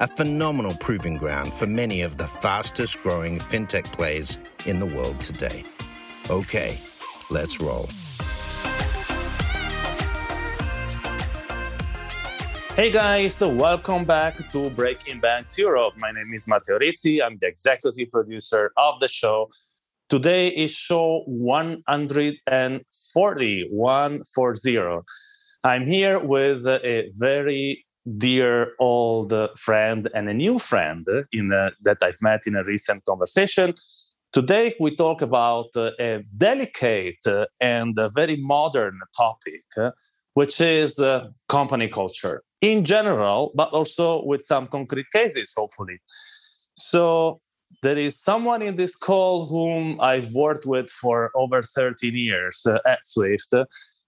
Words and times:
a 0.00 0.08
phenomenal 0.08 0.74
proving 0.76 1.18
ground 1.18 1.52
for 1.52 1.66
many 1.66 2.00
of 2.00 2.16
the 2.16 2.26
fastest 2.26 3.02
growing 3.02 3.38
fintech 3.38 3.84
plays 3.92 4.38
in 4.64 4.78
the 4.78 4.86
world 4.86 5.20
today. 5.20 5.62
Okay, 6.30 6.78
let's 7.28 7.60
roll. 7.60 7.86
Hey 12.74 12.90
guys, 12.90 13.34
so 13.34 13.54
welcome 13.54 14.06
back 14.06 14.50
to 14.52 14.70
Breaking 14.70 15.20
Banks 15.20 15.58
Europe. 15.58 15.92
My 15.98 16.12
name 16.12 16.32
is 16.32 16.48
Matteo 16.48 16.78
Rizzi. 16.78 17.22
I'm 17.22 17.36
the 17.38 17.48
executive 17.48 18.10
producer 18.10 18.72
of 18.78 19.00
the 19.00 19.08
show. 19.08 19.50
Today 20.08 20.48
is 20.48 20.70
show 20.70 21.24
140, 21.26 23.68
140. 23.70 24.98
I'm 25.62 25.86
here 25.86 26.18
with 26.18 26.66
a 26.66 27.12
very 27.18 27.84
dear 28.18 28.72
old 28.78 29.32
friend 29.56 30.08
and 30.14 30.28
a 30.28 30.34
new 30.34 30.58
friend 30.58 31.06
in 31.32 31.52
a, 31.52 31.70
that 31.82 31.98
I've 32.02 32.20
met 32.22 32.46
in 32.46 32.56
a 32.56 32.64
recent 32.64 33.04
conversation. 33.04 33.74
Today, 34.32 34.74
we 34.78 34.94
talk 34.94 35.22
about 35.22 35.74
a 35.76 36.22
delicate 36.36 37.26
and 37.60 37.98
a 37.98 38.08
very 38.10 38.36
modern 38.36 39.00
topic, 39.16 39.64
which 40.34 40.60
is 40.60 40.98
uh, 41.00 41.28
company 41.48 41.88
culture 41.88 42.42
in 42.60 42.84
general, 42.84 43.52
but 43.54 43.70
also 43.70 44.24
with 44.24 44.42
some 44.42 44.68
concrete 44.68 45.06
cases, 45.12 45.52
hopefully. 45.56 45.98
So, 46.76 47.40
there 47.82 47.98
is 47.98 48.20
someone 48.20 48.62
in 48.62 48.76
this 48.76 48.96
call 48.96 49.46
whom 49.46 50.00
I've 50.00 50.32
worked 50.32 50.66
with 50.66 50.90
for 50.90 51.30
over 51.34 51.62
13 51.62 52.14
years 52.16 52.62
uh, 52.66 52.78
at 52.86 53.04
Swift 53.04 53.54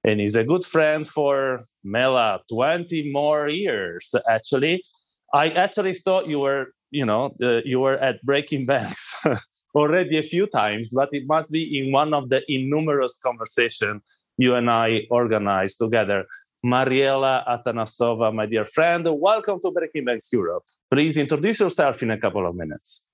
and 0.04 0.20
he's 0.20 0.36
a 0.36 0.44
good 0.44 0.64
friend 0.64 1.06
for 1.06 1.64
Mela 1.84 2.40
20 2.48 3.10
more 3.12 3.48
years 3.48 4.14
actually. 4.28 4.84
I 5.32 5.50
actually 5.50 5.94
thought 5.94 6.28
you 6.28 6.40
were 6.40 6.74
you 6.90 7.06
know 7.06 7.34
uh, 7.42 7.60
you 7.64 7.80
were 7.80 7.98
at 7.98 8.22
Breaking 8.22 8.66
Banks 8.66 9.14
already 9.74 10.18
a 10.18 10.22
few 10.22 10.46
times 10.46 10.90
but 10.94 11.08
it 11.12 11.24
must 11.26 11.50
be 11.50 11.78
in 11.78 11.92
one 11.92 12.12
of 12.14 12.28
the 12.28 12.42
innumerous 12.48 13.16
conversation 13.16 14.00
you 14.38 14.54
and 14.54 14.70
I 14.70 15.06
organized 15.10 15.78
together. 15.78 16.26
Mariela 16.64 17.44
Atanasova 17.48 18.32
my 18.32 18.46
dear 18.46 18.64
friend 18.64 19.06
welcome 19.10 19.60
to 19.62 19.70
Breaking 19.70 20.04
Banks 20.04 20.28
Europe. 20.32 20.64
Please 20.90 21.16
introduce 21.16 21.60
yourself 21.60 22.02
in 22.02 22.10
a 22.10 22.18
couple 22.18 22.46
of 22.46 22.54
minutes 22.54 23.06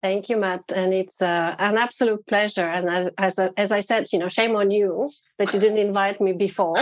Thank 0.00 0.28
you, 0.28 0.36
Matt, 0.36 0.62
and 0.72 0.94
it's 0.94 1.20
uh, 1.20 1.56
an 1.58 1.76
absolute 1.76 2.24
pleasure. 2.26 2.68
And 2.68 2.88
as 2.88 3.08
as, 3.18 3.50
as 3.56 3.72
I 3.72 3.80
said, 3.80 4.06
you 4.12 4.18
know, 4.20 4.28
shame 4.28 4.54
on 4.54 4.70
you 4.70 5.10
that 5.38 5.52
you 5.52 5.58
didn't 5.58 5.78
invite 5.78 6.20
me 6.20 6.32
before. 6.32 6.78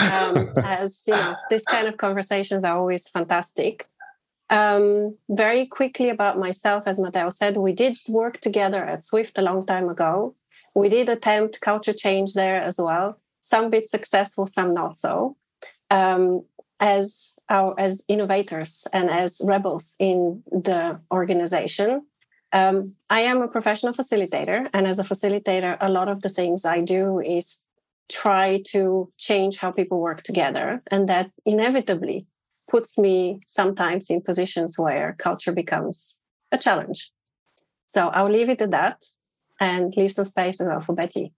Um, 0.00 0.50
as 0.62 1.02
you 1.08 1.14
know, 1.14 1.34
this 1.50 1.64
kind 1.64 1.88
of 1.88 1.96
conversations 1.96 2.64
are 2.64 2.78
always 2.78 3.08
fantastic. 3.08 3.88
Um, 4.48 5.16
very 5.28 5.66
quickly 5.66 6.08
about 6.08 6.38
myself, 6.38 6.84
as 6.86 7.00
Matteo 7.00 7.30
said, 7.30 7.56
we 7.56 7.72
did 7.72 7.98
work 8.08 8.40
together 8.40 8.84
at 8.84 9.04
Swift 9.04 9.38
a 9.38 9.42
long 9.42 9.66
time 9.66 9.88
ago. 9.88 10.36
We 10.72 10.88
did 10.88 11.08
attempt 11.08 11.60
culture 11.60 11.92
change 11.92 12.34
there 12.34 12.62
as 12.62 12.76
well. 12.78 13.18
Some 13.40 13.70
bit 13.70 13.90
successful, 13.90 14.46
some 14.46 14.72
not 14.72 14.98
so. 14.98 15.36
Um, 15.90 16.44
as 16.78 17.34
our 17.48 17.74
as 17.78 18.04
innovators 18.06 18.86
and 18.92 19.10
as 19.10 19.40
rebels 19.42 19.96
in 19.98 20.42
the 20.50 21.00
organization 21.10 22.02
um, 22.52 22.94
I 23.10 23.20
am 23.20 23.42
a 23.42 23.48
professional 23.48 23.92
facilitator, 23.92 24.68
and 24.72 24.86
as 24.86 24.98
a 24.98 25.04
facilitator, 25.04 25.76
a 25.80 25.88
lot 25.88 26.08
of 26.08 26.22
the 26.22 26.28
things 26.28 26.64
I 26.64 26.80
do 26.80 27.20
is 27.20 27.58
try 28.08 28.62
to 28.66 29.12
change 29.18 29.56
how 29.56 29.72
people 29.72 30.00
work 30.00 30.22
together, 30.22 30.82
and 30.90 31.08
that 31.08 31.30
inevitably 31.44 32.26
puts 32.70 32.98
me 32.98 33.40
sometimes 33.46 34.10
in 34.10 34.20
positions 34.20 34.78
where 34.78 35.14
culture 35.18 35.52
becomes 35.52 36.18
a 36.52 36.58
challenge. 36.58 37.12
So 37.86 38.08
I'll 38.08 38.30
leave 38.30 38.48
it 38.48 38.62
at 38.62 38.70
that 38.72 39.04
and 39.60 39.94
leave 39.96 40.12
some 40.12 40.24
space 40.24 40.60
as 40.60 40.66
well 40.66 40.80
for 40.80 40.94
Betty. 40.94 41.32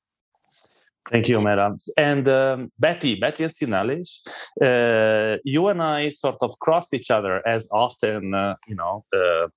Thank 1.11 1.29
you, 1.29 1.41
madam. 1.41 1.79
And 1.97 2.29
um, 2.29 2.73
Betty, 2.79 3.15
Betty 3.15 3.45
and 3.45 3.53
Sinalish, 3.53 4.19
uh, 4.63 5.39
you 5.45 5.69
and 5.69 5.83
I 5.83 6.11
sort 6.11 6.37
of 6.43 6.59
crossed 6.59 6.93
each 6.93 7.11
other 7.11 7.47
as 7.49 7.69
often, 7.73 8.35
uh, 8.35 8.57
you 8.67 8.75
know, 8.75 9.05
uh, 9.17 9.49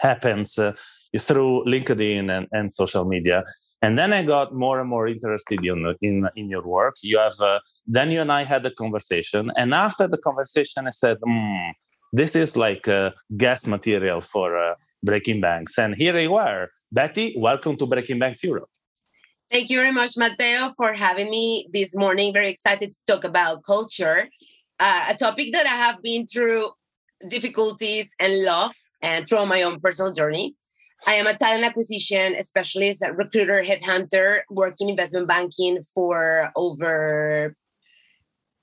happens 0.00 0.58
uh, 0.58 0.72
through 1.18 1.64
LinkedIn 1.64 2.30
and, 2.30 2.46
and 2.52 2.72
social 2.72 3.04
media. 3.04 3.44
And 3.82 3.98
then 3.98 4.12
I 4.12 4.22
got 4.22 4.54
more 4.54 4.80
and 4.80 4.88
more 4.88 5.06
interested 5.06 5.64
in 5.64 5.94
in, 6.00 6.28
in 6.34 6.48
your 6.48 6.62
work. 6.62 6.96
You 7.02 7.18
have 7.18 7.38
uh, 7.40 7.60
then 7.86 8.10
you 8.10 8.20
and 8.20 8.32
I 8.32 8.44
had 8.44 8.64
a 8.64 8.70
conversation, 8.70 9.52
and 9.56 9.74
after 9.74 10.08
the 10.08 10.18
conversation, 10.18 10.86
I 10.86 10.90
said, 10.90 11.18
mm, 11.20 11.72
"This 12.12 12.34
is 12.34 12.56
like 12.56 12.88
uh, 12.88 13.10
gas 13.36 13.66
material 13.66 14.22
for 14.22 14.56
uh, 14.56 14.74
Breaking 15.02 15.40
Banks." 15.42 15.78
And 15.78 15.94
here 15.94 16.18
you 16.18 16.36
are, 16.36 16.70
Betty. 16.90 17.34
Welcome 17.36 17.76
to 17.76 17.86
Breaking 17.86 18.18
Banks 18.18 18.42
Europe. 18.42 18.70
Thank 19.50 19.68
you 19.70 19.78
very 19.78 19.92
much, 19.92 20.16
Matteo, 20.16 20.72
for 20.76 20.94
having 20.94 21.30
me 21.30 21.68
this 21.72 21.94
morning. 21.94 22.32
Very 22.32 22.48
excited 22.48 22.92
to 22.92 22.98
talk 23.06 23.24
about 23.24 23.62
culture, 23.62 24.28
uh, 24.80 25.04
a 25.10 25.14
topic 25.14 25.52
that 25.52 25.66
I 25.66 25.76
have 25.84 26.02
been 26.02 26.26
through 26.26 26.70
difficulties 27.28 28.14
and 28.18 28.42
love 28.42 28.74
and 29.02 29.26
through 29.26 29.46
my 29.46 29.62
own 29.62 29.80
personal 29.80 30.12
journey. 30.12 30.54
I 31.06 31.14
am 31.14 31.26
a 31.26 31.34
talent 31.34 31.64
acquisition 31.64 32.42
specialist, 32.42 33.02
a 33.02 33.12
recruiter, 33.12 33.62
headhunter, 33.62 34.40
working 34.50 34.88
investment 34.88 35.28
banking 35.28 35.82
for 35.94 36.50
over 36.56 37.54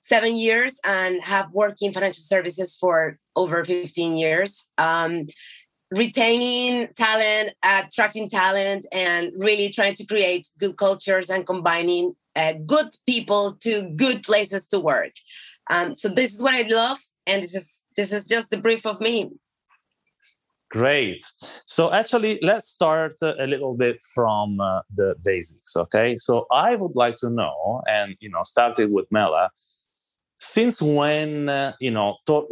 seven 0.00 0.34
years 0.34 0.78
and 0.84 1.22
have 1.24 1.50
worked 1.52 1.80
in 1.80 1.92
financial 1.92 2.22
services 2.22 2.76
for 2.78 3.18
over 3.36 3.64
15 3.64 4.16
years. 4.16 4.68
Um, 4.76 5.26
retaining 5.90 6.88
talent, 6.96 7.52
attracting 7.62 8.28
talent, 8.28 8.84
and 8.92 9.32
really 9.36 9.70
trying 9.70 9.94
to 9.94 10.04
create 10.04 10.48
good 10.58 10.76
cultures 10.76 11.30
and 11.30 11.46
combining 11.46 12.14
uh, 12.36 12.54
good 12.66 12.88
people 13.06 13.56
to 13.60 13.82
good 13.96 14.22
places 14.22 14.66
to 14.66 14.80
work. 14.80 15.12
Um, 15.70 15.94
so 15.94 16.08
this 16.08 16.34
is 16.34 16.42
what 16.42 16.54
I 16.54 16.62
love, 16.62 16.98
and 17.26 17.42
this 17.42 17.54
is 17.54 17.80
this 17.96 18.12
is 18.12 18.26
just 18.26 18.52
a 18.52 18.58
brief 18.58 18.84
of 18.84 19.00
me. 19.00 19.30
Great. 20.74 21.24
So 21.66 21.92
actually, 21.92 22.40
let's 22.42 22.68
start 22.68 23.14
a 23.22 23.46
little 23.46 23.76
bit 23.76 24.02
from 24.12 24.58
uh, 24.60 24.80
the 24.92 25.14
basics. 25.24 25.76
Okay. 25.76 26.16
So 26.16 26.46
I 26.50 26.74
would 26.74 26.96
like 26.96 27.16
to 27.18 27.30
know, 27.30 27.80
and 27.86 28.16
you 28.18 28.28
know, 28.28 28.42
starting 28.42 28.92
with 28.92 29.06
Mela, 29.12 29.50
since 30.40 30.82
when 30.82 31.48
uh, 31.48 31.74
you 31.80 31.92
know 31.92 32.16
to- 32.26 32.48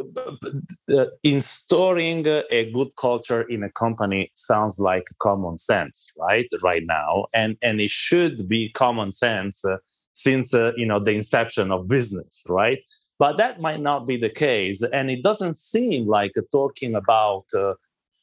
uh, 0.96 1.06
installing 1.24 2.26
a 2.28 2.70
good 2.72 2.90
culture 2.96 3.42
in 3.42 3.64
a 3.64 3.70
company 3.72 4.30
sounds 4.34 4.78
like 4.78 5.08
common 5.20 5.58
sense, 5.58 6.12
right? 6.16 6.46
Right 6.62 6.84
now, 6.86 7.26
and 7.34 7.56
and 7.60 7.80
it 7.80 7.90
should 7.90 8.48
be 8.48 8.70
common 8.70 9.10
sense 9.10 9.64
uh, 9.64 9.78
since 10.12 10.54
uh, 10.54 10.70
you 10.76 10.86
know 10.86 11.00
the 11.00 11.10
inception 11.12 11.72
of 11.72 11.88
business, 11.88 12.44
right? 12.48 12.78
But 13.18 13.36
that 13.38 13.60
might 13.60 13.80
not 13.80 14.06
be 14.06 14.16
the 14.16 14.30
case, 14.30 14.80
and 14.82 15.10
it 15.10 15.24
doesn't 15.24 15.56
seem 15.56 16.06
like 16.06 16.34
talking 16.52 16.94
about 16.94 17.46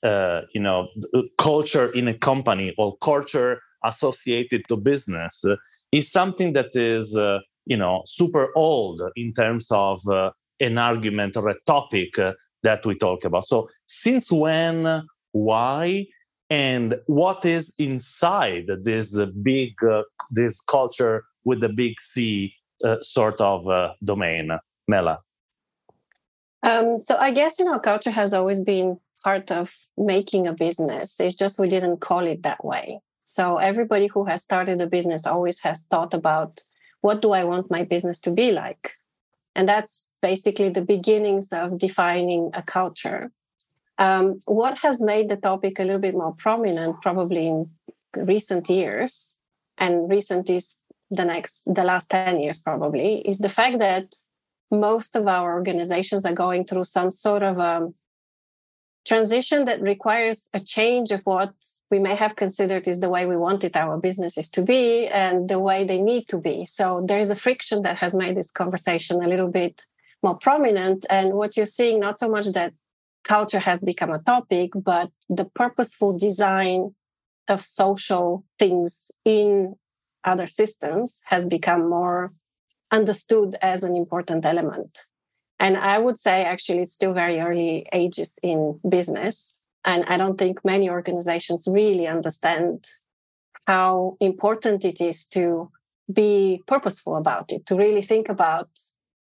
uh, 0.04 0.08
uh, 0.08 0.42
you 0.54 0.62
know 0.62 0.88
culture 1.38 1.92
in 1.92 2.08
a 2.08 2.14
company 2.14 2.74
or 2.78 2.98
culture 2.98 3.62
associated 3.84 4.62
to 4.68 4.78
business 4.78 5.44
uh, 5.46 5.56
is 5.92 6.12
something 6.12 6.54
that 6.54 6.76
is 6.76 7.16
uh, 7.18 7.40
you 7.66 7.78
know 7.78 8.02
super 8.06 8.50
old 8.56 9.02
in 9.16 9.34
terms 9.34 9.68
of 9.72 10.02
uh, 10.08 10.32
an 10.60 10.78
argument 10.78 11.36
or 11.38 11.50
a 11.50 11.56
topic 11.66 12.18
uh, 12.20 12.34
that 12.64 12.86
we 12.86 12.96
talk 12.96 13.24
about. 13.24 13.46
So 13.46 13.70
since 13.86 14.32
when 14.32 15.04
why 15.32 16.06
and 16.50 16.96
what 17.06 17.46
is 17.46 17.74
inside 17.78 18.68
this 18.84 19.16
big 19.44 19.74
this 20.32 20.60
culture 20.62 21.24
with 21.44 21.62
the 21.62 21.70
big 21.70 22.00
c 22.00 22.54
sort 23.02 23.40
of 23.42 23.66
domain? 24.04 24.52
Mela 24.88 25.20
um, 26.64 27.00
so 27.04 27.16
i 27.18 27.32
guess 27.32 27.60
you 27.60 27.66
know 27.66 27.80
culture 27.80 28.12
has 28.12 28.34
always 28.34 28.60
been 28.62 28.98
part 29.24 29.52
of 29.52 29.74
making 29.98 30.48
a 30.48 30.54
business. 30.54 31.20
It's 31.20 31.36
just 31.36 31.60
we 31.60 31.70
didn't 31.70 31.98
call 31.98 32.26
it 32.26 32.44
that 32.44 32.64
way. 32.64 33.02
So 33.26 33.58
everybody 33.58 34.08
who 34.08 34.26
has 34.26 34.44
started 34.44 34.82
a 34.82 34.88
business 34.88 35.26
always 35.26 35.60
has 35.60 35.84
thought 35.84 36.14
about 36.14 36.62
what 37.02 37.22
do 37.22 37.32
I 37.32 37.44
want 37.44 37.72
my 37.72 37.84
business 37.84 38.20
to 38.22 38.32
be 38.32 38.52
like? 38.52 38.94
And 39.56 39.68
that's 39.68 40.10
basically 40.22 40.70
the 40.70 40.82
beginnings 40.82 41.52
of 41.52 41.78
defining 41.78 42.52
a 42.54 42.62
culture. 42.62 43.32
Um, 43.98 44.40
what 44.46 44.78
has 44.80 45.02
made 45.02 45.30
the 45.30 45.36
topic 45.36 45.80
a 45.80 45.84
little 45.84 46.00
bit 46.00 46.14
more 46.14 46.34
prominent, 46.34 47.02
probably 47.02 47.48
in 47.48 47.70
recent 48.16 48.70
years, 48.70 49.36
and 49.78 50.10
recent 50.10 50.50
is 50.50 50.82
the 51.12 51.26
next, 51.26 51.64
the 51.66 51.84
last 51.84 52.10
10 52.10 52.40
years 52.40 52.60
probably, 52.60 53.20
is 53.28 53.40
the 53.40 53.50
fact 53.50 53.80
that 53.80 54.14
most 54.72 55.16
of 55.16 55.28
our 55.28 55.54
organizations 55.54 56.26
are 56.26 56.34
going 56.34 56.64
through 56.66 56.84
some 56.84 57.12
sort 57.12 57.44
of 57.44 57.58
a 57.58 57.78
um, 57.78 57.96
transition 59.06 59.66
that 59.66 59.82
requires 59.82 60.50
a 60.54 60.60
change 60.60 61.12
of 61.12 61.26
what 61.26 61.54
we 61.92 62.00
may 62.00 62.16
have 62.16 62.36
considered 62.36 62.88
is 62.88 63.00
the 63.00 63.10
way 63.10 63.26
we 63.26 63.36
wanted 63.36 63.76
our 63.76 63.98
businesses 63.98 64.48
to 64.50 64.62
be 64.62 65.08
and 65.08 65.50
the 65.50 65.60
way 65.60 65.84
they 65.84 66.02
need 66.02 66.28
to 66.28 66.38
be. 66.40 66.66
So 66.66 67.04
there 67.06 67.20
is 67.20 67.32
a 67.32 67.36
friction 67.36 67.82
that 67.82 67.98
has 67.98 68.14
made 68.14 68.38
this 68.38 68.52
conversation 68.52 69.24
a 69.24 69.28
little 69.28 69.48
bit 69.48 69.86
more 70.22 70.38
prominent. 70.38 71.06
And 71.10 71.34
what 71.34 71.58
you're 71.58 71.66
seeing, 71.66 72.00
not 72.00 72.20
so 72.20 72.30
much 72.30 72.48
that 72.48 72.74
culture 73.24 73.60
has 73.60 73.82
become 73.82 74.12
a 74.12 74.20
topic, 74.20 74.72
but 74.76 75.10
the 75.30 75.46
purposeful 75.46 76.18
design 76.18 76.94
of 77.48 77.66
social 77.66 78.46
things 78.60 79.12
in 79.26 79.76
other 80.24 80.48
systems 80.48 81.22
has 81.26 81.46
become 81.46 81.90
more 81.90 82.34
understood 82.92 83.56
as 83.62 83.84
an 83.84 83.96
important 83.96 84.46
element. 84.46 85.00
And 85.60 85.76
I 85.78 85.98
would 85.98 86.18
say 86.18 86.46
actually 86.46 86.80
it's 86.80 86.94
still 86.94 87.14
very 87.14 87.40
early 87.40 87.86
ages 87.92 88.40
in 88.42 88.80
business. 88.88 89.60
And 89.84 90.06
I 90.06 90.18
don't 90.18 90.38
think 90.38 90.64
many 90.64 90.90
organizations 90.90 91.68
really 91.70 92.08
understand 92.08 92.86
how 93.68 94.18
important 94.20 94.86
it 94.86 95.02
is 95.02 95.26
to 95.28 95.70
be 96.12 96.62
purposeful 96.66 97.16
about 97.18 97.52
it, 97.52 97.66
to 97.68 97.76
really 97.76 98.02
think 98.02 98.30
about 98.30 98.70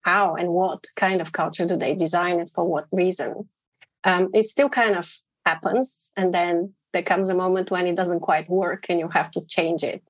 how 0.03 0.35
and 0.37 0.51
what 0.51 0.85
kind 0.97 1.21
of 1.21 1.33
culture 1.33 1.67
do 1.67 1.77
they 1.77 1.95
design 1.95 2.41
and 2.41 2.51
for 2.51 2.65
what 2.65 2.87
reason. 2.93 3.49
Um, 4.05 4.31
it 4.33 4.49
still 4.49 4.69
kind 4.69 4.97
of 4.97 5.13
happens. 5.45 6.13
And 6.17 6.33
then 6.33 6.75
there 6.93 7.03
comes 7.03 7.29
a 7.29 7.35
moment 7.35 7.71
when 7.71 7.87
it 7.87 7.97
doesn't 7.97 8.21
quite 8.21 8.49
work 8.49 8.87
and 8.89 8.99
you 8.99 9.09
have 9.09 9.31
to 9.33 9.43
change 9.43 9.83
it. 9.83 10.03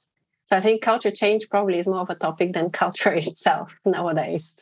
So 0.44 0.56
I 0.56 0.60
think 0.60 0.82
culture 0.82 1.10
change 1.10 1.48
probably 1.50 1.78
is 1.78 1.86
more 1.86 2.00
of 2.00 2.10
a 2.10 2.14
topic 2.14 2.52
than 2.52 2.70
culture 2.70 3.12
itself 3.30 3.74
nowadays. 3.84 4.54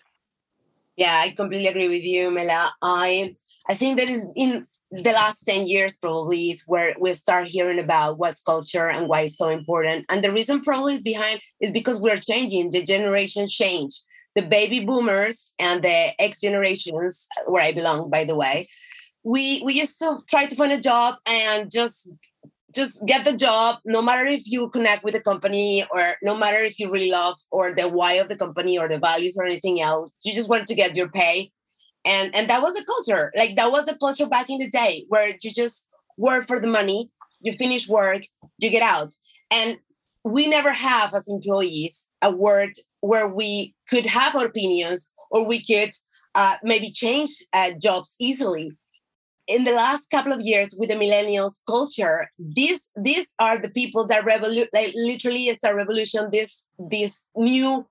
Yeah, 0.96 1.18
I 1.18 1.30
completely 1.30 1.68
agree 1.68 1.88
with 1.88 2.02
you, 2.02 2.30
Mela. 2.30 2.72
I 2.82 3.36
I 3.68 3.74
think 3.74 3.98
that 3.98 4.08
is 4.08 4.26
in 4.36 4.66
the 4.90 5.12
last 5.12 5.42
10 5.42 5.66
years 5.66 5.96
probably 5.96 6.50
is 6.50 6.62
where 6.66 6.94
we 7.00 7.12
start 7.12 7.48
hearing 7.48 7.78
about 7.80 8.18
what's 8.18 8.40
culture 8.40 8.88
and 8.88 9.08
why 9.08 9.22
it's 9.22 9.36
so 9.36 9.48
important. 9.48 10.06
And 10.08 10.22
the 10.22 10.32
reason 10.32 10.62
probably 10.62 10.94
is 10.96 11.02
behind 11.02 11.40
is 11.60 11.72
because 11.72 12.00
we're 12.00 12.16
changing, 12.18 12.70
the 12.70 12.82
generation 12.84 13.48
change. 13.48 14.00
The 14.36 14.42
baby 14.42 14.80
boomers 14.84 15.54
and 15.58 15.82
the 15.82 16.20
X 16.20 16.42
generations, 16.42 17.26
where 17.48 17.62
I 17.62 17.72
belong, 17.72 18.10
by 18.10 18.24
the 18.24 18.36
way, 18.36 18.66
we 19.24 19.62
we 19.64 19.74
used 19.74 19.98
to 20.00 20.18
try 20.28 20.46
to 20.46 20.54
find 20.54 20.72
a 20.72 20.80
job 20.80 21.16
and 21.26 21.70
just 21.70 22.10
just 22.76 23.06
get 23.06 23.24
the 23.24 23.32
job 23.32 23.78
no 23.84 24.02
matter 24.02 24.26
if 24.26 24.42
you 24.46 24.68
connect 24.68 25.02
with 25.02 25.14
the 25.14 25.20
company 25.20 25.84
or 25.90 26.14
no 26.22 26.36
matter 26.36 26.58
if 26.58 26.78
you 26.78 26.90
really 26.90 27.10
love 27.10 27.36
or 27.50 27.72
the 27.72 27.88
why 27.88 28.12
of 28.14 28.28
the 28.28 28.36
company 28.36 28.78
or 28.78 28.86
the 28.88 28.98
values 28.98 29.36
or 29.36 29.46
anything 29.46 29.80
else 29.80 30.12
you 30.22 30.34
just 30.34 30.48
want 30.48 30.66
to 30.66 30.74
get 30.74 30.94
your 30.94 31.08
pay. 31.08 31.50
And 32.04 32.32
and 32.36 32.48
that 32.50 32.62
was 32.62 32.76
a 32.76 32.84
culture. 32.84 33.32
Like 33.36 33.56
that 33.56 33.72
was 33.72 33.88
a 33.88 33.96
culture 33.96 34.26
back 34.26 34.48
in 34.48 34.58
the 34.58 34.68
day 34.68 35.06
where 35.08 35.34
you 35.42 35.50
just 35.52 35.86
work 36.16 36.46
for 36.46 36.60
the 36.60 36.68
money 36.68 37.10
you 37.40 37.52
finish 37.52 37.88
work 37.88 38.22
you 38.58 38.70
get 38.70 38.82
out. 38.82 39.12
And 39.50 39.78
we 40.24 40.48
never 40.48 40.72
have 40.72 41.14
as 41.14 41.28
employees 41.28 42.04
a 42.22 42.34
word 42.34 42.72
where 43.00 43.28
we 43.28 43.74
could 43.88 44.06
have 44.06 44.34
opinions 44.34 45.10
or 45.30 45.46
we 45.46 45.64
could 45.64 45.90
uh, 46.34 46.56
maybe 46.62 46.90
change 46.90 47.30
uh, 47.52 47.72
jobs 47.72 48.14
easily 48.18 48.72
in 49.48 49.64
the 49.64 49.72
last 49.72 50.10
couple 50.10 50.32
of 50.32 50.40
years 50.40 50.74
with 50.78 50.88
the 50.88 50.94
millennials 50.94 51.60
culture 51.66 52.30
these 52.38 52.90
these 52.96 53.34
are 53.38 53.58
the 53.58 53.68
people 53.68 54.06
that 54.06 54.24
revolu- 54.24 54.68
like 54.72 54.92
literally 54.94 55.48
is 55.48 55.62
a 55.64 55.74
revolution 55.74 56.28
this 56.30 56.66
this 56.78 57.26
new 57.36 57.86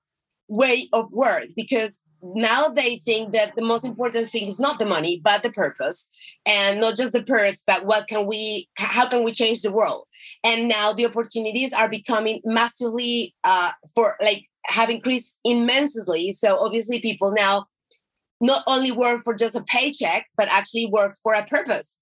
way 0.48 0.88
of 0.92 1.12
work 1.12 1.46
because 1.56 2.02
now 2.34 2.68
they 2.68 2.96
think 2.98 3.32
that 3.32 3.54
the 3.56 3.62
most 3.62 3.84
important 3.84 4.28
thing 4.28 4.48
is 4.48 4.58
not 4.58 4.78
the 4.78 4.86
money 4.86 5.20
but 5.22 5.42
the 5.42 5.50
purpose 5.50 6.08
and 6.44 6.80
not 6.80 6.96
just 6.96 7.12
the 7.12 7.22
perks 7.22 7.62
but 7.66 7.84
what 7.84 8.08
can 8.08 8.26
we 8.26 8.68
how 8.76 9.06
can 9.08 9.22
we 9.22 9.32
change 9.32 9.62
the 9.62 9.72
world? 9.72 10.06
And 10.42 10.68
now 10.68 10.92
the 10.92 11.06
opportunities 11.06 11.72
are 11.72 11.88
becoming 11.88 12.40
massively 12.44 13.34
uh, 13.44 13.72
for 13.94 14.16
like 14.22 14.46
have 14.66 14.90
increased 14.90 15.38
immensely. 15.44 16.32
So 16.32 16.58
obviously 16.58 17.00
people 17.00 17.32
now 17.32 17.66
not 18.40 18.62
only 18.66 18.92
work 18.92 19.22
for 19.24 19.34
just 19.34 19.56
a 19.56 19.64
paycheck, 19.64 20.26
but 20.36 20.48
actually 20.48 20.90
work 20.92 21.16
for 21.22 21.34
a 21.34 21.44
purpose. 21.46 21.98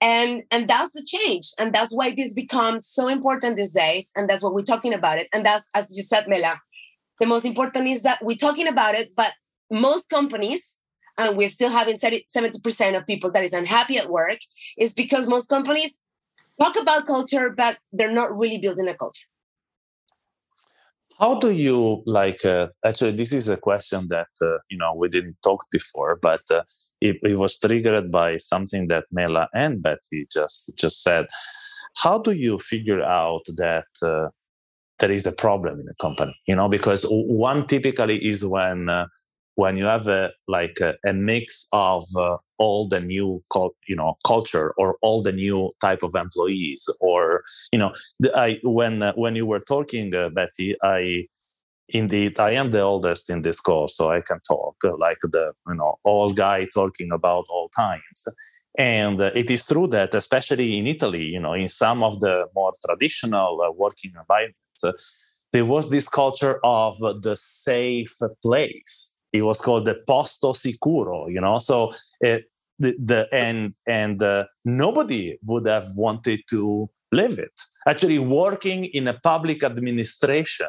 And, 0.00 0.42
and 0.50 0.68
that's 0.68 0.92
the 0.92 1.04
change. 1.04 1.50
And 1.58 1.74
that's 1.74 1.92
why 1.94 2.14
this 2.14 2.34
becomes 2.34 2.86
so 2.86 3.08
important 3.08 3.56
these 3.56 3.72
days. 3.72 4.10
And 4.16 4.28
that's 4.28 4.42
what 4.42 4.54
we're 4.54 4.62
talking 4.62 4.92
about 4.92 5.18
it. 5.18 5.28
And 5.32 5.44
that's, 5.46 5.68
as 5.74 5.96
you 5.96 6.02
said, 6.02 6.28
Mela, 6.28 6.60
the 7.20 7.26
most 7.26 7.44
important 7.44 7.88
is 7.88 8.02
that 8.02 8.22
we're 8.22 8.36
talking 8.36 8.66
about 8.66 8.94
it, 8.94 9.14
but 9.14 9.32
most 9.70 10.10
companies, 10.10 10.78
and 11.16 11.36
we're 11.36 11.48
still 11.48 11.70
having 11.70 11.96
70% 11.96 12.96
of 12.96 13.06
people 13.06 13.30
that 13.32 13.44
is 13.44 13.52
unhappy 13.52 13.98
at 13.98 14.10
work, 14.10 14.38
is 14.76 14.94
because 14.94 15.28
most 15.28 15.48
companies 15.48 15.98
talk 16.60 16.76
about 16.76 17.06
culture, 17.06 17.50
but 17.50 17.78
they're 17.92 18.10
not 18.10 18.30
really 18.32 18.58
building 18.58 18.88
a 18.88 18.94
culture 18.94 19.26
how 21.18 21.38
do 21.38 21.50
you 21.50 22.02
like 22.06 22.44
uh, 22.44 22.68
actually 22.84 23.12
this 23.12 23.32
is 23.32 23.48
a 23.48 23.56
question 23.56 24.08
that 24.08 24.28
uh, 24.42 24.58
you 24.68 24.78
know 24.78 24.94
we 24.94 25.08
didn't 25.08 25.36
talk 25.42 25.64
before 25.70 26.18
but 26.20 26.42
uh, 26.50 26.62
it, 27.00 27.16
it, 27.22 27.38
was 27.38 27.58
triggered 27.58 28.10
by 28.10 28.38
something 28.38 28.88
that 28.88 29.04
mela 29.12 29.48
and 29.54 29.82
betty 29.82 30.26
just 30.32 30.76
just 30.76 31.02
said. 31.02 31.26
How 31.96 32.18
do 32.18 32.32
you 32.32 32.58
figure 32.58 33.02
out 33.02 33.44
that 33.56 33.86
uh, 34.02 34.28
there 34.98 35.12
is 35.12 35.26
a 35.26 35.32
problem 35.32 35.80
in 35.80 35.86
a 35.88 35.94
company? 36.02 36.34
You 36.46 36.56
know 36.56 36.68
because 36.68 37.04
one 37.08 37.66
typically 37.66 38.18
is 38.26 38.44
when 38.44 38.88
uh, 38.88 39.06
when 39.56 39.76
you 39.76 39.84
have 39.84 40.08
a 40.08 40.30
like 40.48 40.78
a, 40.80 40.94
a 41.06 41.12
mix 41.12 41.66
of 41.72 42.04
uh, 42.16 42.36
all 42.58 42.88
the 42.88 43.00
new 43.00 43.42
cult, 43.52 43.74
you 43.88 43.96
know 43.96 44.16
culture 44.26 44.72
or 44.76 44.96
all 45.02 45.22
the 45.22 45.32
new 45.32 45.70
type 45.80 46.02
of 46.02 46.14
employees 46.14 46.88
or 47.00 47.42
you 47.72 47.78
know 47.78 47.92
the, 48.20 48.36
i 48.38 48.58
when 48.62 49.02
uh, 49.02 49.12
when 49.14 49.36
you 49.36 49.46
were 49.46 49.60
talking 49.60 50.14
uh, 50.14 50.28
betty 50.30 50.76
i 50.82 51.24
indeed 51.88 52.38
i 52.38 52.50
am 52.50 52.70
the 52.70 52.80
oldest 52.80 53.30
in 53.30 53.42
this 53.42 53.60
course 53.60 53.96
so 53.96 54.10
i 54.10 54.20
can 54.20 54.40
talk 54.48 54.76
uh, 54.84 54.96
like 54.98 55.18
the 55.22 55.52
you 55.68 55.74
know 55.74 55.96
old 56.04 56.36
guy 56.36 56.66
talking 56.74 57.10
about 57.12 57.44
all 57.50 57.68
times. 57.76 58.24
And 58.76 59.20
uh, 59.20 59.30
it 59.36 59.52
is 59.52 59.64
true 59.66 59.86
that 59.88 60.16
especially 60.16 60.78
in 60.78 60.88
italy 60.88 61.22
you 61.22 61.38
know 61.38 61.52
in 61.52 61.68
some 61.68 62.02
of 62.02 62.18
the 62.18 62.46
more 62.56 62.72
traditional 62.84 63.62
uh, 63.62 63.70
working 63.70 64.12
environments 64.18 64.82
there 65.52 65.64
was 65.64 65.90
this 65.90 66.08
culture 66.08 66.58
of 66.64 66.98
the 66.98 67.36
safe 67.36 68.16
place 68.42 69.13
it 69.34 69.42
was 69.42 69.60
called 69.60 69.84
the 69.84 69.96
posto 70.06 70.52
sicuro 70.52 71.30
you 71.30 71.40
know? 71.40 71.58
So 71.58 71.92
it, 72.20 72.44
the, 72.78 72.96
the 72.98 73.28
and 73.32 73.74
and 73.86 74.22
uh, 74.22 74.44
nobody 74.64 75.38
would 75.46 75.66
have 75.66 75.88
wanted 75.94 76.40
to 76.50 76.88
live 77.12 77.38
it. 77.38 77.52
Actually 77.86 78.18
working 78.18 78.86
in 78.86 79.06
a 79.06 79.14
public 79.20 79.62
administration 79.62 80.66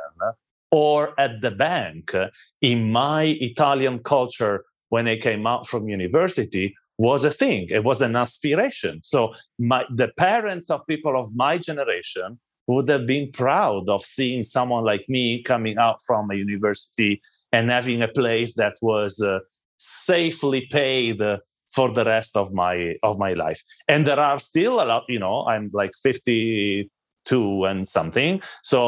or 0.72 1.20
at 1.20 1.42
the 1.42 1.52
bank 1.52 2.14
in 2.62 2.92
my 2.92 3.24
italian 3.50 4.00
culture 4.00 4.66
when 4.90 5.08
i 5.08 5.18
came 5.18 5.48
out 5.48 5.68
from 5.68 5.88
university 5.88 6.76
was 6.98 7.26
a 7.26 7.32
thing. 7.32 7.68
It 7.70 7.84
was 7.84 8.02
an 8.02 8.16
aspiration. 8.16 9.02
So 9.04 9.34
my 9.60 9.84
the 9.90 10.10
parents 10.18 10.70
of 10.70 10.86
people 10.88 11.20
of 11.20 11.36
my 11.36 11.58
generation 11.58 12.40
would 12.68 12.88
have 12.90 13.06
been 13.06 13.32
proud 13.32 13.90
of 13.90 14.02
seeing 14.04 14.44
someone 14.44 14.84
like 14.84 15.06
me 15.08 15.44
coming 15.44 15.78
out 15.78 16.02
from 16.06 16.32
a 16.32 16.36
university 16.36 17.22
and 17.56 17.72
having 17.72 18.02
a 18.02 18.14
place 18.22 18.52
that 18.62 18.76
was 18.82 19.22
uh, 19.22 19.40
safely 19.78 20.68
paid 20.72 21.22
uh, 21.22 21.38
for 21.76 21.88
the 21.98 22.06
rest 22.06 22.36
of 22.42 22.54
my 22.54 22.76
of 23.02 23.18
my 23.26 23.34
life. 23.34 23.62
And 23.88 24.06
there 24.08 24.20
are 24.20 24.40
still 24.40 24.76
a 24.84 24.86
lot 24.92 25.04
you 25.08 25.20
know 25.20 25.38
i'm 25.52 25.66
like 25.82 25.94
52 26.04 27.66
and 27.70 27.88
something. 27.98 28.42
So 28.72 28.80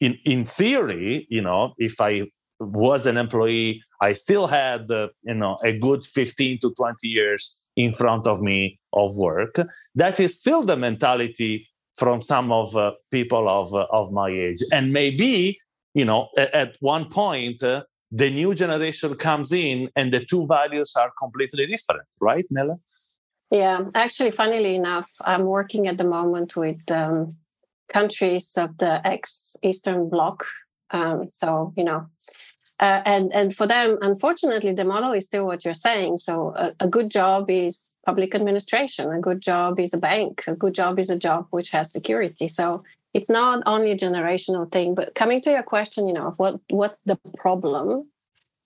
in 0.00 0.12
in 0.24 0.40
theory 0.44 1.26
you 1.36 1.42
know 1.46 1.62
if 1.88 1.94
i 2.00 2.12
was 2.60 3.06
an 3.06 3.16
employee 3.24 3.72
i 4.08 4.12
still 4.24 4.46
had 4.46 4.90
uh, 4.90 5.08
you 5.30 5.38
know 5.42 5.54
a 5.70 5.72
good 5.86 6.02
15 6.04 6.58
to 6.62 6.68
20 6.74 7.08
years 7.08 7.60
in 7.76 7.92
front 7.92 8.26
of 8.26 8.40
me 8.40 8.78
of 8.92 9.16
work. 9.16 9.54
That 9.94 10.20
is 10.20 10.38
still 10.38 10.62
the 10.62 10.76
mentality 10.76 11.68
from 11.96 12.22
some 12.22 12.52
of 12.52 12.76
uh, 12.76 12.92
people 13.10 13.48
of 13.48 13.74
uh, 13.74 13.86
of 14.00 14.12
my 14.12 14.28
age. 14.46 14.60
And 14.76 14.92
maybe 14.92 15.58
you 15.94 16.04
know 16.04 16.28
at, 16.36 16.50
at 16.62 16.70
one 16.80 17.06
point 17.20 17.62
uh, 17.62 17.82
the 18.12 18.30
new 18.30 18.54
generation 18.54 19.14
comes 19.14 19.52
in 19.52 19.88
and 19.96 20.12
the 20.12 20.24
two 20.24 20.46
values 20.46 20.92
are 20.96 21.10
completely 21.18 21.66
different, 21.66 22.02
right, 22.20 22.44
Nella? 22.50 22.76
Yeah, 23.50 23.84
actually, 23.94 24.30
funnily 24.30 24.74
enough, 24.76 25.10
I'm 25.22 25.44
working 25.44 25.88
at 25.88 25.96
the 25.96 26.04
moment 26.04 26.54
with 26.54 26.90
um, 26.90 27.36
countries 27.88 28.52
of 28.56 28.76
the 28.78 29.06
ex 29.06 29.56
Eastern 29.62 30.10
Bloc. 30.10 30.44
Um, 30.90 31.26
so, 31.26 31.72
you 31.76 31.84
know, 31.84 32.06
uh, 32.80 33.00
and 33.06 33.32
and 33.32 33.54
for 33.54 33.66
them, 33.66 33.96
unfortunately, 34.02 34.72
the 34.74 34.84
model 34.84 35.12
is 35.12 35.26
still 35.26 35.46
what 35.46 35.64
you're 35.64 35.74
saying. 35.74 36.18
So 36.18 36.52
a, 36.56 36.72
a, 36.80 36.88
good 36.88 37.10
job 37.10 37.48
is 37.48 37.92
public 38.04 38.34
administration. 38.34 39.12
A 39.12 39.20
good 39.20 39.40
job 39.40 39.78
is 39.78 39.94
a 39.94 39.98
bank. 39.98 40.44
A 40.46 40.54
good 40.54 40.74
job 40.74 40.98
is 40.98 41.08
a 41.08 41.16
job 41.16 41.46
which 41.50 41.70
has 41.70 41.92
security. 41.92 42.48
So 42.48 42.82
it's 43.14 43.28
not 43.28 43.62
only 43.66 43.90
a 43.90 43.96
generational 43.96 44.70
thing. 44.70 44.94
But 44.94 45.14
coming 45.14 45.40
to 45.42 45.50
your 45.50 45.62
question, 45.62 46.08
you 46.08 46.14
know, 46.14 46.28
of 46.28 46.38
what 46.38 46.60
what's 46.70 46.98
the 47.04 47.18
problem? 47.36 48.08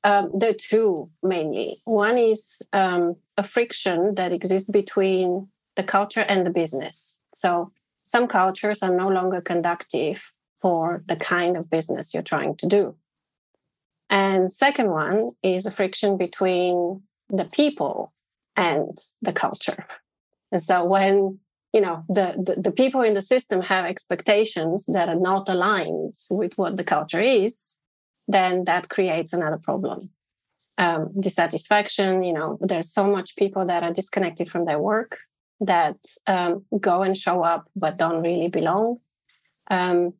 Um, 0.04 0.30
there 0.34 0.50
are 0.50 0.54
two 0.54 1.10
mainly. 1.22 1.82
One 1.84 2.16
is 2.16 2.62
um, 2.72 3.16
a 3.36 3.42
friction 3.42 4.14
that 4.14 4.32
exists 4.32 4.70
between 4.70 5.48
the 5.74 5.82
culture 5.82 6.24
and 6.28 6.46
the 6.46 6.50
business. 6.50 7.18
So 7.34 7.72
some 8.04 8.28
cultures 8.28 8.82
are 8.82 8.94
no 8.94 9.08
longer 9.08 9.40
conductive 9.40 10.32
for 10.60 11.02
the 11.06 11.16
kind 11.16 11.56
of 11.56 11.70
business 11.70 12.14
you're 12.14 12.22
trying 12.22 12.56
to 12.56 12.66
do. 12.66 12.94
And 14.08 14.50
second 14.50 14.90
one 14.90 15.32
is 15.42 15.66
a 15.66 15.70
friction 15.70 16.16
between 16.16 17.02
the 17.28 17.44
people 17.44 18.12
and 18.54 18.96
the 19.20 19.32
culture. 19.32 19.84
And 20.52 20.62
so 20.62 20.84
when 20.84 21.40
you 21.72 21.80
know 21.80 22.04
the, 22.08 22.34
the, 22.36 22.60
the 22.60 22.70
people 22.70 23.02
in 23.02 23.14
the 23.14 23.22
system 23.22 23.60
have 23.62 23.84
expectations 23.84 24.86
that 24.86 25.08
are 25.08 25.20
not 25.20 25.48
aligned 25.48 26.14
with 26.30 26.56
what 26.56 26.76
the 26.76 26.84
culture 26.84 27.20
is, 27.20 27.76
then 28.28 28.64
that 28.64 28.88
creates 28.88 29.32
another 29.32 29.58
problem. 29.58 30.10
Um, 30.78 31.10
dissatisfaction, 31.18 32.22
you 32.22 32.34
know, 32.34 32.58
there's 32.60 32.92
so 32.92 33.10
much 33.10 33.36
people 33.36 33.64
that 33.64 33.82
are 33.82 33.92
disconnected 33.92 34.50
from 34.50 34.66
their 34.66 34.78
work 34.78 35.20
that 35.60 35.96
um, 36.26 36.66
go 36.78 37.02
and 37.02 37.16
show 37.16 37.42
up 37.42 37.70
but 37.74 37.96
don't 37.96 38.22
really 38.22 38.48
belong. 38.48 38.98
Um, 39.70 40.12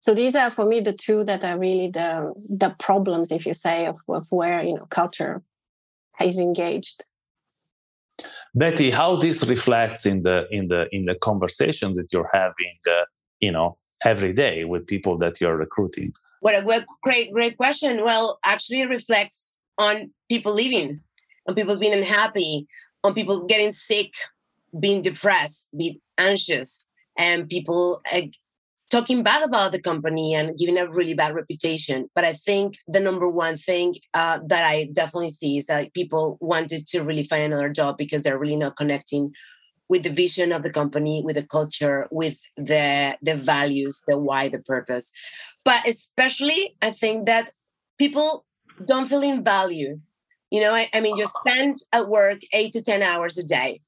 so 0.00 0.14
these 0.14 0.34
are 0.34 0.50
for 0.50 0.64
me 0.64 0.80
the 0.80 0.92
two 0.92 1.24
that 1.24 1.44
are 1.44 1.58
really 1.58 1.88
the 1.88 2.32
the 2.48 2.74
problems 2.78 3.30
if 3.30 3.46
you 3.46 3.54
say 3.54 3.86
of, 3.86 3.98
of 4.08 4.26
where 4.30 4.62
you 4.62 4.74
know 4.74 4.86
culture 4.90 5.42
is 6.20 6.38
engaged 6.38 7.06
betty 8.54 8.90
how 8.90 9.16
this 9.16 9.46
reflects 9.48 10.06
in 10.06 10.22
the 10.22 10.46
in 10.50 10.68
the 10.68 10.86
in 10.94 11.04
the 11.04 11.14
conversations 11.14 11.96
that 11.96 12.12
you're 12.12 12.30
having 12.32 12.76
uh, 12.90 13.04
you 13.40 13.52
know 13.52 13.76
every 14.04 14.32
day 14.32 14.64
with 14.64 14.86
people 14.86 15.18
that 15.18 15.40
you're 15.40 15.56
recruiting? 15.56 16.12
What 16.40 16.54
a 16.54 16.86
great 17.02 17.32
great 17.32 17.56
question. 17.56 18.04
Well 18.04 18.38
actually 18.44 18.86
reflects 18.86 19.58
on 19.78 20.10
people 20.28 20.52
leaving 20.52 21.00
on 21.48 21.54
people 21.54 21.78
being 21.78 21.94
unhappy 21.94 22.66
on 23.02 23.14
people 23.14 23.46
getting 23.46 23.72
sick 23.72 24.12
being 24.78 25.02
depressed 25.02 25.68
being 25.76 25.98
anxious 26.18 26.84
and 27.18 27.48
people 27.48 28.00
uh, 28.12 28.22
talking 28.90 29.22
bad 29.22 29.42
about 29.42 29.72
the 29.72 29.80
company 29.80 30.34
and 30.34 30.58
giving 30.58 30.76
a 30.76 30.90
really 30.90 31.14
bad 31.14 31.34
reputation. 31.34 32.10
But 32.14 32.24
I 32.24 32.32
think 32.32 32.74
the 32.88 33.00
number 33.00 33.28
one 33.28 33.56
thing 33.56 33.94
uh, 34.14 34.40
that 34.46 34.64
I 34.64 34.88
definitely 34.92 35.30
see 35.30 35.58
is 35.58 35.66
that 35.66 35.94
people 35.94 36.36
wanted 36.40 36.86
to 36.88 37.02
really 37.02 37.24
find 37.24 37.44
another 37.44 37.68
job 37.68 37.96
because 37.96 38.22
they're 38.22 38.38
really 38.38 38.56
not 38.56 38.76
connecting 38.76 39.32
with 39.88 40.02
the 40.04 40.10
vision 40.10 40.52
of 40.52 40.62
the 40.62 40.70
company, 40.70 41.22
with 41.24 41.36
the 41.36 41.46
culture, 41.46 42.06
with 42.10 42.38
the 42.56 43.16
the 43.22 43.34
values, 43.34 44.02
the 44.06 44.18
why, 44.18 44.48
the 44.48 44.60
purpose. 44.60 45.10
But 45.64 45.86
especially, 45.86 46.76
I 46.80 46.92
think 46.92 47.26
that 47.26 47.52
people 47.98 48.46
don't 48.86 49.08
feel 49.08 49.22
in 49.22 49.42
value. 49.44 50.00
You 50.50 50.60
know, 50.60 50.74
I, 50.74 50.88
I 50.94 51.00
mean, 51.00 51.16
you 51.16 51.26
spend 51.26 51.76
at 51.92 52.08
work 52.08 52.38
eight 52.52 52.72
to 52.72 52.82
ten 52.82 53.02
hours 53.02 53.36
a 53.36 53.44
day, 53.44 53.80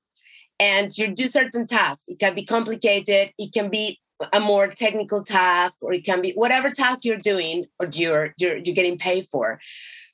and 0.58 0.96
you 0.96 1.08
do 1.14 1.26
certain 1.26 1.66
tasks. 1.66 2.04
It 2.08 2.18
can 2.18 2.34
be 2.34 2.44
complicated. 2.44 3.32
It 3.38 3.52
can 3.52 3.70
be 3.70 4.00
a 4.32 4.40
more 4.40 4.68
technical 4.68 5.22
task 5.22 5.78
or 5.80 5.92
it 5.92 6.04
can 6.04 6.20
be 6.20 6.32
whatever 6.32 6.70
task 6.70 7.04
you're 7.04 7.16
doing 7.16 7.66
or 7.78 7.88
you're 7.92 8.34
you're, 8.38 8.56
you're 8.56 8.74
getting 8.74 8.98
paid 8.98 9.26
for. 9.30 9.60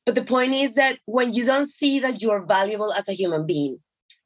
But 0.06 0.14
the 0.14 0.24
point 0.24 0.54
is 0.54 0.74
that 0.74 0.98
when 1.06 1.34
you 1.34 1.44
don't 1.44 1.66
see 1.66 1.98
that 2.00 2.22
you're 2.22 2.44
valuable 2.44 2.92
as 2.92 3.08
a 3.08 3.12
human 3.12 3.46
being 3.46 3.78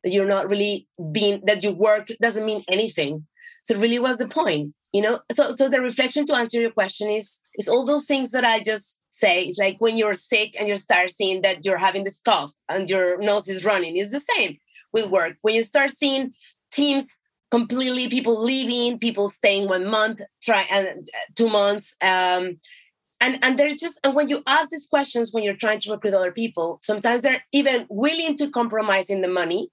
that 0.05 0.11
you're 0.11 0.27
not 0.27 0.49
really 0.49 0.89
being 1.13 1.43
that 1.47 1.63
your 1.63 1.75
work 1.75 2.09
doesn't 2.21 2.47
mean 2.47 2.65
anything. 2.69 3.27
So 3.65 3.77
really 3.79 3.99
what's 3.99 4.19
the 4.19 4.29
point 4.29 4.75
you 4.93 5.03
know? 5.03 5.21
So 5.33 5.57
so 5.57 5.69
the 5.69 5.81
reflection 5.81 6.27
to 6.27 6.35
answer 6.35 6.61
your 6.61 6.71
question 6.71 7.09
is 7.09 7.39
is 7.55 7.69
all 7.69 7.85
those 7.85 8.07
things 8.07 8.31
that 8.31 8.45
i 8.45 8.61
just 8.61 8.99
say 9.11 9.45
it's 9.45 9.59
like 9.59 9.77
when 9.79 9.99
you're 9.99 10.15
sick 10.15 10.57
and 10.59 10.69
you 10.69 10.77
start 10.79 11.11
seeing 11.11 11.43
that 11.43 11.67
you're 11.67 11.77
having 11.77 12.05
this 12.05 12.19
cough 12.25 12.53
and 12.71 12.89
your 12.89 13.19
nose 13.19 13.47
is 13.47 13.63
running 13.63 13.97
it's 13.97 14.11
the 14.11 14.21
same 14.21 14.57
with 14.93 15.11
work. 15.11 15.37
When 15.43 15.55
you 15.55 15.63
start 15.63 15.93
seeing 15.99 16.33
teams 16.73 17.19
completely 17.53 18.09
people 18.09 18.43
leaving 18.43 18.99
people 18.99 19.29
staying 19.29 19.69
one 19.69 19.87
month 19.87 20.23
try 20.43 20.63
and 20.71 20.89
uh, 20.89 21.27
two 21.37 21.51
months 21.51 21.95
um, 22.01 22.57
and 23.21 23.39
and 23.43 23.59
they're 23.59 23.77
just 23.85 24.01
and 24.03 24.15
when 24.15 24.29
you 24.29 24.43
ask 24.47 24.71
these 24.71 24.89
questions 24.89 25.33
when 25.33 25.45
you're 25.45 25.63
trying 25.65 25.79
to 25.79 25.93
recruit 25.93 26.15
other 26.15 26.33
people 26.33 26.81
sometimes 26.83 27.23
they're 27.23 27.45
even 27.53 27.87
willing 27.89 28.37
to 28.37 28.51
compromise 28.51 29.09
in 29.09 29.21
the 29.21 29.29
money. 29.29 29.69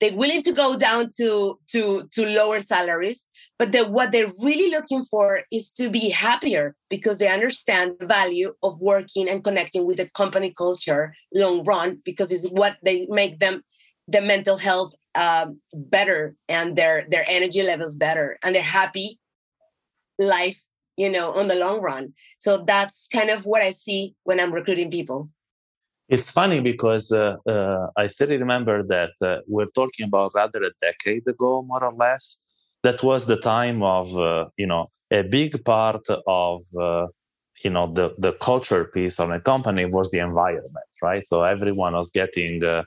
They're 0.00 0.14
willing 0.14 0.42
to 0.42 0.52
go 0.52 0.78
down 0.78 1.10
to 1.18 1.58
to 1.72 2.08
to 2.14 2.22
lower 2.40 2.60
salaries 2.60 3.26
but 3.58 3.72
the, 3.72 3.82
what 3.96 4.12
they're 4.12 4.30
really 4.44 4.70
looking 4.70 5.02
for 5.02 5.42
is 5.50 5.72
to 5.72 5.90
be 5.90 6.10
happier 6.10 6.76
because 6.88 7.18
they 7.18 7.28
understand 7.28 7.96
the 7.98 8.06
value 8.06 8.54
of 8.62 8.78
working 8.78 9.28
and 9.28 9.42
connecting 9.42 9.84
with 9.84 9.96
the 9.96 10.08
company 10.20 10.54
culture 10.56 11.14
long 11.34 11.64
run 11.64 12.00
because 12.04 12.30
it's 12.30 12.48
what 12.60 12.76
they 12.84 13.06
make 13.10 13.40
them 13.40 13.64
the 14.08 14.22
mental 14.22 14.56
health 14.56 14.94
um, 15.14 15.60
better 15.72 16.34
and 16.48 16.74
their 16.76 17.06
their 17.08 17.24
energy 17.28 17.62
levels 17.62 17.96
better 17.96 18.38
and 18.42 18.54
they're 18.54 18.62
happy 18.62 19.18
life 20.18 20.60
you 20.96 21.10
know 21.10 21.30
on 21.32 21.48
the 21.48 21.54
long 21.54 21.80
run. 21.80 22.14
So 22.38 22.64
that's 22.64 23.08
kind 23.12 23.30
of 23.30 23.44
what 23.44 23.62
i 23.62 23.70
see 23.70 24.14
when 24.24 24.40
i'm 24.40 24.52
recruiting 24.52 24.90
people. 24.90 25.30
It's 26.08 26.30
funny 26.30 26.60
because 26.60 27.12
uh, 27.12 27.36
uh, 27.46 27.88
i 27.96 28.06
still 28.06 28.30
remember 28.30 28.82
that 28.94 29.12
uh, 29.22 29.38
we're 29.46 29.72
talking 29.74 30.06
about 30.06 30.32
rather 30.34 30.62
a 30.64 30.72
decade 30.80 31.26
ago 31.26 31.62
more 31.62 31.84
or 31.84 31.94
less. 31.94 32.44
That 32.84 33.02
was 33.02 33.26
the 33.26 33.36
time 33.36 33.82
of 33.82 34.16
uh, 34.16 34.46
you 34.56 34.66
know 34.66 34.90
a 35.10 35.22
big 35.22 35.64
part 35.64 36.06
of 36.26 36.62
uh, 36.80 37.06
you 37.64 37.70
know 37.70 37.92
the 37.92 38.14
the 38.18 38.32
culture 38.32 38.84
piece 38.84 39.20
on 39.20 39.32
a 39.32 39.40
company 39.40 39.84
was 39.84 40.10
the 40.10 40.20
environment 40.20 40.88
right? 41.02 41.24
So 41.24 41.44
everyone 41.44 41.92
was 41.94 42.10
getting 42.10 42.64
uh, 42.64 42.82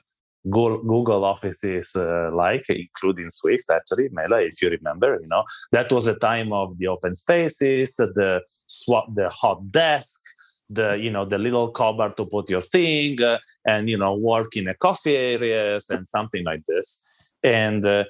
Google 0.50 1.24
offices 1.24 1.92
uh, 1.94 2.30
like, 2.34 2.64
including 2.68 3.30
Swift, 3.30 3.70
actually, 3.70 4.08
Mela, 4.10 4.40
if 4.42 4.60
you 4.60 4.70
remember, 4.70 5.18
you 5.20 5.28
know, 5.28 5.44
that 5.70 5.92
was 5.92 6.06
a 6.06 6.16
time 6.16 6.52
of 6.52 6.76
the 6.78 6.88
open 6.88 7.14
spaces, 7.14 7.96
the 7.96 8.40
swap, 8.66 9.06
the 9.14 9.28
hot 9.28 9.70
desk, 9.70 10.20
the 10.68 10.94
you 10.94 11.10
know 11.10 11.24
the 11.24 11.38
little 11.38 11.68
cupboard 11.68 12.16
to 12.16 12.24
put 12.24 12.48
your 12.48 12.62
thing, 12.62 13.20
uh, 13.22 13.38
and 13.66 13.88
you 13.88 13.98
know 13.98 14.14
work 14.14 14.56
in 14.56 14.68
a 14.68 14.74
coffee 14.74 15.16
areas 15.16 15.86
and 15.90 16.08
something 16.08 16.44
like 16.44 16.64
this, 16.66 17.02
and. 17.42 17.84
Uh, 17.84 18.04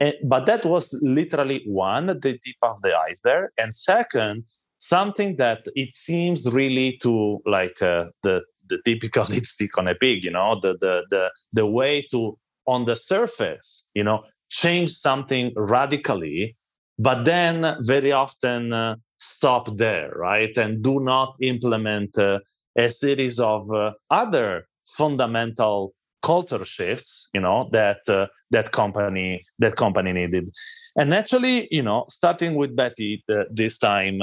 and, 0.00 0.14
but 0.22 0.46
that 0.46 0.64
was 0.64 0.96
literally 1.02 1.64
one 1.66 2.06
the 2.06 2.38
tip 2.38 2.54
of 2.62 2.80
the 2.82 2.96
iceberg 2.96 3.50
and 3.58 3.74
second 3.74 4.44
something 4.78 5.36
that 5.36 5.66
it 5.74 5.92
seems 5.92 6.50
really 6.52 6.96
to 6.98 7.40
like 7.46 7.82
uh, 7.82 8.06
the 8.22 8.42
the 8.68 8.78
typical 8.84 9.24
lipstick 9.28 9.76
on 9.78 9.88
a 9.88 9.94
pig 9.94 10.24
you 10.24 10.30
know? 10.30 10.58
The 10.60 10.74
the 10.80 11.02
the 11.10 11.30
the 11.52 11.66
way 11.66 12.06
to 12.10 12.38
on 12.66 12.84
the 12.84 12.96
surface 12.96 13.88
you 13.94 14.04
know 14.04 14.24
change 14.50 14.92
something 14.92 15.52
radically 15.56 16.56
but 16.98 17.24
then 17.24 17.76
very 17.80 18.12
often 18.12 18.72
uh, 18.72 18.96
stop 19.18 19.76
there 19.76 20.10
right? 20.16 20.56
And 20.56 20.82
do 20.82 21.00
not 21.00 21.34
implement 21.40 22.18
uh, 22.18 22.40
a 22.76 22.90
series 22.90 23.38
of 23.38 23.70
uh, 23.72 23.92
other 24.10 24.66
fundamental 24.86 25.94
culture 26.22 26.64
shifts 26.64 27.28
you 27.32 27.40
know 27.40 27.68
that 27.72 28.00
uh, 28.08 28.26
that 28.50 28.72
company 28.72 29.44
that 29.58 29.76
company 29.76 30.12
needed. 30.12 30.50
And 30.96 31.14
actually 31.14 31.68
you 31.70 31.82
know 31.82 32.06
starting 32.08 32.54
with 32.54 32.74
betty 32.74 33.24
uh, 33.30 33.44
this 33.50 33.78
time 33.78 34.20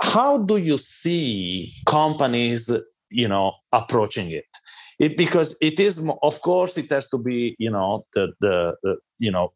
how 0.00 0.38
do 0.38 0.56
you 0.56 0.78
see 0.78 1.74
companies 1.86 2.70
you 3.10 3.28
know 3.28 3.52
approaching 3.72 4.30
it 4.30 4.46
it 4.98 5.16
because 5.16 5.56
it 5.60 5.80
is 5.80 6.06
of 6.22 6.40
course 6.42 6.76
it 6.78 6.90
has 6.90 7.08
to 7.08 7.18
be 7.18 7.56
you 7.58 7.70
know 7.70 8.04
the 8.14 8.32
the, 8.40 8.96
you 9.18 9.30
know 9.30 9.52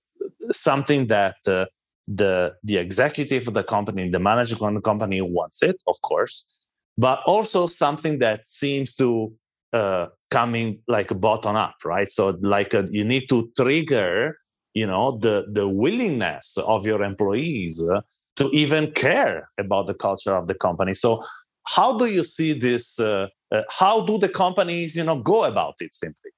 something 0.51 1.07
that 1.07 1.37
uh, 1.47 1.67
the 2.09 2.55
the 2.63 2.77
executive 2.77 3.47
of 3.49 3.55
the 3.55 3.63
company 3.63 4.09
the 4.11 4.19
manager 4.19 4.57
of 4.61 4.75
the 4.75 4.81
company 4.81 5.21
wants 5.21 5.63
it 5.63 5.77
of 5.87 5.97
course 6.03 6.61
but 6.97 7.21
also 7.27 7.67
something 7.67 8.19
that 8.19 8.47
seems 8.47 8.95
to 8.95 9.33
uh, 9.73 10.07
coming 10.31 10.79
like 10.87 11.09
bottom 11.21 11.57
up 11.57 11.75
right 11.85 12.09
so 12.09 12.37
like 12.43 12.75
uh, 12.75 12.85
you 12.91 13.05
need 13.05 13.29
to 13.29 13.51
trigger 13.57 14.37
you 14.75 14.87
know 14.87 15.19
the 15.19 15.45
the 15.53 15.67
willingness 15.67 16.57
of 16.59 16.87
your 16.87 17.03
employees 17.03 17.83
uh, 17.93 18.01
to 18.37 18.51
even 18.51 18.91
care 18.93 19.49
about 19.59 19.87
the 19.87 19.95
culture 19.95 20.35
of 20.35 20.47
the 20.47 20.55
company. 20.55 20.95
So, 20.95 21.25
how 21.65 21.97
do 21.97 22.07
you 22.07 22.25
see 22.25 22.53
this? 22.53 22.99
Uh, 22.99 23.29
uh, 23.53 23.63
how 23.71 24.05
do 24.05 24.19
the 24.19 24.29
companies, 24.29 24.97
you 24.97 25.05
know, 25.05 25.21
go 25.21 25.45
about 25.45 25.75
it 25.81 25.95
simply? 25.95 26.31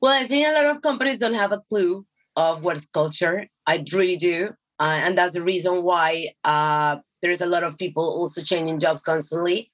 Well, 0.00 0.12
I 0.12 0.26
think 0.26 0.46
a 0.46 0.52
lot 0.52 0.76
of 0.76 0.82
companies 0.82 1.18
don't 1.18 1.34
have 1.34 1.52
a 1.52 1.62
clue 1.68 2.04
of 2.36 2.64
what 2.64 2.76
is 2.76 2.86
culture. 2.92 3.46
I 3.66 3.84
really 3.92 4.16
do, 4.16 4.50
uh, 4.78 5.00
and 5.02 5.16
that's 5.16 5.34
the 5.34 5.42
reason 5.42 5.82
why 5.82 6.32
uh, 6.44 6.96
there's 7.22 7.40
a 7.40 7.46
lot 7.46 7.62
of 7.62 7.78
people 7.78 8.04
also 8.04 8.42
changing 8.42 8.78
jobs 8.78 9.02
constantly. 9.02 9.72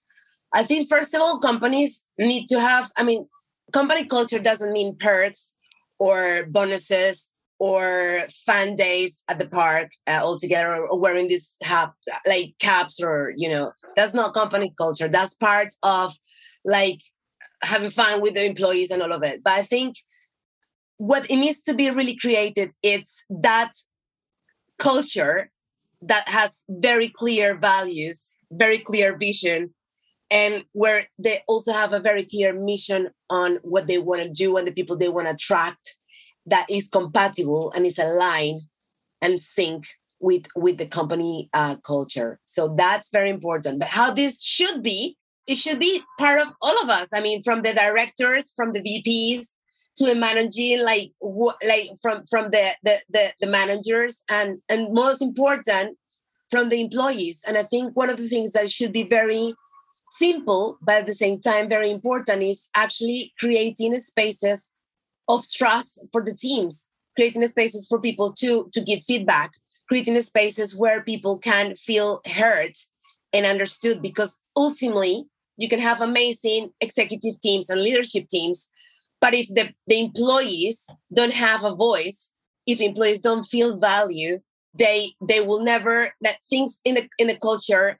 I 0.54 0.62
think 0.62 0.88
first 0.88 1.14
of 1.14 1.20
all, 1.20 1.38
companies 1.40 2.02
need 2.18 2.46
to 2.48 2.60
have. 2.60 2.92
I 2.96 3.02
mean, 3.02 3.26
company 3.72 4.04
culture 4.04 4.38
doesn't 4.38 4.72
mean 4.72 4.96
perks 4.96 5.54
or 5.98 6.46
bonuses 6.48 7.31
or 7.62 8.26
fan 8.44 8.74
days 8.74 9.22
at 9.28 9.38
the 9.38 9.46
park 9.46 9.88
uh, 10.08 10.18
all 10.20 10.36
together 10.36 10.84
or 10.84 10.98
wearing 10.98 11.28
this 11.28 11.54
hat 11.62 11.92
like 12.26 12.56
caps 12.58 13.00
or 13.00 13.32
you 13.36 13.48
know 13.48 13.70
that's 13.94 14.14
not 14.14 14.34
company 14.34 14.74
culture. 14.76 15.06
That's 15.06 15.34
part 15.34 15.68
of 15.84 16.12
like 16.64 17.00
having 17.62 17.90
fun 17.90 18.20
with 18.20 18.34
the 18.34 18.44
employees 18.44 18.90
and 18.90 19.00
all 19.00 19.12
of 19.12 19.22
it. 19.22 19.44
But 19.44 19.52
i 19.52 19.62
think 19.62 19.94
what 20.96 21.28
it 21.30 21.36
needs 21.36 21.62
to 21.62 21.74
be 21.74 21.88
really 21.90 22.16
created 22.16 22.72
it's 22.82 23.24
that 23.30 23.72
culture 24.78 25.50
that 26.00 26.26
has 26.28 26.64
very 26.68 27.08
clear 27.08 27.56
values 27.56 28.34
very 28.50 28.78
clear 28.78 29.16
vision 29.16 29.72
and 30.30 30.64
where 30.72 31.06
they 31.18 31.42
also 31.46 31.72
have 31.72 31.92
a 31.92 32.00
very 32.00 32.24
clear 32.24 32.52
mission 32.52 33.10
on 33.30 33.58
what 33.62 33.86
they 33.86 33.98
want 33.98 34.22
to 34.22 34.28
do 34.28 34.56
and 34.56 34.66
the 34.66 34.72
people 34.72 34.96
they 34.96 35.08
want 35.08 35.28
to 35.28 35.34
attract 35.34 35.96
that 36.46 36.66
is 36.68 36.88
compatible 36.88 37.72
and 37.74 37.86
is 37.86 37.98
aligned 37.98 38.62
and 39.20 39.40
sync 39.40 39.86
with 40.20 40.46
with 40.54 40.78
the 40.78 40.86
company 40.86 41.48
uh, 41.52 41.76
culture. 41.76 42.40
So 42.44 42.74
that's 42.76 43.10
very 43.10 43.30
important. 43.30 43.80
But 43.80 43.88
how 43.88 44.12
this 44.12 44.42
should 44.42 44.82
be 44.82 45.16
it 45.46 45.56
should 45.56 45.80
be 45.80 46.02
part 46.18 46.40
of 46.40 46.52
all 46.62 46.80
of 46.82 46.88
us. 46.88 47.08
I 47.12 47.20
mean 47.20 47.42
from 47.42 47.62
the 47.62 47.74
directors 47.74 48.52
from 48.56 48.72
the 48.72 48.80
vps 48.80 49.48
to 49.96 50.06
the 50.06 50.14
managing 50.14 50.82
like 50.82 51.12
like 51.66 51.90
from 52.00 52.24
from 52.30 52.50
the, 52.50 52.70
the 52.82 53.00
the 53.10 53.32
the 53.40 53.46
managers 53.46 54.22
and 54.28 54.58
and 54.68 54.92
most 54.94 55.20
important 55.20 55.98
from 56.50 56.68
the 56.68 56.80
employees. 56.80 57.42
And 57.46 57.58
i 57.58 57.62
think 57.62 57.96
one 57.96 58.10
of 58.10 58.18
the 58.18 58.28
things 58.28 58.52
that 58.52 58.70
should 58.70 58.92
be 58.92 59.04
very 59.04 59.54
simple 60.18 60.78
but 60.82 60.96
at 60.96 61.06
the 61.06 61.14
same 61.14 61.40
time 61.40 61.68
very 61.68 61.90
important 61.90 62.42
is 62.42 62.68
actually 62.74 63.32
creating 63.38 63.98
spaces 63.98 64.71
of 65.28 65.48
trust 65.50 66.04
for 66.12 66.22
the 66.22 66.34
teams, 66.34 66.88
creating 67.16 67.46
spaces 67.48 67.86
for 67.88 68.00
people 68.00 68.32
to, 68.34 68.68
to 68.72 68.80
give 68.80 69.02
feedback, 69.02 69.52
creating 69.88 70.20
spaces 70.22 70.76
where 70.76 71.02
people 71.02 71.38
can 71.38 71.76
feel 71.76 72.20
heard 72.26 72.72
and 73.32 73.46
understood 73.46 74.02
because 74.02 74.38
ultimately 74.56 75.24
you 75.56 75.68
can 75.68 75.80
have 75.80 76.00
amazing 76.00 76.70
executive 76.80 77.40
teams 77.40 77.70
and 77.70 77.82
leadership 77.82 78.28
teams 78.28 78.68
but 79.20 79.34
if 79.34 79.46
the, 79.48 79.72
the 79.86 80.00
employees 80.00 80.86
don't 81.14 81.32
have 81.32 81.64
a 81.64 81.74
voice 81.74 82.32
if 82.66 82.80
employees 82.80 83.20
don't 83.20 83.44
feel 83.44 83.78
value 83.78 84.40
they 84.74 85.12
they 85.20 85.40
will 85.40 85.62
never 85.62 86.10
that 86.20 86.36
things 86.48 86.80
in 86.84 86.94
the 86.94 87.08
in 87.18 87.26
the 87.26 87.36
culture 87.36 87.98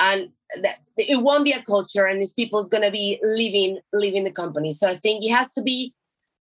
and 0.00 0.28
that 0.60 0.80
it 0.98 1.22
won't 1.22 1.44
be 1.44 1.52
a 1.52 1.62
culture 1.62 2.06
and 2.06 2.20
these 2.20 2.34
people 2.34 2.60
is 2.60 2.68
going 2.68 2.82
to 2.82 2.90
be 2.90 3.18
leaving 3.22 3.78
leaving 3.92 4.24
the 4.24 4.30
company. 4.30 4.72
So 4.72 4.88
i 4.88 4.96
think 4.96 5.24
it 5.24 5.30
has 5.30 5.52
to 5.54 5.62
be 5.62 5.94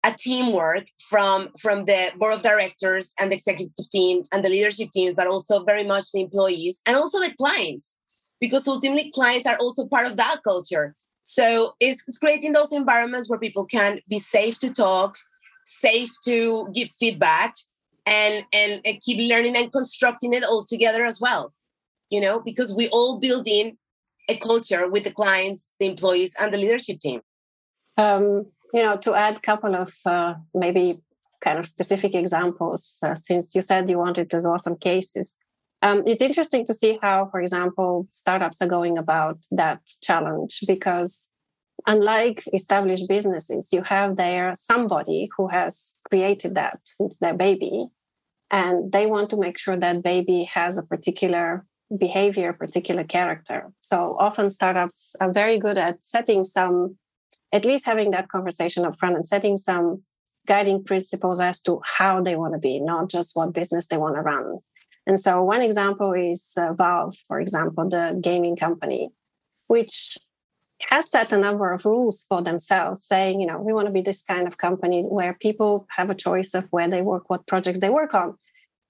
a 0.05 0.13
teamwork 0.13 0.87
from 1.09 1.51
from 1.59 1.85
the 1.85 2.11
board 2.17 2.33
of 2.33 2.43
directors 2.43 3.13
and 3.21 3.31
the 3.31 3.37
executive 3.37 3.91
team 3.91 4.23
and 4.33 4.45
the 4.45 4.49
leadership 4.49 4.91
teams 4.91 5.15
but 5.15 5.27
also 5.27 5.63
very 5.65 5.85
much 5.85 6.11
the 6.13 6.23
employees 6.23 6.81
and 6.87 6.97
also 6.97 7.21
the 7.21 7.35
clients 7.35 7.97
because 8.41 8.67
ultimately 8.67 9.11
clients 9.15 9.47
are 9.47 9.57
also 9.57 9.87
part 9.87 10.07
of 10.07 10.17
that 10.17 10.39
culture. 10.43 10.95
So 11.25 11.75
it's, 11.79 12.03
it's 12.09 12.17
creating 12.17 12.53
those 12.53 12.73
environments 12.73 13.29
where 13.29 13.39
people 13.39 13.67
can 13.67 14.01
be 14.09 14.19
safe 14.19 14.59
to 14.61 14.73
talk 14.73 15.17
safe 15.67 16.11
to 16.25 16.69
give 16.75 16.91
feedback 16.99 17.55
and, 18.07 18.45
and 18.53 18.81
and 18.85 19.01
keep 19.01 19.31
learning 19.31 19.57
and 19.57 19.71
constructing 19.71 20.33
it 20.33 20.43
all 20.43 20.65
together 20.65 21.05
as 21.05 21.21
well 21.21 21.53
you 22.09 22.21
know 22.21 22.41
because 22.41 22.75
we 22.75 22.89
all 22.89 23.19
build 23.19 23.47
in 23.47 23.77
a 24.31 24.37
culture 24.37 24.89
with 24.89 25.05
the 25.05 25.11
clients 25.11 25.75
the 25.81 25.87
employees 25.87 26.35
and 26.39 26.55
the 26.55 26.59
leadership 26.59 26.99
team. 27.01 27.21
Um, 27.97 28.47
you 28.73 28.83
know, 28.83 28.97
to 28.99 29.15
add 29.15 29.37
a 29.37 29.41
couple 29.41 29.75
of 29.75 29.93
uh, 30.07 30.35
maybe 30.55 31.01
kind 31.41 31.59
of 31.59 31.67
specific 31.67 32.15
examples, 32.15 32.97
uh, 33.03 33.15
since 33.15 33.55
you 33.55 33.63
said 33.63 33.89
you 33.89 33.99
wanted 33.99 34.31
those 34.31 34.47
awesome 34.47 34.77
cases, 34.77 35.37
um, 35.83 36.03
it's 36.07 36.23
interesting 36.23 36.65
to 36.67 36.75
see 36.75 36.99
how, 37.01 37.29
for 37.31 37.41
example, 37.41 38.07
startups 38.11 38.61
are 38.61 38.69
going 38.69 38.99
about 38.99 39.39
that 39.51 39.81
challenge 40.03 40.61
because 40.67 41.29
unlike 41.87 42.45
established 42.53 43.09
businesses, 43.09 43.69
you 43.73 43.83
have 43.83 44.17
there 44.17 44.55
somebody 44.55 45.31
who 45.37 45.49
has 45.49 45.95
created 46.09 46.55
that, 46.55 46.81
it's 46.99 47.17
their 47.19 47.35
baby, 47.35 47.87
and 48.51 48.93
they 48.93 49.07
want 49.07 49.31
to 49.31 49.39
make 49.39 49.59
sure 49.59 49.77
that 49.77 50.03
baby 50.03 50.45
has 50.53 50.77
a 50.77 50.83
particular 50.83 51.65
behavior, 51.97 52.53
particular 52.53 53.05
character. 53.05 53.73
So 53.81 54.17
often 54.21 54.51
startups 54.51 55.17
are 55.21 55.33
very 55.33 55.59
good 55.59 55.79
at 55.79 56.05
setting 56.05 56.45
some 56.45 56.97
at 57.53 57.65
least 57.65 57.87
having 57.87 58.11
that 58.13 58.29
conversation 58.29 58.85
up 58.85 58.99
front 58.99 59.17
and 59.17 59.27
setting 59.27 59.57
some 59.57 60.03
guiding 60.47 60.83
principles 60.83 61.41
as 61.41 61.61
to 61.61 61.81
how 61.85 62.23
they 62.23 62.37
want 62.37 62.55
to 62.55 62.59
be, 62.59 62.81
not 62.81 63.11
just 63.11 63.33
what 63.35 63.53
business 63.53 63.87
they 63.87 63.97
want 63.97 64.17
to 64.17 64.23
run. 64.23 64.59
And 65.07 65.19
so, 65.19 65.43
one 65.43 65.63
example 65.63 66.13
is 66.13 66.53
uh, 66.57 66.73
Valve, 66.75 67.17
for 67.27 67.41
example, 67.41 67.89
the 67.89 68.19
gaming 68.21 68.57
company, 68.57 69.11
which 69.67 70.19
has 70.89 71.11
set 71.11 71.33
a 71.33 71.39
number 71.39 71.73
of 71.73 71.85
rules 71.85 72.25
for 72.29 72.43
themselves, 72.43 73.05
saying, 73.05 73.41
you 73.41 73.47
know, 73.47 73.59
we 73.59 73.73
want 73.73 73.87
to 73.87 73.93
be 73.93 74.01
this 74.01 74.23
kind 74.23 74.47
of 74.47 74.59
company 74.59 75.03
where 75.03 75.35
people 75.35 75.87
have 75.97 76.11
a 76.11 76.15
choice 76.15 76.55
of 76.55 76.69
where 76.71 76.89
they 76.89 77.03
work, 77.03 77.29
what 77.29 77.47
projects 77.47 77.81
they 77.81 77.91
work 77.91 78.15
on. 78.15 78.37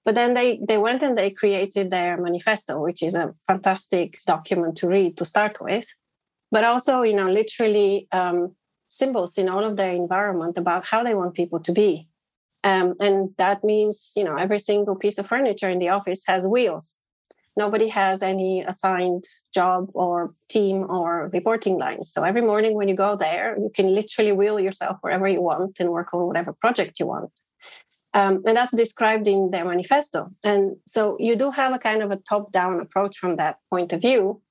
But 0.03 0.15
then 0.15 0.33
they 0.33 0.59
they 0.67 0.77
went 0.77 1.03
and 1.03 1.17
they 1.17 1.29
created 1.29 1.91
their 1.91 2.17
manifesto, 2.17 2.81
which 2.81 3.03
is 3.03 3.13
a 3.13 3.33
fantastic 3.47 4.19
document 4.25 4.77
to 4.77 4.87
read 4.87 5.17
to 5.17 5.25
start 5.25 5.61
with 5.61 5.87
but 6.51 6.63
also 6.63 7.01
you 7.01 7.13
know 7.13 7.29
literally 7.29 8.07
um, 8.11 8.55
symbols 8.89 9.37
in 9.37 9.49
all 9.49 9.63
of 9.63 9.77
their 9.77 9.93
environment 9.93 10.57
about 10.57 10.85
how 10.85 11.03
they 11.03 11.15
want 11.15 11.33
people 11.33 11.59
to 11.59 11.71
be. 11.71 12.07
Um, 12.63 12.93
and 12.99 13.31
that 13.37 13.63
means 13.63 14.11
you 14.15 14.23
know 14.23 14.35
every 14.35 14.59
single 14.59 14.95
piece 14.95 15.17
of 15.17 15.27
furniture 15.27 15.69
in 15.69 15.79
the 15.79 15.89
office 15.89 16.21
has 16.27 16.45
wheels. 16.45 17.01
Nobody 17.57 17.89
has 17.89 18.21
any 18.21 18.61
assigned 18.61 19.25
job 19.53 19.89
or 19.93 20.33
team 20.49 20.85
or 20.89 21.29
reporting 21.33 21.77
lines. 21.77 22.11
So 22.13 22.23
every 22.23 22.41
morning 22.41 22.75
when 22.75 22.87
you 22.87 22.95
go 22.95 23.15
there 23.15 23.57
you 23.57 23.71
can 23.73 23.93
literally 23.93 24.31
wheel 24.31 24.59
yourself 24.59 24.97
wherever 25.01 25.27
you 25.27 25.41
want 25.41 25.79
and 25.79 25.89
work 25.89 26.13
on 26.13 26.27
whatever 26.27 26.53
project 26.53 26.99
you 26.99 27.07
want. 27.07 27.31
Um, 28.13 28.43
and 28.45 28.57
that's 28.57 28.75
described 28.75 29.27
in 29.27 29.51
their 29.51 29.65
manifesto. 29.65 30.31
And 30.43 30.77
so 30.85 31.17
you 31.19 31.35
do 31.37 31.51
have 31.51 31.73
a 31.73 31.79
kind 31.79 32.03
of 32.03 32.11
a 32.11 32.17
top 32.17 32.51
down 32.51 32.81
approach 32.81 33.17
from 33.17 33.37
that 33.37 33.57
point 33.69 33.93
of 33.93 34.01
view 34.01 34.41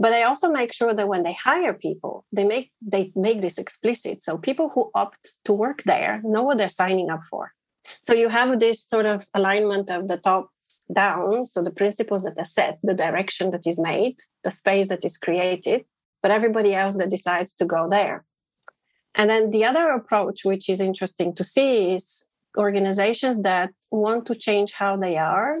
but 0.00 0.10
they 0.10 0.22
also 0.22 0.50
make 0.50 0.72
sure 0.72 0.94
that 0.94 1.06
when 1.06 1.22
they 1.22 1.34
hire 1.34 1.74
people 1.74 2.24
they 2.32 2.42
make 2.42 2.72
they 2.80 3.12
make 3.14 3.42
this 3.42 3.58
explicit. 3.58 4.22
So 4.22 4.38
people 4.38 4.70
who 4.70 4.90
opt 4.94 5.36
to 5.44 5.52
work 5.52 5.82
there 5.84 6.20
know 6.24 6.42
what 6.42 6.56
they're 6.58 6.80
signing 6.82 7.10
up 7.10 7.20
for. 7.30 7.52
So 8.00 8.14
you 8.14 8.28
have 8.28 8.58
this 8.58 8.82
sort 8.82 9.06
of 9.06 9.26
alignment 9.34 9.90
of 9.90 10.08
the 10.08 10.16
top 10.16 10.50
down 10.92 11.46
so 11.46 11.62
the 11.62 11.78
principles 11.82 12.22
that 12.24 12.38
are 12.38 12.52
set 12.58 12.78
the 12.82 12.94
direction 12.94 13.52
that 13.52 13.64
is 13.64 13.78
made 13.78 14.16
the 14.42 14.50
space 14.50 14.88
that 14.88 15.04
is 15.04 15.16
created 15.16 15.84
but 16.20 16.32
everybody 16.32 16.74
else 16.74 16.96
that 16.96 17.10
decides 17.10 17.54
to 17.54 17.64
go 17.64 17.88
there. 17.88 18.24
And 19.14 19.30
then 19.30 19.50
the 19.50 19.64
other 19.64 19.90
approach 19.90 20.44
which 20.44 20.68
is 20.68 20.80
interesting 20.80 21.34
to 21.34 21.44
see 21.44 21.92
is 21.94 22.24
organizations 22.56 23.42
that 23.42 23.70
want 23.90 24.26
to 24.26 24.34
change 24.34 24.72
how 24.72 24.96
they 24.96 25.16
are 25.18 25.58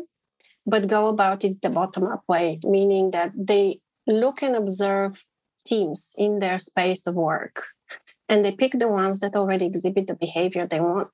but 0.66 0.88
go 0.88 1.08
about 1.08 1.44
it 1.44 1.60
the 1.60 1.70
bottom 1.70 2.04
up 2.04 2.24
way 2.26 2.58
meaning 2.64 3.10
that 3.12 3.32
they 3.36 3.80
look 4.12 4.42
and 4.42 4.56
observe 4.56 5.24
teams 5.64 6.12
in 6.16 6.40
their 6.40 6.58
space 6.58 7.06
of 7.06 7.14
work. 7.14 7.64
And 8.28 8.44
they 8.44 8.52
pick 8.52 8.78
the 8.78 8.88
ones 8.88 9.20
that 9.20 9.34
already 9.34 9.66
exhibit 9.66 10.06
the 10.06 10.14
behavior 10.14 10.66
they 10.66 10.80
want. 10.80 11.12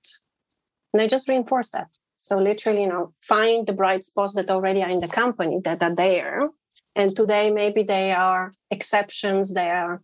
And 0.93 1.01
they 1.01 1.09
just 1.09 1.29
reinforce 1.29 1.71
that. 1.71 1.89
So 2.21 2.39
literally 2.39 2.83
you 2.83 2.89
know 2.89 3.13
find 3.21 3.67
the 3.67 3.73
bright 3.73 4.05
spots 4.05 4.35
that 4.35 4.51
already 4.51 4.83
are 4.83 4.91
in 4.91 5.01
the 5.01 5.09
company 5.09 5.61
that 5.65 5.83
are 5.83 5.95
there. 5.95 6.51
And 6.95 7.15
today 7.15 7.51
maybe 7.51 7.83
they 7.83 8.13
are 8.13 8.53
exceptions 8.71 9.55
they 9.55 9.71
are 9.71 10.03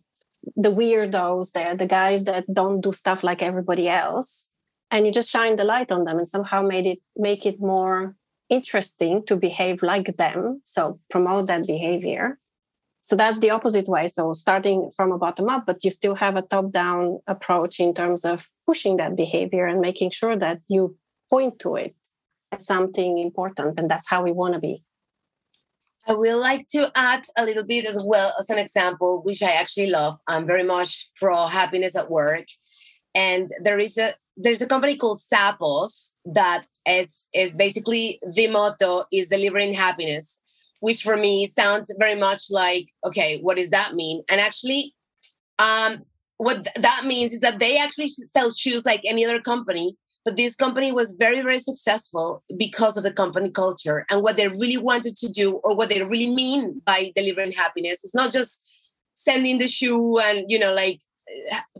the 0.55 0.71
weirdos 0.71 1.51
they're 1.53 1.75
the 1.75 1.85
guys 1.85 2.25
that 2.25 2.45
don't 2.53 2.81
do 2.81 2.91
stuff 2.91 3.23
like 3.23 3.41
everybody 3.41 3.89
else. 3.89 4.49
And 4.89 5.05
you 5.05 5.11
just 5.11 5.29
shine 5.29 5.55
the 5.55 5.63
light 5.63 5.91
on 5.91 6.03
them 6.05 6.17
and 6.17 6.27
somehow 6.27 6.61
made 6.61 6.85
it 6.85 6.99
make 7.15 7.45
it 7.45 7.59
more 7.59 8.15
interesting 8.49 9.25
to 9.25 9.35
behave 9.35 9.83
like 9.83 10.15
them. 10.17 10.61
So 10.63 10.99
promote 11.09 11.47
that 11.47 11.65
behavior 11.65 12.39
so 13.05 13.17
that's 13.17 13.39
the 13.39 13.49
opposite 13.49 13.89
way. 13.89 14.07
So 14.07 14.31
starting 14.31 14.89
from 14.95 15.11
a 15.11 15.17
bottom 15.17 15.49
up, 15.49 15.65
but 15.65 15.83
you 15.83 15.91
still 15.91 16.15
have 16.15 16.37
a 16.37 16.41
top 16.41 16.71
down 16.71 17.19
approach 17.27 17.81
in 17.81 17.93
terms 17.93 18.23
of 18.23 18.49
pushing 18.65 18.95
that 18.95 19.17
behavior 19.17 19.65
and 19.65 19.81
making 19.81 20.11
sure 20.11 20.37
that 20.37 20.61
you 20.69 20.95
point 21.29 21.59
to 21.59 21.75
it 21.75 21.95
as 22.53 22.65
something 22.65 23.19
important. 23.19 23.77
And 23.77 23.91
that's 23.91 24.07
how 24.09 24.23
we 24.23 24.31
want 24.31 24.53
to 24.53 24.59
be. 24.61 24.85
I 26.07 26.13
would 26.13 26.35
like 26.35 26.67
to 26.67 26.93
add 26.95 27.25
a 27.37 27.43
little 27.43 27.65
bit 27.65 27.85
as 27.85 28.01
well 28.05 28.33
as 28.39 28.49
an 28.49 28.57
example, 28.57 29.21
which 29.21 29.43
I 29.43 29.51
actually 29.51 29.87
love. 29.87 30.17
I'm 30.27 30.47
very 30.47 30.63
much 30.63 31.09
pro 31.17 31.47
happiness 31.47 31.97
at 31.97 32.09
work. 32.09 32.45
And 33.13 33.49
there 33.61 33.79
is 33.79 33.97
a 33.97 34.13
there's 34.37 34.61
a 34.61 34.67
company 34.67 34.95
called 34.95 35.19
Zappos 35.19 36.11
that 36.23 36.65
is 36.87 37.27
is 37.33 37.53
basically 37.53 38.21
the 38.25 38.47
motto 38.47 39.03
is 39.11 39.27
delivering 39.27 39.73
happiness 39.73 40.39
which 40.83 41.01
for 41.01 41.15
me 41.15 41.47
sounds 41.47 41.95
very 41.97 42.13
much 42.13 42.51
like, 42.51 42.89
okay, 43.05 43.39
what 43.39 43.55
does 43.55 43.69
that 43.69 43.93
mean? 43.95 44.21
And 44.29 44.41
actually, 44.41 44.93
um, 45.57 46.03
what 46.35 46.65
th- 46.65 46.75
that 46.81 47.05
means 47.05 47.31
is 47.31 47.39
that 47.39 47.59
they 47.59 47.77
actually 47.77 48.09
sell 48.09 48.51
shoes 48.51 48.85
like 48.85 48.99
any 49.07 49.23
other 49.23 49.39
company, 49.39 49.95
but 50.25 50.35
this 50.35 50.57
company 50.57 50.91
was 50.91 51.15
very, 51.17 51.41
very 51.41 51.59
successful 51.59 52.43
because 52.57 52.97
of 52.97 53.03
the 53.03 53.13
company 53.13 53.49
culture 53.49 54.05
and 54.09 54.21
what 54.21 54.35
they 54.35 54.49
really 54.49 54.75
wanted 54.75 55.15
to 55.15 55.29
do 55.29 55.53
or 55.63 55.73
what 55.73 55.87
they 55.87 56.03
really 56.03 56.35
mean 56.35 56.81
by 56.85 57.13
delivering 57.15 57.53
happiness. 57.53 57.99
It's 58.03 58.13
not 58.13 58.33
just 58.33 58.61
sending 59.13 59.59
the 59.59 59.69
shoe 59.69 60.19
and, 60.19 60.51
you 60.51 60.59
know, 60.59 60.73
like 60.73 60.99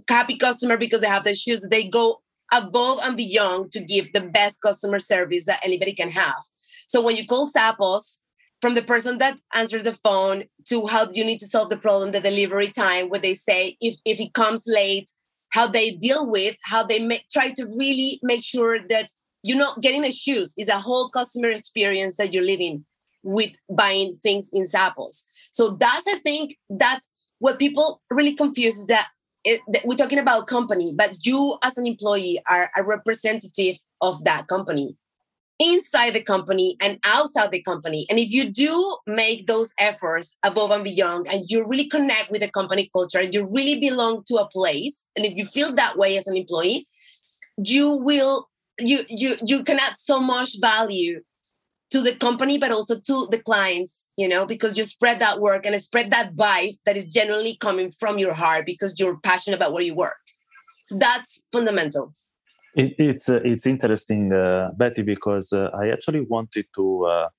happy 0.07 0.37
customer 0.37 0.77
because 0.77 1.01
they 1.01 1.07
have 1.07 1.25
the 1.25 1.35
shoes. 1.35 1.67
They 1.69 1.89
go 1.89 2.21
above 2.53 2.99
and 3.03 3.17
beyond 3.17 3.73
to 3.73 3.81
give 3.81 4.13
the 4.13 4.21
best 4.21 4.61
customer 4.61 4.99
service 4.99 5.43
that 5.47 5.59
anybody 5.61 5.91
can 5.91 6.09
have. 6.11 6.41
So 6.87 7.01
when 7.01 7.17
you 7.17 7.27
call 7.27 7.51
Zappos, 7.51 8.19
from 8.63 8.75
the 8.75 8.81
person 8.81 9.17
that 9.17 9.37
answers 9.53 9.83
the 9.83 9.91
phone 9.91 10.45
to 10.63 10.87
how 10.87 11.09
you 11.11 11.25
need 11.25 11.37
to 11.37 11.45
solve 11.45 11.69
the 11.69 11.75
problem, 11.75 12.13
the 12.13 12.21
delivery 12.21 12.71
time, 12.71 13.09
what 13.09 13.21
they 13.21 13.33
say, 13.33 13.75
if, 13.81 13.97
if 14.05 14.21
it 14.21 14.33
comes 14.33 14.63
late, 14.65 15.11
how 15.51 15.67
they 15.67 15.91
deal 15.91 16.25
with, 16.31 16.55
how 16.63 16.81
they 16.81 17.21
try 17.29 17.51
to 17.51 17.65
really 17.77 18.21
make 18.23 18.41
sure 18.41 18.79
that 18.87 19.11
you're 19.43 19.57
not 19.57 19.81
getting 19.81 20.03
the 20.03 20.13
shoes 20.13 20.53
is 20.57 20.69
a 20.69 20.79
whole 20.79 21.09
customer 21.09 21.49
experience 21.49 22.15
that 22.15 22.33
you're 22.33 22.41
living 22.41 22.85
with 23.21 23.51
buying 23.69 24.17
things 24.23 24.49
in 24.53 24.63
Zappos. 24.63 25.23
So 25.51 25.71
that's 25.71 26.07
I 26.07 26.19
think 26.19 26.55
that's 26.69 27.11
what 27.39 27.59
people 27.59 28.01
really 28.09 28.33
confuse 28.33 28.77
is 28.77 28.87
that, 28.87 29.09
it, 29.43 29.59
that 29.73 29.85
we're 29.85 29.97
talking 29.97 30.19
about 30.19 30.47
company, 30.47 30.93
but 30.95 31.17
you 31.25 31.57
as 31.65 31.77
an 31.77 31.85
employee 31.85 32.39
are 32.49 32.71
a 32.77 32.83
representative 32.85 33.75
of 33.99 34.23
that 34.23 34.47
company 34.47 34.95
inside 35.59 36.11
the 36.11 36.21
company 36.21 36.75
and 36.81 36.99
outside 37.03 37.51
the 37.51 37.61
company. 37.61 38.05
And 38.09 38.19
if 38.19 38.31
you 38.31 38.49
do 38.49 38.97
make 39.07 39.47
those 39.47 39.73
efforts 39.79 40.37
above 40.43 40.71
and 40.71 40.83
beyond, 40.83 41.27
and 41.31 41.45
you 41.47 41.67
really 41.67 41.87
connect 41.87 42.31
with 42.31 42.41
the 42.41 42.51
company 42.51 42.89
culture, 42.91 43.19
and 43.19 43.33
you 43.33 43.47
really 43.53 43.79
belong 43.79 44.23
to 44.27 44.35
a 44.37 44.49
place, 44.49 45.05
and 45.15 45.25
if 45.25 45.35
you 45.35 45.45
feel 45.45 45.73
that 45.75 45.97
way 45.97 46.17
as 46.17 46.27
an 46.27 46.35
employee, 46.35 46.87
you 47.57 47.91
will 47.91 48.49
you 48.79 49.05
you 49.07 49.37
you 49.45 49.63
can 49.63 49.79
add 49.79 49.97
so 49.97 50.19
much 50.19 50.59
value 50.59 51.21
to 51.91 52.01
the 52.01 52.15
company 52.15 52.57
but 52.57 52.71
also 52.71 52.99
to 52.99 53.27
the 53.29 53.39
clients 53.39 54.07
you 54.17 54.27
know 54.27 54.45
because 54.45 54.75
you 54.75 54.83
spread 54.83 55.19
that 55.19 55.39
work 55.39 55.65
and 55.65 55.79
spread 55.81 56.09
that 56.11 56.33
vibe 56.35 56.77
that 56.85 56.97
is 56.97 57.05
generally 57.05 57.55
coming 57.57 57.91
from 57.91 58.17
your 58.17 58.33
heart 58.33 58.65
because 58.65 58.99
you're 58.99 59.19
passionate 59.19 59.57
about 59.57 59.73
where 59.73 59.83
you 59.83 59.93
work 59.93 60.17
so 60.85 60.97
that's 60.97 61.43
fundamental 61.51 62.15
it, 62.75 62.95
it's 62.97 63.29
uh, 63.29 63.41
it's 63.43 63.65
interesting, 63.65 64.33
uh, 64.33 64.71
Betty, 64.75 65.03
because 65.03 65.53
uh, 65.53 65.69
I 65.73 65.89
actually 65.89 66.21
wanted 66.21 66.65
to 66.75 67.05
uh, 67.05 67.29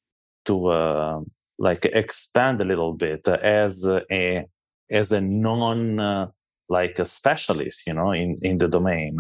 to 0.47 0.67
uh, 0.69 1.21
like 1.59 1.85
expand 1.87 2.61
a 2.61 2.65
little 2.65 2.93
bit 2.93 3.27
as 3.29 3.87
a 3.87 4.45
as 4.91 5.13
a 5.13 5.21
non 5.21 5.99
uh, 6.01 6.29
like 6.69 6.99
a 6.99 7.05
specialist, 7.05 7.83
you 7.87 7.95
know, 7.95 8.13
in 8.13 8.39
in 8.43 8.59
the 8.59 8.69
domain. 8.69 9.19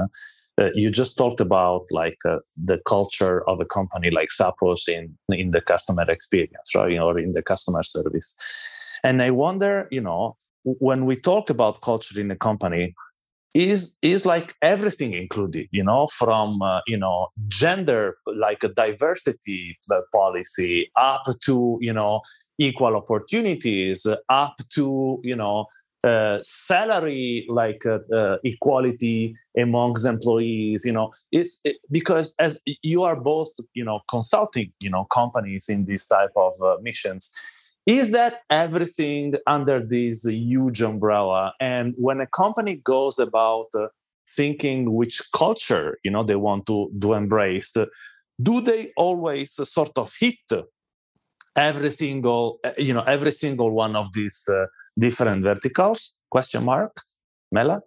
you 0.74 0.88
just 0.88 1.18
talked 1.18 1.40
about 1.40 1.83
like 1.90 2.18
the 2.64 2.79
culture 2.87 3.42
of 3.48 3.61
a 3.61 3.64
company 3.64 4.11
like 4.11 4.29
Zappos 4.40 4.88
in 4.88 5.16
in 5.29 5.50
the 5.50 5.61
customer 5.61 6.09
experience, 6.09 6.74
right, 6.74 6.98
or 6.98 7.18
in 7.18 7.33
the 7.33 7.42
customer 7.42 7.83
service. 7.83 8.37
And 9.03 9.20
I 9.20 9.31
wonder, 9.31 9.88
you 9.90 10.00
know, 10.00 10.37
when 10.62 11.07
we 11.07 11.16
talk 11.20 11.50
about 11.50 11.83
culture 11.83 12.20
in 12.20 12.31
a 12.31 12.37
company, 12.37 12.94
is 13.55 13.97
is 14.03 14.27
like 14.27 14.55
everything 14.62 15.14
included 15.14 15.69
you 15.71 15.83
know 15.83 16.09
from 16.09 16.61
uh, 16.61 16.81
you 16.87 16.97
know 16.97 17.29
gender 17.49 18.17
like 18.27 18.64
a 18.64 18.69
diversity 18.69 19.79
uh, 19.93 20.01
policy 20.12 20.90
up 20.97 21.23
to 21.40 21.79
you 21.81 21.93
know 21.93 22.21
equal 22.59 22.97
opportunities 22.97 24.07
up 24.29 24.57
to 24.71 25.21
you 25.23 25.37
know 25.37 25.67
uh, 26.03 26.38
salary 26.43 27.47
like 27.49 27.87
uh, 27.87 27.99
uh, 28.14 28.37
equality 28.45 29.35
amongst 29.57 30.05
employees 30.05 30.85
you 30.85 30.93
know. 30.93 31.12
Is 31.33 31.61
it, 31.64 31.77
because 31.90 32.35
as 32.38 32.61
you 32.83 33.05
are 33.05 33.17
both 33.17 33.53
you 33.73 33.85
know 33.85 34.01
consulting 34.11 34.73
you 34.81 34.90
know 34.90 35.05
companies 35.07 35.67
in 35.69 35.87
this 35.87 36.07
type 36.07 36.33
of 36.37 36.55
uh, 36.61 36.77
missions 36.83 37.33
is 37.87 38.12
that 38.12 38.40
everything 38.49 39.35
under 39.47 39.85
this 39.85 40.25
huge 40.25 40.81
umbrella? 40.83 41.53
And 41.61 41.94
when 41.99 42.20
a 42.20 42.27
company 42.27 42.77
goes 42.77 43.18
about 43.18 43.66
uh, 43.75 43.88
thinking 44.37 44.94
which 44.94 45.20
culture 45.35 45.99
you 46.03 46.11
know 46.11 46.23
they 46.25 46.37
want 46.37 46.66
to, 46.66 46.90
to 47.01 47.12
embrace 47.12 47.77
do 48.42 48.61
they 48.61 48.92
always 48.97 49.53
sort 49.68 49.97
of 49.97 50.12
hit 50.18 50.38
every 51.57 51.90
single 51.90 52.59
uh, 52.64 52.73
you 52.79 52.92
know 52.94 53.03
every 53.03 53.33
single 53.33 53.70
one 53.70 53.94
of 53.97 54.12
these 54.12 54.44
uh, 54.49 54.66
different 54.99 55.42
verticals? 55.42 56.16
Question 56.31 56.64
mark. 56.64 57.03
Mela? 57.53 57.81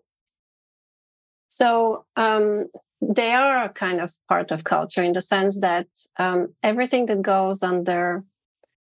So 1.47 2.05
um, 2.15 2.67
they 3.01 3.33
are 3.33 3.69
kind 3.69 3.99
of 3.99 4.13
part 4.29 4.51
of 4.51 4.63
culture 4.63 5.03
in 5.03 5.13
the 5.13 5.21
sense 5.21 5.59
that 5.61 5.87
um, 6.17 6.53
everything 6.63 7.07
that 7.07 7.21
goes 7.21 7.63
under 7.63 8.23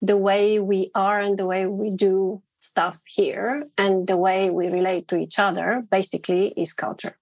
the 0.04 0.18
way 0.18 0.60
we 0.60 0.92
are 0.94 1.20
and 1.22 1.40
the 1.40 1.46
way 1.46 1.66
we 1.66 1.90
do 1.90 2.42
stuff 2.60 3.02
here 3.06 3.68
and 3.78 4.06
the 4.06 4.18
way 4.18 4.50
we 4.50 4.68
relate 4.68 5.08
to 5.08 5.18
each 5.18 5.40
other 5.40 5.86
basically 5.90 6.48
is 6.58 6.74
culture. 6.74 7.18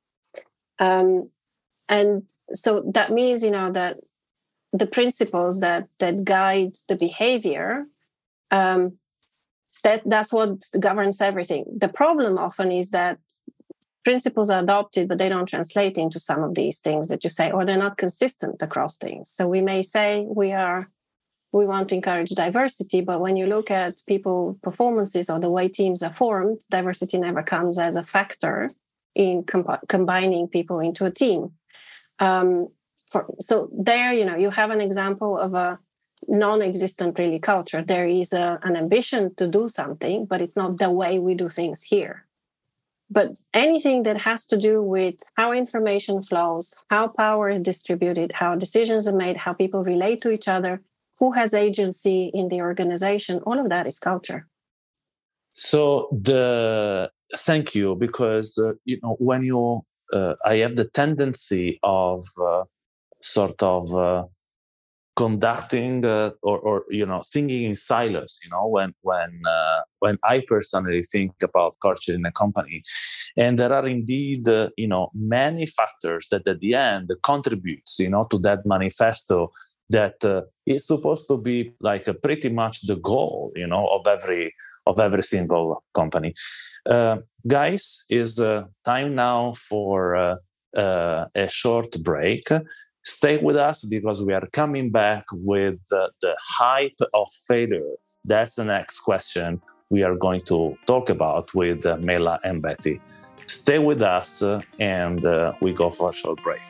Um, 0.80 1.30
and 1.88 2.24
so 2.54 2.84
that 2.94 3.12
means 3.12 3.44
you 3.44 3.52
know 3.52 3.72
that 3.72 3.98
the 4.74 4.88
principles 4.88 5.60
that 5.60 5.88
that 6.00 6.24
guide 6.24 6.76
the 6.88 6.96
behavior 6.96 7.86
um, 8.50 8.98
that 9.84 10.02
that's 10.06 10.34
what 10.34 10.64
governs 10.80 11.22
everything. 11.22 11.66
The 11.78 11.88
problem 11.88 12.38
often 12.38 12.72
is 12.72 12.90
that 12.92 13.20
principles 14.04 14.50
are 14.50 14.64
adopted 14.64 15.08
but 15.08 15.20
they 15.20 15.30
don't 15.30 15.48
translate 15.48 15.98
into 16.00 16.20
some 16.20 16.44
of 16.44 16.56
these 16.56 16.80
things 16.80 17.10
that 17.10 17.24
you 17.24 17.30
say 17.30 17.52
or 17.52 17.64
they're 17.64 17.78
not 17.78 17.98
consistent 17.98 18.62
across 18.64 18.96
things. 18.96 19.30
So 19.30 19.48
we 19.48 19.62
may 19.62 19.84
say 19.84 20.26
we 20.28 20.52
are 20.52 20.90
we 21.54 21.66
want 21.66 21.90
to 21.90 21.96
encourage 21.96 22.30
diversity 22.32 23.02
but 23.02 23.20
when 23.20 23.36
you 23.36 23.46
look 23.46 23.70
at 23.70 24.02
people 24.08 24.58
performances 24.64 25.30
or 25.30 25.40
the 25.40 25.50
way 25.50 25.68
teams 25.68 26.02
are 26.02 26.14
formed 26.14 26.62
diversity 26.70 27.18
never 27.18 27.44
comes 27.44 27.78
as 27.78 27.96
a 27.96 28.04
factor 28.04 28.70
in 29.16 29.44
comp- 29.44 29.88
combining 29.88 30.48
people 30.48 30.80
into 30.80 31.06
a 31.06 31.12
team. 31.12 31.52
Um, 32.20 32.70
for, 33.10 33.26
so 33.40 33.70
there 33.74 34.14
you 34.14 34.26
know 34.26 34.36
you 34.36 34.50
have 34.50 34.72
an 34.72 34.82
example 34.82 35.38
of 35.38 35.54
a 35.54 35.80
non-existent 36.28 37.18
really 37.18 37.40
culture. 37.40 37.82
There 37.82 38.08
is 38.08 38.32
a, 38.32 38.60
an 38.62 38.76
ambition 38.76 39.34
to 39.36 39.48
do 39.48 39.68
something 39.68 40.26
but 40.26 40.42
it's 40.42 40.56
not 40.56 40.78
the 40.78 40.92
way 40.92 41.20
we 41.20 41.34
do 41.36 41.50
things 41.50 41.84
here. 41.84 42.26
But 43.10 43.36
anything 43.54 44.04
that 44.04 44.20
has 44.20 44.46
to 44.46 44.58
do 44.58 44.82
with 44.82 45.16
how 45.36 45.52
information 45.52 46.22
flows 46.22 46.74
how 46.90 47.08
power 47.08 47.50
is 47.50 47.62
distributed 47.62 48.32
how 48.36 48.56
decisions 48.56 49.08
are 49.08 49.16
made 49.16 49.38
how 49.38 49.54
people 49.54 49.84
relate 49.84 50.22
to 50.22 50.30
each 50.30 50.48
other 50.48 50.82
who 51.22 51.32
has 51.32 51.54
agency 51.54 52.32
in 52.34 52.50
the 52.50 52.62
organization 52.62 53.40
all 53.46 53.60
of 53.60 53.70
that 53.70 53.86
is 53.86 54.00
culture. 54.00 54.48
So 55.54 56.10
the 56.12 57.12
thank 57.38 57.76
you 57.76 57.96
because 57.96 58.58
uh, 58.58 58.74
you 58.84 59.00
know 59.04 59.16
when 59.20 59.44
you 59.44 59.82
uh, 60.12 60.34
i 60.46 60.56
have 60.64 60.76
the 60.76 60.90
tendency 61.02 61.80
of 61.84 62.26
uh, 62.42 62.64
sort 63.22 63.62
of 63.64 63.96
uh, 63.96 64.24
conducting 65.16 66.06
uh, 66.06 66.32
or, 66.42 66.58
or 66.60 66.86
you 66.90 67.06
know 67.06 67.22
thinking 67.34 67.64
in 67.70 67.76
silos 67.76 68.40
you 68.44 68.50
know 68.50 68.66
when 68.76 68.94
when 69.02 69.32
uh, 69.56 69.82
when 70.00 70.18
i 70.24 70.42
personally 70.54 71.04
think 71.04 71.32
about 71.42 71.76
culture 71.82 72.14
in 72.14 72.26
a 72.26 72.32
company. 72.32 72.84
And 73.38 73.58
there 73.60 73.74
are 73.74 73.88
indeed 73.88 74.44
you 74.84 74.90
know 74.94 75.06
many 75.14 75.66
factors 75.66 76.28
that 76.32 76.48
at 76.48 76.60
the 76.60 76.74
end 76.76 77.12
contributes 77.24 78.00
you 78.00 78.10
know 78.10 78.26
to 78.32 78.38
that 78.40 78.66
manifesto 78.66 79.52
that 79.92 80.24
uh, 80.24 80.42
is 80.66 80.88
supposed 80.88 81.28
to 81.28 81.38
be 81.38 81.74
like 81.80 82.08
pretty 82.24 82.50
much 82.50 82.82
the 82.88 82.96
goal, 82.96 83.52
you 83.56 83.68
know, 83.68 83.88
of 83.88 84.08
every 84.08 84.54
of 84.88 85.00
every 85.00 85.24
single 85.24 85.84
company. 85.94 86.34
Uh, 86.90 87.18
guys, 87.48 88.04
is 88.10 88.40
uh, 88.40 88.64
time 88.84 89.14
now 89.14 89.54
for 89.54 90.16
uh, 90.16 90.36
uh, 90.76 91.26
a 91.36 91.48
short 91.48 91.92
break. 92.04 92.48
Stay 93.04 93.38
with 93.38 93.56
us 93.56 93.84
because 93.84 94.24
we 94.24 94.34
are 94.34 94.48
coming 94.54 94.92
back 94.92 95.26
with 95.34 95.80
the 95.90 96.36
hype 96.60 97.00
of 97.14 97.28
failure. 97.48 97.96
That's 98.26 98.56
the 98.56 98.64
next 98.64 99.00
question 99.00 99.62
we 99.90 100.04
are 100.04 100.16
going 100.16 100.42
to 100.46 100.78
talk 100.86 101.10
about 101.10 101.54
with 101.54 101.84
Mela 102.00 102.40
and 102.44 102.62
Betty. 102.62 103.02
Stay 103.48 103.80
with 103.80 104.02
us 104.02 104.44
and 104.80 105.26
we 105.62 105.74
go 105.74 105.90
for 105.90 106.12
a 106.12 106.14
short 106.14 106.42
break. 106.44 106.62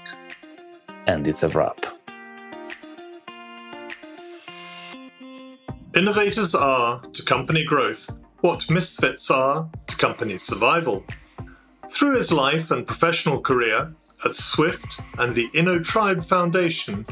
And 1.06 1.28
it's 1.28 1.44
a 1.44 1.50
wrap. 1.50 2.01
Innovators 5.94 6.56
are 6.56 7.02
to 7.12 7.22
company 7.22 7.66
growth 7.66 8.10
what 8.40 8.70
misfits 8.70 9.30
are 9.30 9.70
to 9.88 9.98
company 9.98 10.38
survival. 10.38 11.04
Through 11.92 12.16
his 12.16 12.32
life 12.32 12.72
and 12.72 12.88
professional 12.88 13.42
career 13.42 13.94
at 14.24 14.38
Swift 14.38 15.02
and 15.18 15.36
the 15.36 15.50
InnoTribe 15.50 16.24
Foundation, 16.24 17.06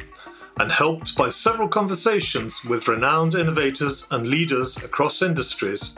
and 0.62 0.72
helped 0.72 1.18
by 1.18 1.30
several 1.30 1.68
conversations 1.68 2.64
with 2.64 2.88
renowned 2.88 3.36
innovators 3.36 4.08
and 4.12 4.30
leaders 4.30 4.78
across 4.78 5.22
industries, 5.22 5.94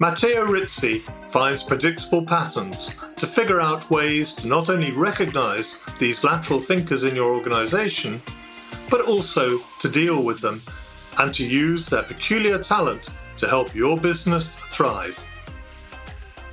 Matteo 0.00 0.44
Rizzi 0.44 0.98
finds 1.28 1.62
predictable 1.62 2.26
patterns 2.26 2.90
to 3.14 3.26
figure 3.26 3.60
out 3.60 3.88
ways 3.88 4.34
to 4.34 4.48
not 4.48 4.68
only 4.68 4.90
recognize 4.90 5.76
these 6.00 6.24
lateral 6.24 6.58
thinkers 6.58 7.04
in 7.04 7.14
your 7.14 7.32
organization, 7.32 8.20
but 8.90 9.02
also 9.02 9.60
to 9.78 9.88
deal 9.88 10.24
with 10.24 10.40
them 10.40 10.60
and 11.18 11.34
to 11.34 11.46
use 11.46 11.86
their 11.86 12.02
peculiar 12.02 12.62
talent 12.62 13.08
to 13.36 13.48
help 13.48 13.74
your 13.74 13.96
business 13.96 14.54
thrive. 14.54 15.18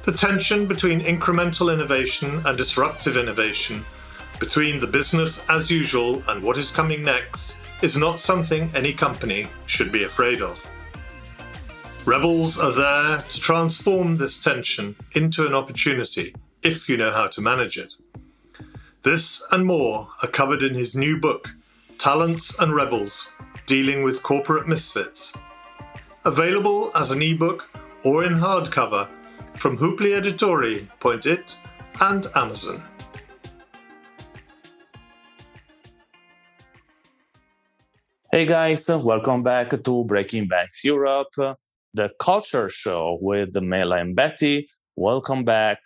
The 0.05 0.13
tension 0.13 0.67
between 0.67 1.01
incremental 1.01 1.73
innovation 1.73 2.41
and 2.45 2.57
disruptive 2.57 3.17
innovation, 3.17 3.83
between 4.39 4.79
the 4.79 4.87
business 4.87 5.43
as 5.49 5.69
usual 5.69 6.23
and 6.29 6.41
what 6.41 6.57
is 6.57 6.71
coming 6.71 7.03
next, 7.03 7.55
is 7.81 7.97
not 7.97 8.19
something 8.19 8.71
any 8.73 8.93
company 8.93 9.47
should 9.65 9.91
be 9.91 10.03
afraid 10.03 10.41
of. 10.41 10.65
Rebels 12.05 12.57
are 12.57 12.71
there 12.71 13.17
to 13.17 13.39
transform 13.39 14.17
this 14.17 14.39
tension 14.41 14.95
into 15.11 15.45
an 15.45 15.53
opportunity 15.53 16.33
if 16.63 16.87
you 16.87 16.95
know 16.95 17.11
how 17.11 17.27
to 17.27 17.41
manage 17.41 17.77
it. 17.77 17.93
This 19.03 19.43
and 19.51 19.65
more 19.65 20.07
are 20.23 20.29
covered 20.29 20.63
in 20.63 20.73
his 20.73 20.95
new 20.95 21.19
book, 21.19 21.49
Talents 21.97 22.53
and 22.59 22.75
Rebels 22.75 23.31
Dealing 23.65 24.03
with 24.03 24.21
Corporate 24.21 24.67
Misfits. 24.67 25.33
Available 26.25 26.91
as 26.95 27.09
an 27.09 27.23
ebook 27.23 27.63
or 28.03 28.23
in 28.23 28.33
hardcover 28.33 29.09
from 29.55 29.77
Hoepli 29.77 30.13
Editori, 30.21 30.87
Point 30.99 31.25
It, 31.25 31.57
and 31.99 32.27
Amazon. 32.35 32.83
Hey 38.31 38.45
guys, 38.45 38.87
welcome 38.87 39.41
back 39.41 39.71
to 39.83 40.03
Breaking 40.03 40.47
Banks 40.47 40.83
Europe, 40.83 41.33
the 41.95 42.11
culture 42.19 42.69
show 42.69 43.17
with 43.21 43.55
Mela 43.55 43.97
and 43.97 44.15
Betty. 44.15 44.69
Welcome 44.95 45.43
back. 45.43 45.79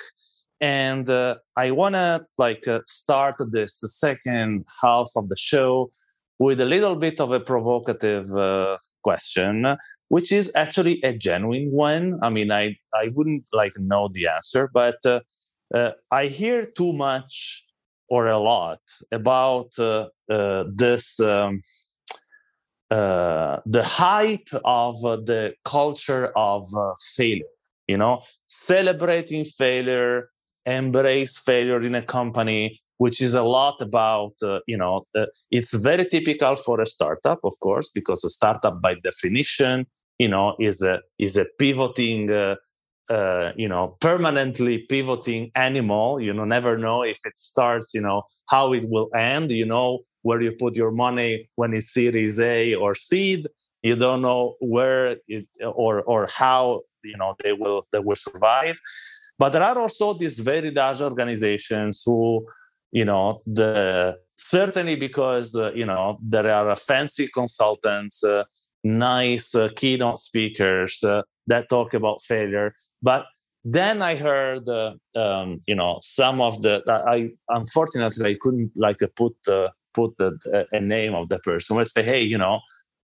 And 0.62 1.10
uh, 1.10 1.38
I 1.58 1.71
want 1.71 1.95
to 1.95 2.24
like 2.38 2.67
uh, 2.67 2.82
start 2.86 3.36
this 3.52 3.80
second 3.80 4.65
half 4.82 5.10
of 5.15 5.28
the 5.28 5.36
show 5.36 5.89
with 6.38 6.62
a 6.62 6.65
little 6.65 6.95
bit 6.95 7.19
of 7.19 7.32
a 7.32 7.39
provocative 7.39 8.36
uh, 8.36 8.78
question, 9.04 9.76
which 10.10 10.32
is 10.32 10.52
actually 10.56 11.02
a 11.04 11.13
genuine 11.13 11.71
one. 11.71 12.19
I 12.21 12.30
mean, 12.30 12.52
I, 12.52 12.78
I 12.93 13.10
wouldn't 13.15 13.50
like 13.52 13.74
know 13.78 14.10
the 14.13 14.28
answer, 14.28 14.69
but 14.71 14.97
uh, 15.04 15.21
uh, 15.74 15.91
I 16.12 16.28
hear 16.28 16.65
too 16.65 16.93
much 16.93 17.63
or 18.08 18.28
a 18.28 18.38
lot 18.38 18.82
about 19.12 19.78
uh, 19.80 20.10
this. 20.28 21.19
Um, 21.19 21.62
the 22.89 23.84
hype 23.86 24.50
of 24.65 25.00
the 25.02 25.54
culture 25.63 26.34
of 26.36 26.67
failure, 27.15 27.45
you 27.88 27.95
know, 27.95 28.21
celebrating 28.47 29.45
failure, 29.45 30.31
embrace 30.65 31.38
failure 31.38 31.82
in 31.82 31.95
a 31.95 32.02
company, 32.02 32.82
which 32.97 33.21
is 33.21 33.34
a 33.34 33.43
lot 33.43 33.82
about 33.82 34.34
uh, 34.43 34.60
you 34.67 34.78
know 34.78 35.06
uh, 35.17 35.26
it's 35.50 35.74
very 35.74 36.06
typical 36.06 36.56
for 36.56 36.80
a 36.80 36.86
startup 36.86 37.39
of 37.43 37.54
course 37.60 37.89
because 37.89 38.24
a 38.24 38.30
startup 38.30 38.82
by 38.82 38.93
definition 39.04 39.86
you 40.19 40.28
know 40.28 40.56
is 40.60 40.84
a 40.84 41.02
is 41.17 41.36
a 41.36 41.45
pivoting 41.58 42.30
uh, 42.32 42.56
uh, 43.10 43.52
you 43.56 43.67
know 43.67 43.97
permanently 44.00 44.80
pivoting 44.93 45.52
animal. 45.56 46.21
You 46.21 46.34
know 46.34 46.45
never 46.45 46.78
know 46.78 47.02
if 47.02 47.19
it 47.26 47.38
starts 47.38 47.88
you 47.93 48.02
know 48.02 48.24
how 48.47 48.74
it 48.74 48.88
will 48.88 49.10
end. 49.15 49.52
You 49.52 49.65
know 49.65 50.00
where 50.21 50.41
you 50.41 50.52
put 50.52 50.76
your 50.76 50.91
money 50.91 51.50
when 51.56 51.74
it's 51.74 51.91
series 51.93 52.39
a 52.39 52.76
or 52.76 52.93
seed. 52.93 53.47
You 53.82 53.95
don't 53.95 54.21
know 54.21 54.56
where 54.60 55.17
it 55.28 55.47
or 55.65 56.02
or 56.04 56.28
how 56.28 56.82
you 57.04 57.17
know 57.17 57.36
they 57.43 57.54
will 57.54 57.88
they 57.91 58.00
will 58.00 58.15
survive 58.15 58.80
but 59.41 59.54
there 59.54 59.63
are 59.63 59.80
also 59.80 60.13
these 60.13 60.39
very 60.39 60.69
large 60.69 61.01
organizations 61.01 62.04
who 62.06 62.45
you 62.91 63.04
know 63.04 63.41
the 63.47 64.15
certainly 64.38 64.95
because 64.95 65.56
uh, 65.56 65.71
you 65.73 65.88
know 65.91 66.19
there 66.21 66.47
are 66.58 66.75
fancy 66.75 67.27
consultants 67.39 68.23
uh, 68.23 68.43
nice 68.84 69.56
uh, 69.56 69.69
keynote 69.75 70.19
speakers 70.19 71.04
uh, 71.04 71.23
that 71.47 71.69
talk 71.69 71.95
about 71.95 72.21
failure. 72.21 72.75
But 73.01 73.25
then 73.63 74.01
i 74.01 74.15
heard 74.15 74.67
uh, 74.67 74.93
um, 75.23 75.60
you 75.67 75.75
know 75.75 75.99
some 76.01 76.38
of 76.41 76.54
the 76.63 76.75
i 77.15 77.17
unfortunately 77.60 78.25
i 78.32 78.36
couldn't 78.41 78.71
like 78.75 79.01
put 79.15 79.36
put 79.97 80.12
the, 80.19 80.30
a 80.71 80.80
name 80.80 81.15
of 81.15 81.30
the 81.30 81.39
person. 81.39 81.80
I 81.80 81.84
say 81.84 82.04
hey 82.04 82.21
you 82.34 82.38
know 82.38 82.60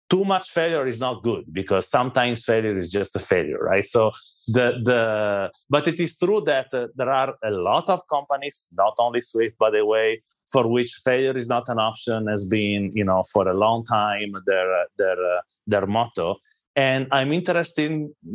too 0.10 0.26
much 0.26 0.50
failure 0.50 0.88
is 0.88 1.00
not 1.00 1.24
good 1.24 1.45
because 1.52 1.88
sometimes 1.88 2.43
failure 2.43 2.78
is 2.78 2.89
just 2.89 3.15
a 3.15 3.19
failure 3.19 3.60
right? 3.60 3.86
So 3.86 4.12
the 4.48 4.67
the 4.84 5.52
but 5.69 5.88
it 5.88 6.00
is 6.00 6.17
true 6.17 6.41
that 6.45 6.74
uh, 6.74 6.88
there 6.95 7.12
are 7.12 7.36
a 7.43 7.52
lot 7.52 7.88
of 7.89 8.02
companies 8.10 8.67
not 8.74 8.95
only 8.98 9.22
swift 9.22 9.58
by 9.58 9.69
the 9.69 9.86
way 9.86 10.22
for 10.52 10.67
which 10.67 10.91
failure 11.06 11.36
is 11.36 11.48
not 11.48 11.69
an 11.69 11.78
option 11.78 12.28
has 12.28 12.45
been 12.45 12.89
you 12.93 13.04
know 13.04 13.24
for 13.32 13.48
a 13.48 13.54
long 13.54 13.86
time 13.86 14.32
their 14.48 14.74
uh, 14.74 14.86
their 14.98 15.19
uh, 15.34 15.41
their 15.67 15.86
motto. 15.86 16.38
And 16.76 17.08
i'm 17.12 17.32
interested 17.34 17.91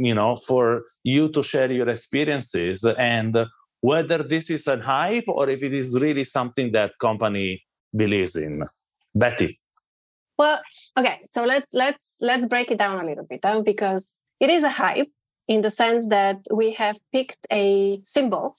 you 0.08 0.14
know 0.14 0.36
for 0.36 0.84
you 1.02 1.28
to 1.30 1.42
share 1.42 1.70
your 1.72 1.88
experiences 1.88 2.84
and 2.84 3.36
whether 3.80 4.22
this 4.22 4.50
is 4.50 4.66
a 4.66 4.78
hype 4.80 5.28
or 5.28 5.48
if 5.50 5.62
it 5.62 5.74
is 5.74 5.98
really 6.00 6.24
something 6.24 6.72
that 6.72 6.92
company 6.98 7.62
believes 7.94 8.34
in. 8.36 8.64
Betty 9.14 9.60
well 10.38 10.60
okay 10.98 11.20
so 11.24 11.44
let's 11.44 11.72
let's 11.72 12.16
let's 12.20 12.46
break 12.46 12.70
it 12.70 12.78
down 12.78 12.98
a 12.98 13.06
little 13.06 13.24
bit 13.24 13.40
huh? 13.44 13.60
because 13.62 14.20
it 14.40 14.50
is 14.50 14.64
a 14.64 14.70
hype 14.70 15.10
in 15.48 15.60
the 15.60 15.70
sense 15.70 16.08
that 16.08 16.38
we 16.52 16.72
have 16.72 16.98
picked 17.12 17.46
a 17.52 18.00
symbol 18.04 18.56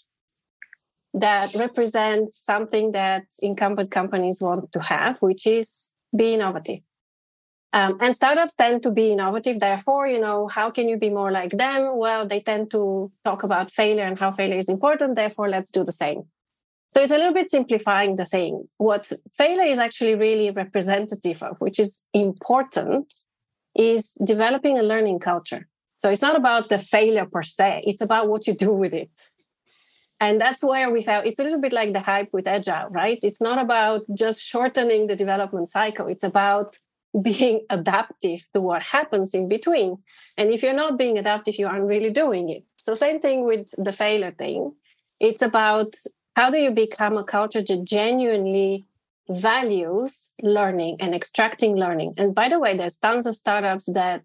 that 1.15 1.55
represents 1.55 2.37
something 2.37 2.91
that 2.91 3.23
incumbent 3.41 3.89
companies 3.89 4.39
want 4.41 4.71
to 4.73 4.79
have, 4.81 5.21
which 5.21 5.47
is 5.47 5.89
be 6.15 6.33
innovative. 6.33 6.79
Um, 7.71 7.97
and 7.99 8.15
startups 8.15 8.55
tend 8.55 8.83
to 8.83 8.91
be 8.91 9.11
innovative. 9.11 9.59
Therefore, 9.59 10.07
you 10.07 10.19
know, 10.19 10.47
how 10.47 10.69
can 10.69 10.87
you 10.87 10.97
be 10.97 11.09
more 11.09 11.31
like 11.31 11.51
them? 11.51 11.97
Well, 11.97 12.27
they 12.27 12.41
tend 12.41 12.71
to 12.71 13.11
talk 13.23 13.43
about 13.43 13.71
failure 13.71 14.03
and 14.03 14.19
how 14.19 14.31
failure 14.31 14.57
is 14.57 14.69
important. 14.69 15.15
Therefore, 15.15 15.49
let's 15.49 15.71
do 15.71 15.83
the 15.83 15.91
same. 15.91 16.23
So 16.91 17.01
it's 17.01 17.11
a 17.11 17.17
little 17.17 17.33
bit 17.33 17.51
simplifying 17.51 18.15
the 18.15 18.25
thing. 18.25 18.67
What 18.77 19.11
failure 19.33 19.65
is 19.65 19.79
actually 19.79 20.15
really 20.15 20.49
representative 20.51 21.43
of, 21.43 21.57
which 21.59 21.79
is 21.79 22.03
important, 22.13 23.13
is 23.75 24.13
developing 24.23 24.79
a 24.79 24.83
learning 24.83 25.19
culture. 25.19 25.67
So 25.97 26.09
it's 26.09 26.21
not 26.21 26.35
about 26.35 26.69
the 26.69 26.77
failure 26.77 27.25
per 27.25 27.43
se, 27.43 27.83
it's 27.85 28.01
about 28.01 28.29
what 28.29 28.47
you 28.47 28.53
do 28.53 28.71
with 28.71 28.93
it. 28.93 29.11
And 30.19 30.39
that's 30.39 30.63
where 30.63 30.89
we 30.89 31.01
felt 31.01 31.25
it's 31.25 31.39
a 31.39 31.43
little 31.43 31.59
bit 31.59 31.73
like 31.73 31.91
the 31.91 31.99
hype 31.99 32.29
with 32.31 32.47
agile, 32.47 32.89
right? 32.89 33.19
It's 33.21 33.41
not 33.41 33.59
about 33.59 34.03
just 34.13 34.41
shortening 34.41 35.07
the 35.07 35.15
development 35.15 35.69
cycle, 35.69 36.07
it's 36.07 36.23
about 36.23 36.77
being 37.21 37.61
adaptive 37.69 38.45
to 38.53 38.61
what 38.61 38.81
happens 38.81 39.33
in 39.33 39.47
between. 39.47 39.97
And 40.37 40.51
if 40.51 40.63
you're 40.63 40.73
not 40.73 40.97
being 40.97 41.17
adaptive, 41.17 41.57
you 41.57 41.67
aren't 41.67 41.85
really 41.85 42.09
doing 42.09 42.49
it. 42.49 42.63
So, 42.77 42.93
same 42.93 43.19
thing 43.19 43.45
with 43.45 43.71
the 43.77 43.93
failure 43.93 44.31
thing. 44.31 44.73
It's 45.19 45.41
about 45.41 45.95
how 46.35 46.49
do 46.49 46.57
you 46.57 46.71
become 46.71 47.17
a 47.17 47.23
culture 47.23 47.61
that 47.61 47.83
genuinely 47.85 48.85
values 49.29 50.29
learning 50.41 50.97
and 50.99 51.15
extracting 51.15 51.75
learning. 51.75 52.13
And 52.17 52.35
by 52.35 52.49
the 52.49 52.59
way, 52.59 52.75
there's 52.75 52.97
tons 52.97 53.25
of 53.25 53.35
startups 53.35 53.91
that 53.93 54.23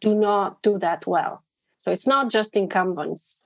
do 0.00 0.14
not 0.14 0.62
do 0.62 0.78
that 0.78 1.06
well. 1.06 1.44
So 1.78 1.92
it's 1.92 2.06
not 2.06 2.30
just 2.30 2.56
incumbents. 2.56 3.40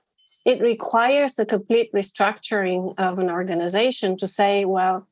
It 0.45 0.61
requires 0.61 1.39
a 1.39 1.45
complete 1.45 1.91
restructuring 1.93 2.95
of 2.97 3.19
an 3.19 3.29
organization 3.29 4.17
to 4.17 4.27
say, 4.27 4.65
well, 4.65 5.07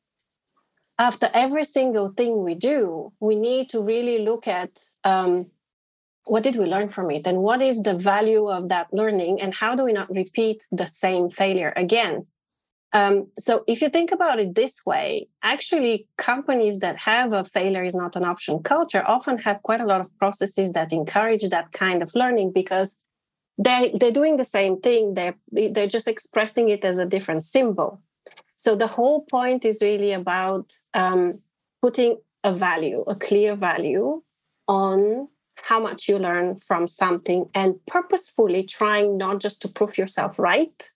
after 0.98 1.30
every 1.32 1.64
single 1.64 2.10
thing 2.10 2.44
we 2.44 2.54
do, 2.54 3.12
we 3.18 3.34
need 3.34 3.70
to 3.70 3.80
really 3.80 4.18
look 4.18 4.46
at 4.46 4.78
um, 5.04 5.46
what 6.24 6.42
did 6.42 6.56
we 6.56 6.66
learn 6.66 6.88
from 6.88 7.10
it 7.10 7.26
and 7.26 7.38
what 7.38 7.60
is 7.60 7.82
the 7.82 7.94
value 7.94 8.48
of 8.48 8.68
that 8.68 8.92
learning 8.92 9.40
and 9.40 9.54
how 9.54 9.74
do 9.74 9.84
we 9.84 9.92
not 9.92 10.10
repeat 10.10 10.64
the 10.70 10.86
same 10.86 11.28
failure 11.28 11.72
again 11.76 12.26
um, 12.92 13.28
so 13.38 13.64
if 13.66 13.80
you 13.80 13.88
think 13.88 14.12
about 14.12 14.38
it 14.38 14.54
this 14.54 14.84
way, 14.84 15.28
actually 15.42 16.06
companies 16.18 16.80
that 16.80 16.96
have 16.98 17.32
a 17.32 17.42
failure 17.42 17.84
is 17.84 17.94
not 17.94 18.16
an 18.16 18.24
option 18.24 18.62
culture 18.62 19.02
often 19.06 19.38
have 19.38 19.62
quite 19.62 19.80
a 19.80 19.86
lot 19.86 20.00
of 20.00 20.16
processes 20.18 20.72
that 20.72 20.92
encourage 20.92 21.48
that 21.48 21.72
kind 21.72 22.02
of 22.02 22.14
learning 22.14 22.52
because 22.52 23.00
they 23.56 23.94
they're 23.98 24.10
doing 24.10 24.36
the 24.36 24.44
same 24.44 24.80
thing. 24.80 25.14
They're 25.14 25.36
they're 25.50 25.86
just 25.86 26.08
expressing 26.08 26.68
it 26.68 26.84
as 26.84 26.98
a 26.98 27.06
different 27.06 27.44
symbol. 27.44 28.02
So 28.56 28.76
the 28.76 28.86
whole 28.86 29.22
point 29.22 29.64
is 29.64 29.82
really 29.82 30.12
about 30.12 30.72
um, 30.94 31.40
putting 31.80 32.18
a 32.44 32.52
value, 32.54 33.04
a 33.06 33.16
clear 33.16 33.56
value 33.56 34.22
on 34.68 35.28
how 35.56 35.80
much 35.80 36.08
you 36.08 36.18
learn 36.18 36.56
from 36.56 36.86
something 36.86 37.46
and 37.54 37.74
purposefully 37.86 38.64
trying 38.64 39.16
not 39.16 39.40
just 39.40 39.62
to 39.62 39.68
prove 39.68 39.98
yourself 39.98 40.38
right 40.38 40.90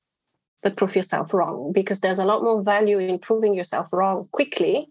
but 0.66 0.76
prove 0.76 0.96
yourself 0.96 1.32
wrong 1.32 1.70
because 1.72 2.00
there's 2.00 2.18
a 2.18 2.24
lot 2.24 2.42
more 2.42 2.60
value 2.60 2.98
in 2.98 3.20
proving 3.20 3.54
yourself 3.54 3.92
wrong 3.92 4.28
quickly 4.32 4.88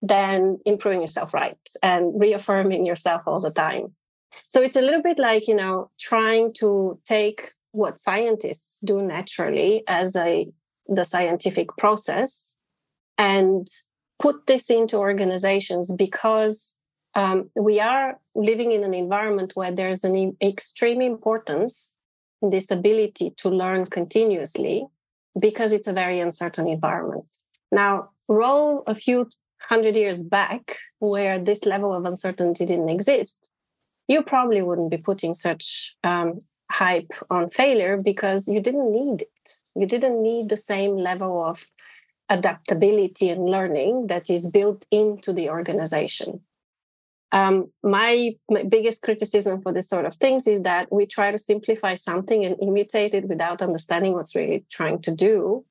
than 0.00 0.56
improving 0.64 1.02
yourself 1.02 1.34
right 1.34 1.58
and 1.82 2.18
reaffirming 2.18 2.86
yourself 2.86 3.20
all 3.26 3.38
the 3.38 3.50
time. 3.50 3.94
So 4.48 4.62
it's 4.62 4.78
a 4.78 4.80
little 4.80 5.02
bit 5.02 5.18
like, 5.18 5.46
you 5.46 5.56
know, 5.56 5.90
trying 6.00 6.54
to 6.54 6.98
take 7.04 7.52
what 7.72 8.00
scientists 8.00 8.78
do 8.82 9.02
naturally 9.02 9.82
as 9.86 10.16
a 10.16 10.46
the 10.88 11.04
scientific 11.04 11.68
process 11.76 12.54
and 13.18 13.68
put 14.18 14.46
this 14.46 14.70
into 14.70 14.96
organizations 14.96 15.92
because 15.94 16.76
um, 17.14 17.50
we 17.54 17.78
are 17.78 18.18
living 18.34 18.72
in 18.72 18.84
an 18.84 18.94
environment 18.94 19.52
where 19.54 19.70
there's 19.70 20.02
an 20.02 20.34
extreme 20.40 21.02
importance 21.02 21.93
this 22.50 22.70
ability 22.70 23.32
to 23.38 23.48
learn 23.48 23.86
continuously 23.86 24.86
because 25.38 25.72
it's 25.72 25.86
a 25.86 25.92
very 25.92 26.20
uncertain 26.20 26.68
environment. 26.68 27.26
Now, 27.72 28.10
roll 28.28 28.82
a 28.86 28.94
few 28.94 29.28
hundred 29.68 29.96
years 29.96 30.22
back 30.22 30.78
where 30.98 31.38
this 31.38 31.64
level 31.64 31.92
of 31.92 32.04
uncertainty 32.04 32.64
didn't 32.66 32.88
exist, 32.88 33.50
you 34.08 34.22
probably 34.22 34.62
wouldn't 34.62 34.90
be 34.90 34.98
putting 34.98 35.34
such 35.34 35.96
um, 36.04 36.42
hype 36.70 37.10
on 37.30 37.50
failure 37.50 37.96
because 37.96 38.46
you 38.48 38.60
didn't 38.60 38.92
need 38.92 39.22
it. 39.22 39.58
You 39.74 39.86
didn't 39.86 40.22
need 40.22 40.48
the 40.48 40.56
same 40.56 40.96
level 40.96 41.42
of 41.42 41.66
adaptability 42.28 43.28
and 43.28 43.46
learning 43.46 44.06
that 44.06 44.30
is 44.30 44.50
built 44.50 44.84
into 44.90 45.32
the 45.32 45.50
organization. 45.50 46.40
Um, 47.34 47.72
my, 47.82 48.36
my, 48.48 48.62
biggest 48.62 49.02
criticism 49.02 49.60
for 49.60 49.72
this 49.72 49.88
sort 49.88 50.06
of 50.06 50.14
things 50.14 50.46
is 50.46 50.62
that 50.62 50.86
we 50.92 51.04
try 51.04 51.32
to 51.32 51.38
simplify 51.38 51.96
something 51.96 52.44
and 52.44 52.54
imitate 52.62 53.12
it 53.12 53.26
without 53.26 53.60
understanding 53.60 54.12
what's 54.12 54.36
really 54.36 54.64
trying 54.70 55.02
to 55.02 55.10
do 55.10 55.64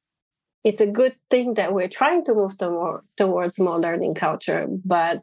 it's 0.63 0.81
a 0.81 0.87
good 0.87 1.15
thing 1.29 1.55
that 1.55 1.73
we're 1.73 1.89
trying 1.89 2.23
to 2.25 2.33
move 2.33 2.57
to 2.57 2.69
more, 2.69 3.03
towards 3.17 3.59
more 3.59 3.79
learning 3.79 4.13
culture 4.13 4.67
but 4.85 5.21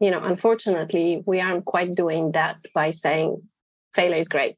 you 0.00 0.10
know 0.10 0.22
unfortunately 0.22 1.22
we 1.26 1.40
aren't 1.40 1.64
quite 1.64 1.94
doing 1.94 2.32
that 2.32 2.56
by 2.74 2.90
saying 2.90 3.42
failure 3.94 4.16
is 4.16 4.28
great 4.28 4.56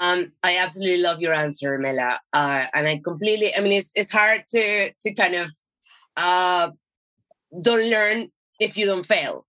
um, 0.00 0.30
I 0.44 0.58
absolutely 0.58 1.02
love 1.02 1.20
your 1.20 1.32
answer, 1.32 1.76
Mela, 1.76 2.20
uh, 2.32 2.66
and 2.72 2.86
I 2.86 3.00
completely. 3.02 3.52
I 3.52 3.60
mean, 3.60 3.72
it's 3.72 3.90
it's 3.96 4.12
hard 4.12 4.44
to 4.50 4.92
to 4.92 5.14
kind 5.14 5.34
of 5.34 5.50
uh, 6.16 6.70
don't 7.60 7.90
learn 7.90 8.28
if 8.58 8.76
you 8.76 8.86
don't 8.86 9.06
fail, 9.06 9.46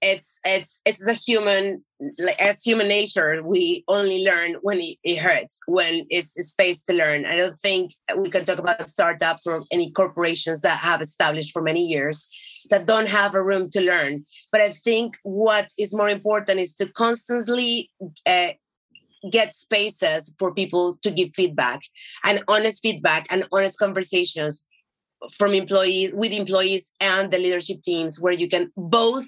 it's 0.00 0.38
it's 0.44 0.80
it's 0.84 1.06
a 1.06 1.12
human 1.12 1.84
like 2.18 2.40
as 2.40 2.62
human 2.62 2.86
nature 2.86 3.42
we 3.42 3.82
only 3.88 4.24
learn 4.24 4.54
when 4.62 4.78
it, 4.78 4.96
it 5.02 5.16
hurts 5.16 5.58
when 5.66 6.06
it's, 6.08 6.36
it's 6.36 6.50
space 6.50 6.84
to 6.84 6.94
learn. 6.94 7.26
I 7.26 7.36
don't 7.36 7.60
think 7.60 7.92
we 8.16 8.30
can 8.30 8.44
talk 8.44 8.58
about 8.58 8.88
startups 8.88 9.46
or 9.46 9.64
any 9.72 9.90
corporations 9.90 10.60
that 10.60 10.78
have 10.78 11.00
established 11.00 11.52
for 11.52 11.62
many 11.62 11.84
years 11.84 12.28
that 12.70 12.86
don't 12.86 13.08
have 13.08 13.34
a 13.34 13.42
room 13.42 13.70
to 13.70 13.80
learn. 13.80 14.24
But 14.52 14.60
i 14.60 14.70
think 14.70 15.16
what 15.22 15.68
is 15.78 15.94
more 15.94 16.08
important 16.08 16.60
is 16.60 16.74
to 16.76 16.86
constantly 16.92 17.90
uh, 18.26 18.52
get 19.30 19.56
spaces 19.56 20.34
for 20.38 20.54
people 20.54 20.96
to 21.02 21.10
give 21.10 21.34
feedback 21.34 21.80
and 22.24 22.42
honest 22.46 22.82
feedback 22.82 23.26
and 23.30 23.46
honest 23.50 23.78
conversations 23.78 24.64
from 25.32 25.54
employees 25.54 26.12
with 26.12 26.32
employees 26.32 26.90
and 27.00 27.30
the 27.30 27.38
leadership 27.38 27.82
teams 27.82 28.20
where 28.20 28.32
you 28.32 28.48
can 28.48 28.70
both 28.76 29.26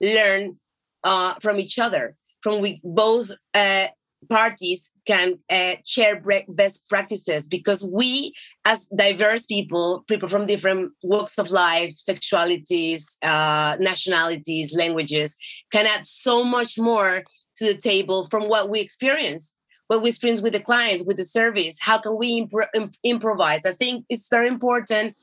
learn 0.00 0.58
uh, 1.04 1.34
from 1.40 1.60
each 1.60 1.78
other, 1.78 2.16
from 2.42 2.60
we 2.60 2.80
both 2.82 3.30
uh, 3.54 3.86
parties 4.28 4.90
can 5.06 5.38
uh, 5.48 5.76
share 5.86 6.22
best 6.48 6.86
practices 6.88 7.46
because 7.46 7.82
we 7.82 8.32
as 8.64 8.84
diverse 8.86 9.46
people 9.46 10.04
people 10.08 10.28
from 10.28 10.46
different 10.46 10.92
walks 11.02 11.38
of 11.38 11.50
life 11.50 11.94
sexualities 11.94 13.04
uh, 13.22 13.76
nationalities 13.78 14.74
languages 14.74 15.36
can 15.70 15.86
add 15.86 16.04
so 16.06 16.42
much 16.42 16.78
more 16.78 17.22
to 17.56 17.64
the 17.64 17.76
table 17.76 18.26
from 18.26 18.48
what 18.48 18.68
we 18.68 18.80
experience 18.80 19.52
what 19.88 20.02
we 20.02 20.10
experience 20.10 20.40
with 20.40 20.52
the 20.52 20.60
clients 20.60 21.02
with 21.04 21.16
the 21.16 21.24
service. 21.24 21.76
How 21.80 21.98
can 21.98 22.16
we 22.16 22.46
imp- 22.74 22.96
improvise? 23.02 23.64
I 23.64 23.72
think 23.72 24.04
it's 24.08 24.28
very 24.28 24.46
important 24.46 25.16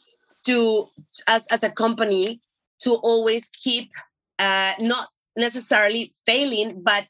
to 0.45 0.89
as, 1.27 1.45
as 1.47 1.63
a 1.63 1.71
company 1.71 2.41
to 2.79 2.93
always 2.93 3.49
keep 3.49 3.91
uh, 4.39 4.73
not 4.79 5.10
necessarily 5.36 6.13
failing, 6.25 6.81
but 6.81 7.08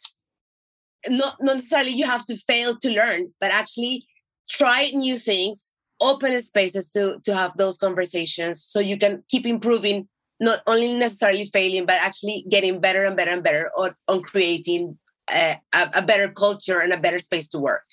not, 1.07 1.35
not 1.41 1.57
necessarily 1.57 1.91
you 1.91 2.05
have 2.05 2.25
to 2.25 2.37
fail 2.37 2.75
to 2.77 2.89
learn, 2.89 3.33
but 3.39 3.51
actually 3.51 4.05
try 4.49 4.89
new 4.93 5.17
things, 5.17 5.71
open 6.01 6.39
spaces 6.41 6.91
to, 6.91 7.19
to 7.23 7.33
have 7.33 7.55
those 7.57 7.77
conversations 7.77 8.63
so 8.63 8.79
you 8.79 8.97
can 8.97 9.23
keep 9.29 9.45
improving, 9.45 10.07
not 10.39 10.61
only 10.67 10.93
necessarily 10.93 11.45
failing, 11.47 11.85
but 11.85 12.01
actually 12.01 12.45
getting 12.49 12.79
better 12.79 13.05
and 13.05 13.15
better 13.15 13.31
and 13.31 13.43
better 13.43 13.71
on, 13.77 13.93
on 14.07 14.21
creating 14.21 14.97
a, 15.31 15.59
a, 15.73 16.01
better 16.01 16.31
culture 16.31 16.79
and 16.79 16.93
a 16.93 16.97
better 16.97 17.19
space 17.19 17.47
to 17.49 17.59
work. 17.59 17.83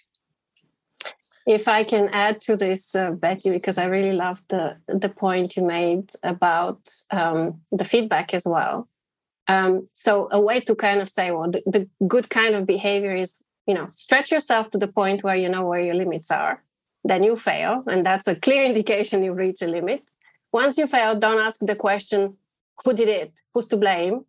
If 1.46 1.66
I 1.66 1.84
can 1.84 2.08
add 2.10 2.40
to 2.42 2.56
this, 2.56 2.94
uh, 2.94 3.10
Betty, 3.10 3.50
because 3.50 3.78
I 3.78 3.84
really 3.86 4.12
love 4.12 4.42
the 4.48 4.76
the 4.86 5.08
point 5.08 5.56
you 5.56 5.64
made 5.64 6.10
about 6.22 6.88
um, 7.10 7.60
the 7.72 7.84
feedback 7.84 8.32
as 8.32 8.44
well. 8.46 8.88
Um, 9.48 9.88
so 9.92 10.28
a 10.30 10.40
way 10.40 10.60
to 10.60 10.74
kind 10.74 11.00
of 11.00 11.08
say, 11.08 11.30
well, 11.30 11.50
the, 11.50 11.62
the 11.66 11.88
good 12.06 12.30
kind 12.30 12.54
of 12.54 12.64
behavior 12.66 13.14
is, 13.16 13.38
you 13.66 13.74
know, 13.74 13.90
stretch 13.94 14.30
yourself 14.30 14.70
to 14.70 14.78
the 14.78 14.86
point 14.86 15.24
where 15.24 15.34
you 15.36 15.48
know 15.48 15.66
where 15.66 15.80
your 15.80 15.94
limits 15.94 16.30
are. 16.30 16.62
Then 17.04 17.24
you 17.24 17.34
fail, 17.36 17.82
and 17.88 18.06
that's 18.06 18.28
a 18.28 18.36
clear 18.36 18.64
indication 18.70 19.24
you 19.24 19.32
reach 19.32 19.62
a 19.62 19.66
limit. 19.66 20.04
Once 20.52 20.78
you 20.78 20.86
fail, 20.86 21.18
don't 21.18 21.40
ask 21.40 21.60
the 21.60 21.74
question, 21.74 22.36
who 22.84 22.92
did 22.92 23.08
it? 23.08 23.32
Who's 23.52 23.66
to 23.68 23.76
blame? 23.76 24.26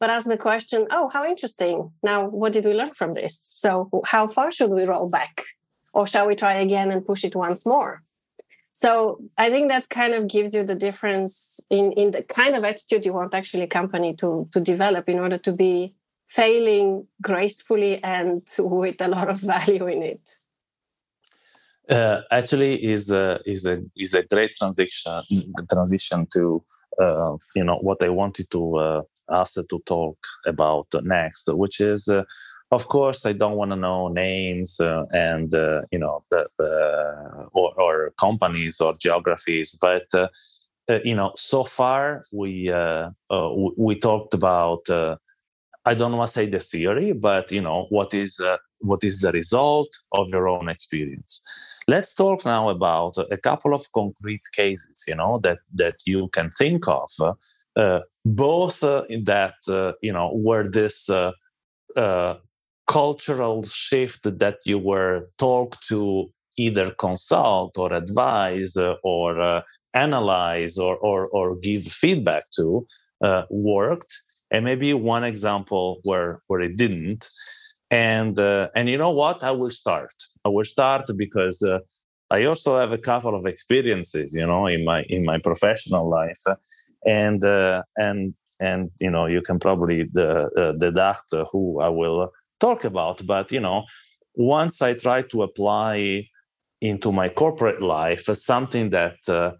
But 0.00 0.10
ask 0.10 0.26
the 0.26 0.38
question, 0.38 0.86
oh, 0.90 1.10
how 1.12 1.26
interesting. 1.26 1.92
Now, 2.02 2.26
what 2.26 2.54
did 2.54 2.64
we 2.64 2.72
learn 2.72 2.94
from 2.94 3.12
this? 3.12 3.38
So, 3.38 3.90
how 4.06 4.26
far 4.26 4.50
should 4.50 4.70
we 4.70 4.84
roll 4.84 5.08
back? 5.08 5.44
Or 5.92 6.06
shall 6.06 6.26
we 6.26 6.36
try 6.36 6.54
again 6.54 6.90
and 6.90 7.04
push 7.04 7.24
it 7.24 7.34
once 7.34 7.66
more? 7.66 8.02
so 8.72 9.20
i 9.36 9.50
think 9.50 9.68
that 9.68 9.88
kind 9.88 10.14
of 10.14 10.28
gives 10.28 10.54
you 10.54 10.64
the 10.64 10.74
difference 10.74 11.60
in 11.70 11.92
in 11.92 12.10
the 12.12 12.22
kind 12.22 12.54
of 12.56 12.64
attitude 12.64 13.04
you 13.04 13.12
want 13.12 13.34
actually 13.34 13.66
company 13.66 14.14
to 14.14 14.48
to 14.52 14.60
develop 14.60 15.08
in 15.08 15.18
order 15.18 15.38
to 15.38 15.52
be 15.52 15.94
failing 16.28 17.06
gracefully 17.20 18.02
and 18.02 18.42
with 18.58 19.00
a 19.00 19.08
lot 19.08 19.28
of 19.28 19.38
value 19.54 19.86
in 19.86 20.02
it 20.02 20.20
uh, 21.90 22.20
actually 22.30 22.74
is 22.84 23.10
a 23.10 23.40
is 23.44 23.66
a 23.66 23.82
is 23.96 24.14
a 24.14 24.22
great 24.22 24.52
transition 24.56 25.20
transition 25.70 26.26
to 26.32 26.62
uh, 27.00 27.36
you 27.54 27.64
know 27.64 27.78
what 27.78 28.02
i 28.02 28.08
wanted 28.08 28.48
to 28.50 28.76
uh, 28.76 29.02
ask 29.30 29.54
to 29.54 29.78
talk 29.86 30.18
about 30.46 30.86
next 31.02 31.48
which 31.54 31.80
is 31.80 32.08
uh, 32.08 32.22
of 32.70 32.86
course 32.88 33.26
i 33.26 33.32
don't 33.32 33.56
want 33.56 33.70
to 33.70 33.76
know 33.76 34.08
names 34.08 34.80
uh, 34.80 35.04
and 35.12 35.54
uh, 35.54 35.82
you 35.90 35.98
know 35.98 36.24
the, 36.30 36.46
the 36.58 37.48
or, 37.52 37.72
or, 37.80 38.12
companies 38.18 38.80
or 38.80 38.94
geographies 38.94 39.76
but 39.80 40.06
uh, 40.14 40.28
uh 40.88 40.98
you 41.04 41.14
know 41.14 41.32
so 41.36 41.64
far 41.64 42.24
we 42.32 42.70
uh, 42.70 43.10
uh, 43.30 43.50
we 43.76 43.94
talked 43.98 44.34
about 44.34 44.82
i 45.84 45.94
don't 45.94 46.16
want 46.16 46.28
to 46.28 46.34
say 46.34 46.46
the 46.46 46.60
theory 46.60 47.12
but 47.12 47.50
you 47.50 47.60
know 47.60 47.86
what 47.90 48.14
is 48.14 48.40
what 48.80 49.04
is 49.04 49.20
the 49.20 49.32
result 49.32 49.88
of 50.12 50.30
your 50.30 50.48
own 50.48 50.70
experience. 50.70 51.42
Let's 51.86 52.14
talk 52.14 52.46
now 52.46 52.70
about 52.70 53.18
a 53.30 53.36
couple 53.36 53.74
of 53.74 53.92
concrete 53.92 54.42
cases 54.54 55.04
you 55.08 55.16
know 55.16 55.38
that 55.42 55.58
that 55.74 55.96
you 56.06 56.28
can 56.28 56.50
think 56.50 56.88
of 56.88 57.10
both 58.24 58.80
that 58.80 59.54
you 60.02 60.12
know 60.12 60.30
where 60.32 60.68
this 60.68 61.10
uh, 61.96 62.34
cultural 62.90 63.62
shift 63.62 64.22
that 64.40 64.58
you 64.64 64.76
were 64.76 65.28
talked 65.38 65.86
to 65.86 66.28
either 66.56 66.90
consult 66.98 67.78
or 67.78 67.92
advise 67.92 68.76
uh, 68.76 68.94
or 69.04 69.40
uh, 69.40 69.62
analyze 69.94 70.76
or, 70.76 70.96
or, 70.96 71.28
or 71.28 71.56
give 71.56 71.84
feedback 71.84 72.44
to 72.50 72.84
uh, 73.22 73.44
worked. 73.48 74.12
And 74.50 74.64
maybe 74.64 74.92
one 74.92 75.22
example 75.22 76.00
where 76.02 76.42
where 76.48 76.60
it 76.60 76.76
didn't. 76.76 77.28
And 77.92 78.36
uh, 78.38 78.68
and 78.74 78.88
you 78.88 78.98
know 78.98 79.12
what? 79.12 79.44
I 79.44 79.52
will 79.52 79.70
start. 79.70 80.14
I 80.44 80.48
will 80.48 80.64
start 80.64 81.04
because 81.16 81.62
uh, 81.62 81.78
i 82.32 82.44
also 82.44 82.78
have 82.78 82.92
a 82.92 83.04
couple 83.10 83.34
of 83.34 83.44
experiences 83.46 84.28
you 84.40 84.46
know 84.46 84.66
in 84.66 84.84
my 84.84 85.00
in 85.08 85.24
my 85.24 85.38
professional 85.38 86.08
life. 86.08 86.42
And 87.06 87.44
uh, 87.44 87.82
and 87.96 88.34
and 88.58 88.90
you 89.00 89.10
know 89.14 89.26
you 89.26 89.42
can 89.42 89.58
probably 89.58 89.98
deduct 90.84 91.28
who 91.50 91.80
i 91.80 91.88
will 91.88 92.30
talk 92.60 92.84
about 92.84 93.24
but 93.26 93.50
you 93.52 93.60
know 93.60 93.84
once 94.34 94.82
i 94.82 94.92
try 94.94 95.22
to 95.22 95.42
apply 95.42 96.26
into 96.80 97.12
my 97.12 97.28
corporate 97.28 97.82
life 97.82 98.24
something 98.34 98.90
that 98.90 99.16
uh, 99.28 99.52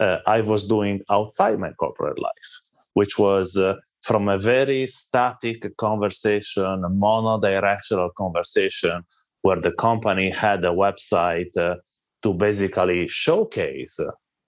uh, 0.00 0.18
i 0.26 0.40
was 0.40 0.66
doing 0.66 1.00
outside 1.10 1.58
my 1.58 1.72
corporate 1.72 2.18
life 2.18 2.50
which 2.94 3.18
was 3.18 3.56
uh, 3.56 3.74
from 4.02 4.28
a 4.28 4.38
very 4.38 4.86
static 4.86 5.76
conversation 5.76 6.84
a 6.84 6.90
monodirectional 6.90 8.10
conversation 8.14 9.02
where 9.42 9.60
the 9.60 9.72
company 9.72 10.30
had 10.30 10.64
a 10.64 10.68
website 10.68 11.56
uh, 11.56 11.76
to 12.22 12.34
basically 12.34 13.06
showcase 13.06 14.00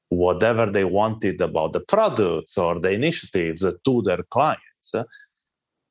whatever 0.08 0.66
they 0.70 0.84
wanted 0.84 1.40
about 1.40 1.72
the 1.72 1.80
products 1.80 2.58
or 2.58 2.80
the 2.80 2.90
initiatives 2.90 3.64
to 3.84 4.02
their 4.02 4.22
clients. 4.30 4.94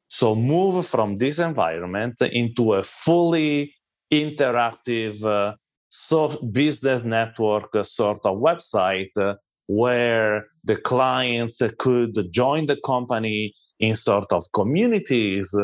So 0.10 0.36
move 0.36 0.86
from 0.88 1.18
this 1.18 1.40
environment 1.40 2.22
into 2.22 2.74
a 2.74 2.84
fully 2.84 3.74
interactive 4.12 5.24
uh, 5.24 5.56
so 5.90 6.30
business 6.52 7.04
network 7.04 7.70
sort 7.84 8.20
of 8.24 8.38
website 8.38 9.16
uh, 9.20 9.36
where 9.68 10.48
the 10.64 10.76
clients 10.76 11.62
could 11.78 12.32
join 12.32 12.66
the 12.66 12.78
company 12.86 13.54
in 13.80 13.96
sort 13.96 14.32
of 14.32 14.44
communities 14.54 15.56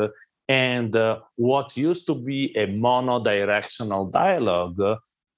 and 0.48 0.94
uh, 0.94 1.18
what 1.36 1.76
used 1.76 2.06
to 2.06 2.14
be 2.14 2.56
a 2.56 2.66
mono-directional 2.66 4.06
dialogue 4.06 4.80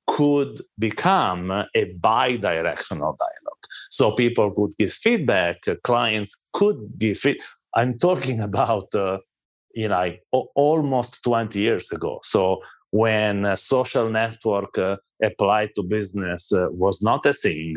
could 0.06 0.60
become 0.78 1.50
a 1.50 1.84
bi-directional 1.98 3.16
dialogue. 3.18 3.64
So 3.90 4.12
people 4.12 4.50
could 4.52 4.76
give 4.78 4.92
feedback 4.92 5.62
clients 5.82 6.34
could 6.52 6.78
give 6.98 7.24
it 7.24 7.38
i'm 7.74 7.98
talking 7.98 8.40
about 8.50 8.94
uh, 8.94 9.18
you 9.78 9.88
know 9.88 10.14
almost 10.54 11.22
20 11.22 11.58
years 11.58 11.90
ago. 11.92 12.20
So 12.22 12.60
when 12.90 13.44
a 13.44 13.56
social 13.56 14.10
network 14.10 14.76
uh, 14.78 14.96
applied 15.22 15.70
to 15.76 15.82
business 15.82 16.52
uh, 16.52 16.68
was 16.70 17.02
not 17.02 17.26
a 17.26 17.34
thing 17.34 17.76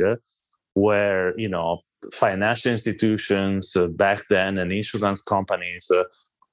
where 0.74 1.38
you 1.40 1.50
know 1.50 1.82
financial 2.14 2.72
institutions 2.72 3.76
uh, 3.76 3.88
back 3.88 4.20
then 4.30 4.58
and 4.58 4.72
insurance 4.72 5.22
companies 5.22 5.92
uh, 5.92 6.04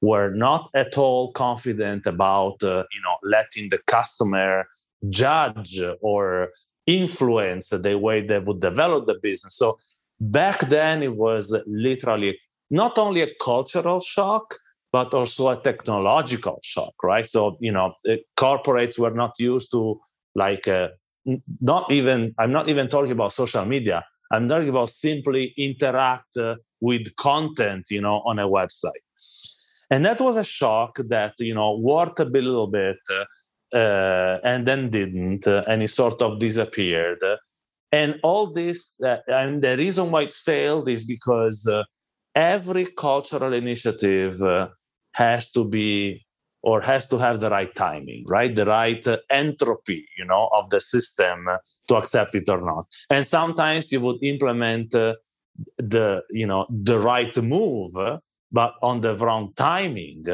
were 0.02 0.30
not 0.34 0.70
at 0.74 0.98
all 0.98 1.32
confident 1.32 2.06
about 2.06 2.62
uh, 2.62 2.84
you 2.94 3.02
know 3.04 3.16
letting 3.22 3.68
the 3.70 3.78
customer 3.86 4.66
judge 5.08 5.80
or 6.00 6.48
influence 6.86 7.68
the 7.68 7.98
way 7.98 8.26
they 8.26 8.38
would 8.38 8.60
develop 8.60 9.06
the 9.06 9.18
business. 9.22 9.56
So 9.56 9.76
back 10.20 10.60
then 10.68 11.02
it 11.02 11.14
was 11.16 11.56
literally 11.66 12.38
not 12.70 12.98
only 12.98 13.22
a 13.22 13.34
cultural 13.40 14.00
shock 14.00 14.56
but 14.90 15.12
also 15.12 15.48
a 15.50 15.62
technological 15.62 16.60
shock 16.62 16.94
right? 17.02 17.26
So 17.26 17.56
you 17.60 17.72
know 17.72 17.94
corporates 18.36 18.98
were 18.98 19.10
not 19.10 19.32
used 19.38 19.70
to 19.72 20.00
like 20.34 20.68
uh, 20.68 20.88
not 21.60 21.90
even 21.90 22.34
i'm 22.38 22.52
not 22.52 22.68
even 22.68 22.88
talking 22.88 23.12
about 23.12 23.32
social 23.32 23.64
media. 23.64 24.04
I'm 24.30 24.46
talking 24.48 24.68
about 24.68 24.90
simply 24.90 25.54
interact 25.56 26.36
uh, 26.36 26.56
with 26.80 27.16
content 27.16 27.86
you 27.90 28.00
know 28.00 28.22
on 28.26 28.38
a 28.38 28.48
website. 28.48 29.04
And 29.90 30.04
that 30.04 30.20
was 30.20 30.36
a 30.36 30.44
shock 30.44 30.98
that 31.08 31.34
you 31.38 31.54
know 31.54 31.78
worked 31.78 32.20
a 32.20 32.24
little 32.24 32.66
bit 32.66 32.98
uh, 33.10 33.76
uh, 33.76 34.38
and 34.44 34.66
then 34.66 34.90
didn't 34.90 35.46
uh, 35.46 35.64
and 35.66 35.82
it 35.82 35.90
sort 35.90 36.20
of 36.22 36.38
disappeared. 36.38 37.22
And 37.90 38.16
all 38.22 38.52
this 38.52 39.00
uh, 39.02 39.18
and 39.28 39.62
the 39.62 39.76
reason 39.76 40.10
why 40.10 40.22
it 40.22 40.34
failed 40.34 40.88
is 40.88 41.04
because 41.04 41.66
uh, 41.66 41.84
every 42.38 42.86
cultural 42.86 43.52
initiative 43.52 44.40
has 45.12 45.50
to 45.50 45.64
be 45.64 46.24
or 46.62 46.80
has 46.80 47.08
to 47.08 47.18
have 47.18 47.40
the 47.40 47.50
right 47.50 47.74
timing, 47.74 48.24
right? 48.28 48.54
The 48.54 48.64
right 48.64 49.06
uh, 49.06 49.18
entropy, 49.30 50.06
you 50.16 50.24
know, 50.24 50.48
of 50.52 50.70
the 50.70 50.80
system 50.80 51.46
to 51.88 51.96
accept 51.96 52.34
it 52.34 52.48
or 52.48 52.60
not. 52.60 52.86
And 53.10 53.26
sometimes 53.26 53.90
you 53.92 54.00
would 54.00 54.22
implement 54.22 54.94
uh, 54.94 55.14
the, 55.78 56.22
you 56.30 56.46
know, 56.46 56.66
the 56.68 56.98
right 56.98 57.36
move, 57.42 57.92
but 58.52 58.74
on 58.82 59.00
the 59.00 59.16
wrong 59.16 59.52
timing, 59.56 60.24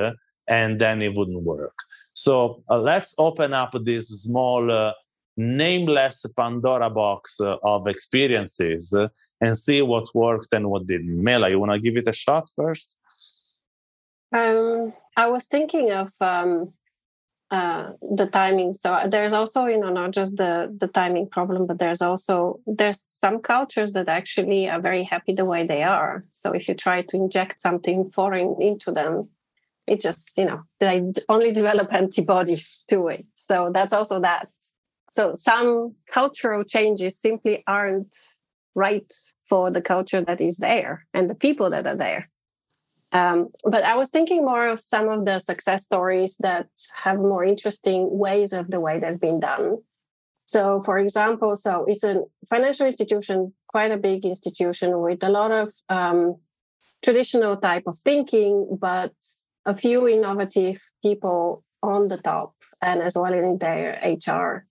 and 0.48 0.80
then 0.80 1.02
it 1.02 1.14
wouldn't 1.16 1.42
work. 1.42 1.74
So 2.12 2.62
uh, 2.70 2.78
let's 2.78 3.14
open 3.18 3.54
up 3.54 3.72
this 3.82 4.08
small, 4.08 4.70
uh, 4.70 4.92
nameless 5.36 6.24
Pandora 6.36 6.90
box 6.90 7.40
uh, 7.40 7.56
of 7.64 7.86
experiences 7.86 8.94
and 9.40 9.56
see 9.56 9.82
what 9.82 10.14
worked 10.14 10.52
and 10.52 10.70
what 10.70 10.86
didn't. 10.86 11.22
Mela, 11.22 11.50
you 11.50 11.58
want 11.58 11.72
to 11.72 11.78
give 11.78 11.96
it 11.96 12.06
a 12.06 12.12
shot 12.12 12.48
first? 12.54 12.96
Um, 14.32 14.92
I 15.16 15.28
was 15.28 15.46
thinking 15.46 15.92
of 15.92 16.12
um, 16.20 16.72
uh, 17.50 17.92
the 18.00 18.26
timing. 18.26 18.74
So 18.74 18.92
uh, 18.92 19.06
there's 19.06 19.32
also, 19.32 19.66
you 19.66 19.78
know, 19.78 19.90
not 19.90 20.10
just 20.10 20.36
the 20.36 20.74
the 20.76 20.88
timing 20.88 21.28
problem, 21.28 21.66
but 21.66 21.78
there's 21.78 22.02
also 22.02 22.60
there's 22.66 23.00
some 23.00 23.40
cultures 23.40 23.92
that 23.92 24.08
actually 24.08 24.68
are 24.68 24.80
very 24.80 25.04
happy 25.04 25.34
the 25.34 25.44
way 25.44 25.64
they 25.66 25.82
are. 25.82 26.24
So 26.32 26.52
if 26.52 26.68
you 26.68 26.74
try 26.74 27.02
to 27.02 27.16
inject 27.16 27.60
something 27.60 28.10
foreign 28.10 28.56
into 28.60 28.90
them, 28.90 29.28
it 29.86 30.00
just, 30.00 30.36
you 30.38 30.46
know, 30.46 30.62
they 30.80 31.12
only 31.28 31.52
develop 31.52 31.92
antibodies 31.92 32.82
to 32.88 33.08
it. 33.08 33.26
So 33.34 33.70
that's 33.72 33.92
also 33.92 34.20
that. 34.20 34.48
So 35.12 35.34
some 35.34 35.94
cultural 36.08 36.64
changes 36.64 37.20
simply 37.20 37.62
aren't 37.66 38.16
right 38.74 39.12
for 39.48 39.70
the 39.70 39.80
culture 39.80 40.20
that 40.20 40.40
is 40.40 40.56
there 40.56 41.06
and 41.12 41.28
the 41.28 41.34
people 41.34 41.70
that 41.70 41.86
are 41.86 41.96
there. 41.96 42.30
Um, 43.12 43.50
but 43.62 43.84
I 43.84 43.94
was 43.96 44.10
thinking 44.10 44.44
more 44.44 44.66
of 44.66 44.80
some 44.80 45.08
of 45.08 45.24
the 45.24 45.38
success 45.38 45.84
stories 45.84 46.36
that 46.40 46.66
have 47.04 47.18
more 47.18 47.44
interesting 47.44 48.18
ways 48.18 48.52
of 48.52 48.70
the 48.70 48.80
way 48.80 48.98
they've 48.98 49.20
been 49.20 49.38
done. 49.38 49.78
So, 50.46 50.82
for 50.82 50.98
example, 50.98 51.56
so 51.56 51.84
it's 51.86 52.02
a 52.02 52.22
financial 52.50 52.86
institution, 52.86 53.54
quite 53.68 53.92
a 53.92 53.96
big 53.96 54.24
institution 54.24 55.00
with 55.00 55.22
a 55.22 55.28
lot 55.28 55.52
of 55.52 55.72
um, 55.88 56.36
traditional 57.04 57.56
type 57.56 57.84
of 57.86 57.98
thinking, 57.98 58.76
but 58.80 59.12
a 59.64 59.74
few 59.76 60.08
innovative 60.08 60.82
people 61.00 61.64
on 61.82 62.08
the 62.08 62.18
top, 62.18 62.54
and 62.82 63.00
as 63.00 63.14
well 63.14 63.32
in 63.32 63.58
their 63.58 64.00
HR 64.02 64.66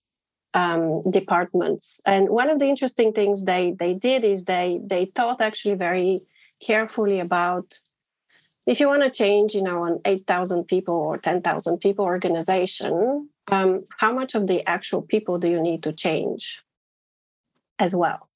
um, 0.54 1.02
departments. 1.10 2.00
And 2.06 2.28
one 2.30 2.48
of 2.48 2.58
the 2.58 2.66
interesting 2.66 3.12
things 3.12 3.44
they 3.44 3.74
they 3.78 3.92
did 3.92 4.24
is 4.24 4.44
they 4.44 4.80
they 4.82 5.06
thought 5.06 5.40
actually 5.40 5.74
very 5.74 6.22
carefully 6.60 7.20
about 7.20 7.78
if 8.66 8.80
you 8.80 8.88
want 8.88 9.02
to 9.02 9.10
change, 9.10 9.54
you 9.54 9.62
know, 9.62 9.84
an 9.84 10.00
8,000 10.06 10.64
people 10.64 10.94
or 10.94 11.18
10,000 11.18 11.78
people 11.78 12.06
organization, 12.06 13.28
um, 13.48 13.84
how 13.98 14.10
much 14.10 14.34
of 14.34 14.46
the 14.46 14.66
actual 14.66 15.02
people 15.02 15.38
do 15.38 15.48
you 15.48 15.60
need 15.60 15.82
to 15.82 15.92
change 15.92 16.62
as 17.78 17.94
well? 17.94 18.30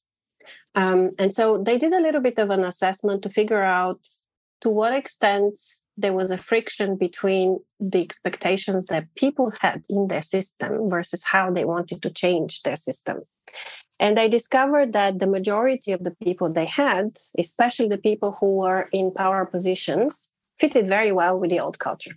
Um, 0.74 1.12
and 1.18 1.32
so 1.32 1.56
they 1.56 1.78
did 1.78 1.94
a 1.94 2.00
little 2.00 2.20
bit 2.20 2.38
of 2.38 2.50
an 2.50 2.62
assessment 2.62 3.22
to 3.22 3.30
figure 3.30 3.62
out 3.62 4.06
to 4.60 4.68
what 4.68 4.92
extent 4.92 5.58
there 5.98 6.14
was 6.14 6.30
a 6.30 6.38
friction 6.38 6.96
between 6.96 7.58
the 7.80 8.00
expectations 8.00 8.86
that 8.86 9.12
people 9.16 9.52
had 9.60 9.82
in 9.90 10.06
their 10.06 10.22
system 10.22 10.88
versus 10.88 11.24
how 11.24 11.50
they 11.50 11.64
wanted 11.64 12.00
to 12.02 12.10
change 12.10 12.62
their 12.62 12.76
system. 12.76 13.22
And 13.98 14.16
they 14.16 14.28
discovered 14.28 14.92
that 14.92 15.18
the 15.18 15.26
majority 15.26 15.90
of 15.90 16.04
the 16.04 16.12
people 16.22 16.48
they 16.48 16.66
had, 16.66 17.16
especially 17.36 17.88
the 17.88 17.98
people 17.98 18.36
who 18.38 18.58
were 18.58 18.88
in 18.92 19.12
power 19.12 19.44
positions, 19.44 20.32
fitted 20.60 20.86
very 20.86 21.10
well 21.10 21.38
with 21.38 21.50
the 21.50 21.58
old 21.58 21.80
culture. 21.80 22.16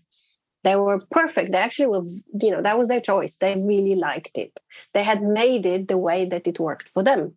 They 0.64 0.76
were 0.76 1.00
perfect. 1.10 1.52
They 1.52 1.58
actually 1.58 1.88
were, 1.88 2.06
you 2.40 2.52
know, 2.52 2.62
that 2.62 2.78
was 2.78 2.88
their 2.88 3.02
choice. 3.02 3.36
They 3.36 3.56
really 3.56 3.96
liked 3.96 4.38
it. 4.38 4.60
They 4.94 5.04
had 5.04 5.24
made 5.24 5.66
it 5.66 5.88
the 5.88 5.98
way 5.98 6.26
that 6.26 6.48
it 6.48 6.60
worked 6.60 6.88
for 6.88 7.02
them. 7.02 7.34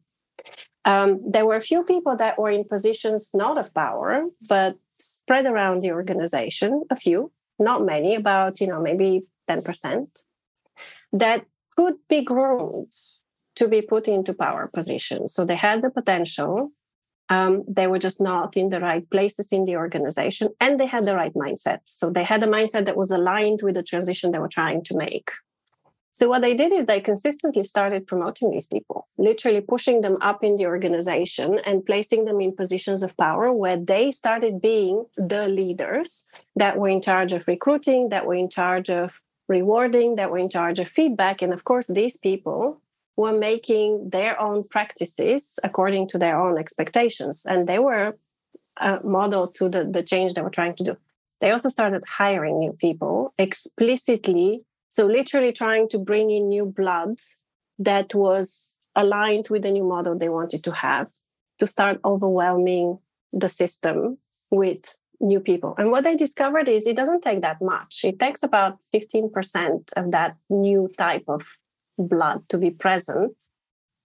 Um, 0.85 1.23
there 1.27 1.47
were 1.47 1.57
a 1.57 1.63
few 1.63 1.83
people 1.85 2.15
that 2.17 2.39
were 2.39 2.51
in 2.51 2.65
positions 2.65 3.31
not 3.33 3.57
of 3.57 3.73
power, 3.73 4.27
but 4.47 4.77
spread 5.25 5.47
around 5.47 5.81
the 5.81 5.93
organization, 5.93 6.85
a 6.91 6.97
few, 6.97 7.33
not 7.59 7.85
many, 7.85 8.15
about, 8.15 8.61
you 8.61 8.67
know, 8.67 8.81
maybe 8.81 9.23
10%, 9.49 10.07
that 11.13 11.47
could 11.77 11.95
be 12.09 12.23
groomed 12.23 12.93
to 13.57 13.69
be 13.69 13.81
put 13.81 14.07
into 14.07 14.35
power 14.35 14.71
positions. 14.73 15.33
So 15.33 15.45
they 15.45 15.57
had 15.57 15.81
the 15.83 15.91
potential. 15.91 16.71
Um, 17.31 17.65
they 17.67 17.87
were 17.87 17.99
just 17.99 18.21
not 18.21 18.55
in 18.55 18.69
the 18.69 18.81
right 18.81 19.09
places 19.11 19.49
in 19.51 19.65
the 19.65 19.77
organization 19.77 20.51
and 20.61 20.79
they 20.79 20.87
had 20.87 21.07
the 21.07 21.15
right 21.15 21.33
mindset. 21.33 21.79
So 21.87 22.11
they 22.11 22.25
had 22.25 22.43
a 22.43 22.47
mindset 22.47 22.85
that 22.85 22.99
was 22.99 23.11
aligned 23.11 23.61
with 23.63 23.77
the 23.77 23.83
transition 23.83 24.31
they 24.31 24.39
were 24.39 24.57
trying 24.61 24.85
to 24.85 24.97
make. 24.97 25.31
So 26.17 26.29
what 26.29 26.43
they 26.43 26.55
did 26.55 26.73
is 26.73 26.87
they 26.87 27.01
consistently 27.01 27.65
started 27.65 28.07
promoting 28.07 28.53
these 28.53 28.67
people, 28.67 29.09
literally 29.19 29.61
pushing 29.61 30.01
them 30.01 30.17
up 30.21 30.45
in 30.45 30.57
the 30.57 30.67
organization 30.67 31.59
and 31.67 31.85
placing 31.85 32.25
them 32.25 32.41
in 32.41 32.55
positions 32.55 33.03
of 33.03 33.17
power 33.17 33.53
where 33.53 33.77
they 33.77 34.13
started 34.13 34.63
being 34.63 35.07
the 35.17 35.49
leaders 35.49 36.25
that 36.55 36.79
were 36.79 36.89
in 36.89 37.03
charge 37.03 37.33
of 37.33 37.49
recruiting, 37.49 38.11
that 38.11 38.27
were 38.27 38.37
in 38.37 38.49
charge 38.49 38.91
of 38.91 39.21
rewarding, 39.49 40.15
that 40.15 40.31
were 40.31 40.39
in 40.39 40.49
charge 40.49 40.79
of 40.79 40.87
feedback. 40.89 41.43
And 41.43 41.53
of 41.53 41.65
course, 41.65 41.89
these 41.89 42.17
people 42.17 42.81
were 43.17 43.37
making 43.37 44.11
their 44.11 44.41
own 44.41 44.63
practices 44.63 45.59
according 45.65 46.07
to 46.11 46.19
their 46.19 46.39
own 46.39 46.59
expectations. 46.59 47.45
And 47.45 47.69
they 47.69 47.81
were 47.81 48.17
a 48.77 49.01
model 49.03 49.49
to 49.49 49.69
the, 49.69 49.85
the 49.85 50.05
change 50.05 50.35
they 50.35 50.43
were 50.43 50.51
trying 50.51 50.77
to 50.77 50.85
do. 50.85 50.97
They 51.41 51.51
also 51.51 51.69
started 51.69 52.05
hiring 52.07 52.61
new 52.61 52.73
people 52.73 53.35
explicitly. 53.37 54.63
So, 54.95 55.07
literally 55.07 55.51
trying 55.51 55.89
to 55.89 55.99
bring 55.99 56.31
in 56.31 56.49
new 56.49 56.67
blood 56.67 57.19
that 57.81 58.15
was 58.15 58.77
aligned 58.95 59.49
with 59.51 59.63
the 59.63 59.73
new 59.73 59.83
model 59.83 60.17
they 60.17 60.29
wanted 60.29 60.63
to 60.63 60.71
have 60.71 61.09
to 61.59 61.67
start 61.67 61.99
overwhelming 62.05 63.01
the 63.33 63.49
system 63.49 64.19
with 64.53 64.97
new 65.21 65.41
people. 65.41 65.75
And 65.79 65.91
what 65.91 66.05
they 66.05 66.15
discovered 66.15 66.69
is 66.69 66.87
it 66.87 66.95
doesn't 66.95 67.23
take 67.23 67.41
that 67.41 67.61
much. 67.61 68.03
It 68.05 68.21
takes 68.21 68.45
about 68.45 68.79
15% 68.95 69.93
of 69.97 70.13
that 70.13 70.37
new 70.49 70.89
type 70.97 71.25
of 71.27 71.43
blood 71.99 72.49
to 72.51 72.57
be 72.57 72.71
present 72.71 73.33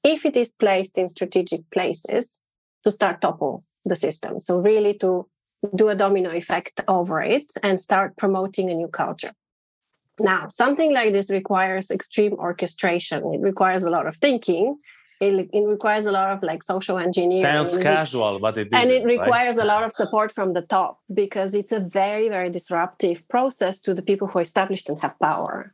if 0.04 0.26
it 0.26 0.36
is 0.36 0.52
placed 0.54 0.98
in 0.98 1.08
strategic 1.08 1.70
places 1.70 2.42
to 2.84 2.90
start 2.90 3.22
topple 3.22 3.64
the 3.86 3.96
system. 3.96 4.40
So 4.40 4.60
really 4.60 4.96
to 4.96 5.28
do 5.76 5.90
a 5.90 5.96
domino 5.96 6.32
effect 6.32 6.82
over 6.88 7.22
it 7.22 7.52
and 7.62 7.80
start 7.80 8.18
promoting 8.18 8.72
a 8.72 8.74
new 8.74 8.88
culture. 8.88 9.34
Now, 10.20 10.50
something 10.50 10.94
like 10.94 11.14
this 11.14 11.30
requires 11.30 11.92
extreme 11.92 12.34
orchestration. 12.34 13.34
It 13.34 13.42
requires 13.42 13.84
a 13.84 13.90
lot 13.90 14.08
of 14.08 14.16
thinking. 14.18 14.78
It, 15.22 15.50
it 15.52 15.66
requires 15.66 16.06
a 16.06 16.12
lot 16.12 16.32
of 16.32 16.42
like 16.44 16.64
social 16.64 16.98
engineering. 16.98 17.42
Sounds 17.42 17.78
casual, 17.78 18.40
but 18.40 18.58
it 18.58 18.70
and 18.72 18.90
it 18.90 19.04
requires 19.04 19.58
right? 19.58 19.66
a 19.66 19.68
lot 19.68 19.84
of 19.84 19.92
support 19.92 20.32
from 20.32 20.54
the 20.54 20.62
top 20.62 21.00
because 21.14 21.54
it's 21.54 21.74
a 21.74 21.82
very, 21.82 22.30
very 22.30 22.50
disruptive 22.50 23.28
process 23.28 23.80
to 23.80 23.94
the 23.94 24.02
people 24.02 24.28
who 24.30 24.40
are 24.40 24.44
established 24.44 24.88
and 24.88 25.02
have 25.02 25.20
power. 25.20 25.74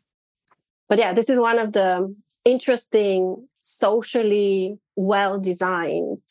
But 0.90 0.98
yeah, 0.98 1.14
this 1.14 1.30
is 1.30 1.40
one 1.40 1.60
of 1.60 1.74
the 1.74 2.16
interesting, 2.44 3.48
socially 3.62 4.80
well 4.96 5.40
designed 5.40 6.22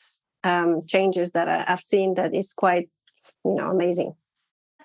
um, 0.43 0.83
changes 0.87 1.33
that 1.33 1.49
I've 1.49 1.81
seen 1.81 2.15
that 2.15 2.35
is 2.35 2.53
quite, 2.53 2.89
you 3.45 3.55
know, 3.55 3.71
amazing. 3.71 4.15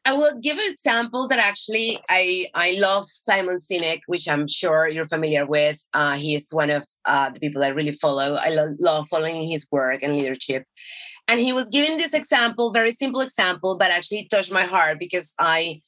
I 0.05 0.13
will 0.13 0.39
give 0.39 0.57
an 0.57 0.71
example 0.71 1.27
that 1.27 1.39
actually 1.39 1.99
I 2.09 2.47
I 2.55 2.77
love 2.79 3.07
Simon 3.07 3.57
Sinek, 3.57 4.01
which 4.07 4.27
I'm 4.27 4.47
sure 4.47 4.87
you're 4.87 5.05
familiar 5.05 5.45
with. 5.45 5.83
Uh, 5.93 6.15
he 6.15 6.35
is 6.35 6.47
one 6.51 6.69
of 6.69 6.83
uh, 7.05 7.29
the 7.29 7.39
people 7.39 7.63
I 7.63 7.69
really 7.69 7.91
follow. 7.91 8.35
I 8.35 8.49
lo- 8.49 8.75
love 8.79 9.07
following 9.09 9.47
his 9.49 9.65
work 9.71 10.01
and 10.03 10.13
leadership. 10.13 10.63
And 11.27 11.39
he 11.39 11.53
was 11.53 11.69
giving 11.69 11.97
this 11.97 12.13
example, 12.13 12.71
very 12.71 12.91
simple 12.91 13.21
example, 13.21 13.77
but 13.77 13.91
actually 13.91 14.27
touched 14.31 14.51
my 14.51 14.63
heart 14.63 14.99
because 14.99 15.33
I 15.37 15.81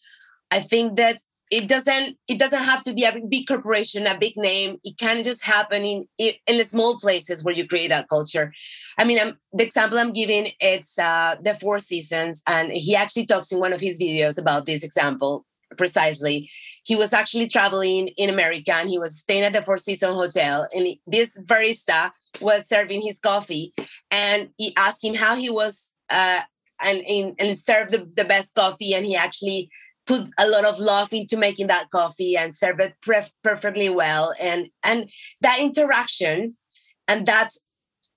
I 0.51 0.59
think 0.59 0.97
that 0.97 1.17
it 1.51 1.67
doesn't 1.67 2.17
it 2.29 2.39
doesn't 2.39 2.63
have 2.63 2.81
to 2.81 2.93
be 2.93 3.03
a 3.03 3.13
big 3.29 3.45
corporation 3.45 4.07
a 4.07 4.17
big 4.17 4.37
name. 4.37 4.77
It 4.83 4.97
can 4.97 5.23
just 5.23 5.43
happen 5.43 5.83
in 5.83 6.07
in 6.17 6.57
the 6.57 6.63
small 6.63 6.97
places 6.97 7.43
where 7.43 7.53
you 7.53 7.67
create 7.67 7.89
that 7.89 8.09
culture. 8.09 8.53
I 8.97 9.03
mean 9.03 9.19
I'm, 9.19 9.37
the 9.53 9.63
example 9.63 9.99
i'm 9.99 10.13
giving 10.13 10.47
it's 10.59 10.97
uh, 10.97 11.35
the 11.43 11.53
four 11.55 11.79
seasons 11.79 12.41
and 12.47 12.71
he 12.71 12.95
actually 12.95 13.25
talks 13.25 13.51
in 13.51 13.59
one 13.59 13.73
of 13.73 13.81
his 13.81 13.99
videos 13.99 14.39
about 14.39 14.65
this 14.65 14.81
example 14.81 15.45
precisely. 15.77 16.49
He 16.83 16.95
was 16.95 17.13
actually 17.13 17.47
traveling 17.47 18.07
in 18.09 18.29
america 18.29 18.73
and 18.73 18.89
he 18.89 18.97
was 18.97 19.17
staying 19.17 19.43
at 19.43 19.53
the 19.53 19.61
four 19.61 19.77
season 19.77 20.13
hotel 20.13 20.67
and 20.73 20.87
this 21.05 21.37
barista 21.45 22.11
was 22.39 22.67
serving 22.67 23.01
his 23.01 23.19
coffee 23.19 23.73
and 24.09 24.49
he 24.57 24.73
asked 24.77 25.03
him 25.03 25.15
how 25.15 25.35
he 25.35 25.49
was 25.49 25.91
uh, 26.09 26.41
and, 26.83 27.03
and, 27.07 27.35
and 27.39 27.57
served 27.57 27.91
the, 27.91 28.09
the 28.15 28.25
best 28.25 28.55
coffee 28.55 28.93
and 28.93 29.05
he 29.05 29.15
actually 29.15 29.69
put 30.05 30.27
a 30.37 30.47
lot 30.47 30.65
of 30.65 30.79
love 30.79 31.13
into 31.13 31.37
making 31.37 31.67
that 31.67 31.89
coffee 31.91 32.35
and 32.35 32.55
serve 32.55 32.79
it 32.79 32.95
perfectly 33.43 33.89
well. 33.89 34.33
And 34.39 34.67
and 34.83 35.09
that 35.41 35.59
interaction 35.59 36.57
and 37.07 37.25
that 37.25 37.49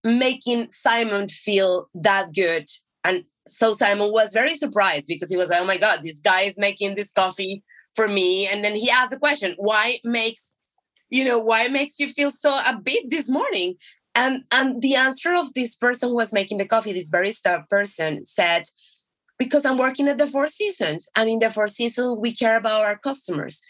making 0.03 0.73
simon 0.73 1.29
feel 1.29 1.89
that 1.95 2.35
good. 2.35 2.69
And 3.05 3.25
so 3.47 3.75
simon 3.75 4.13
was 4.13 4.33
very 4.33 4.57
surprised 4.57 5.07
because 5.07 5.31
he 5.31 5.37
was 5.37 5.51
like 5.51 5.61
oh 5.61 5.67
my 5.67 5.77
god 5.77 6.01
this 6.03 6.19
guy 6.19 6.43
is 6.43 6.59
making 6.59 6.95
this 6.95 7.11
coffee 7.11 7.63
for 7.95 8.09
me. 8.09 8.47
And 8.47 8.65
then 8.65 8.75
he 8.75 8.91
asked 8.91 9.11
the 9.11 9.19
question 9.19 9.55
why 9.59 9.99
makes 10.05 10.53
you 11.11 11.25
know 11.25 11.39
why 11.39 11.69
makes 11.69 12.01
you 12.01 12.09
feel 12.09 12.33
so 12.33 12.51
a 12.51 12.79
bit 12.83 13.11
this 13.11 13.29
morning? 13.29 13.77
And 14.15 14.45
and 14.53 14.81
the 14.81 14.95
answer 14.95 15.35
of 15.35 15.53
this 15.55 15.75
person 15.75 16.09
who 16.09 16.17
was 16.17 16.33
making 16.33 16.59
the 16.59 16.67
coffee 16.67 16.93
this 16.93 17.11
barista 17.11 17.69
person 17.69 18.25
said 18.25 18.65
because 19.39 19.65
I'm 19.65 19.79
working 19.79 20.09
at 20.09 20.19
the 20.19 20.27
Four 20.27 20.49
Seasons, 20.49 21.09
and 21.17 21.29
in 21.29 21.39
the 21.39 21.53
Four 21.53 21.69
Seasons 21.69 22.19
we 22.19 22.35
care 22.35 22.57
about 22.57 22.85
our 22.85 22.99
customers. 22.99 23.61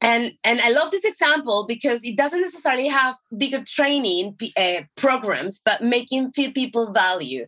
And 0.00 0.32
and 0.44 0.60
I 0.60 0.70
love 0.70 0.90
this 0.90 1.04
example 1.04 1.66
because 1.66 2.04
it 2.04 2.16
doesn't 2.16 2.40
necessarily 2.40 2.86
have 2.88 3.16
bigger 3.36 3.62
training 3.66 4.36
uh, 4.56 4.82
programs, 4.96 5.60
but 5.64 5.82
making 5.82 6.32
few 6.32 6.52
people 6.52 6.92
value. 6.92 7.46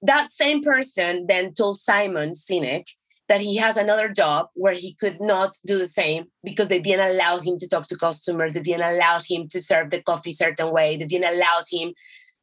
That 0.00 0.30
same 0.30 0.62
person 0.62 1.26
then 1.28 1.52
told 1.52 1.80
Simon 1.80 2.32
Sinek 2.32 2.86
that 3.28 3.40
he 3.40 3.56
has 3.56 3.76
another 3.76 4.08
job 4.08 4.48
where 4.54 4.74
he 4.74 4.94
could 4.94 5.20
not 5.20 5.56
do 5.64 5.78
the 5.78 5.86
same 5.86 6.24
because 6.42 6.68
they 6.68 6.80
didn't 6.80 7.14
allow 7.14 7.38
him 7.38 7.58
to 7.58 7.68
talk 7.68 7.86
to 7.88 7.96
customers, 7.96 8.52
they 8.52 8.62
didn't 8.62 8.94
allow 8.94 9.20
him 9.26 9.48
to 9.48 9.62
serve 9.62 9.90
the 9.90 10.02
coffee 10.02 10.32
certain 10.32 10.72
way, 10.72 10.96
they 10.96 11.06
didn't 11.06 11.32
allow 11.32 11.60
him 11.70 11.94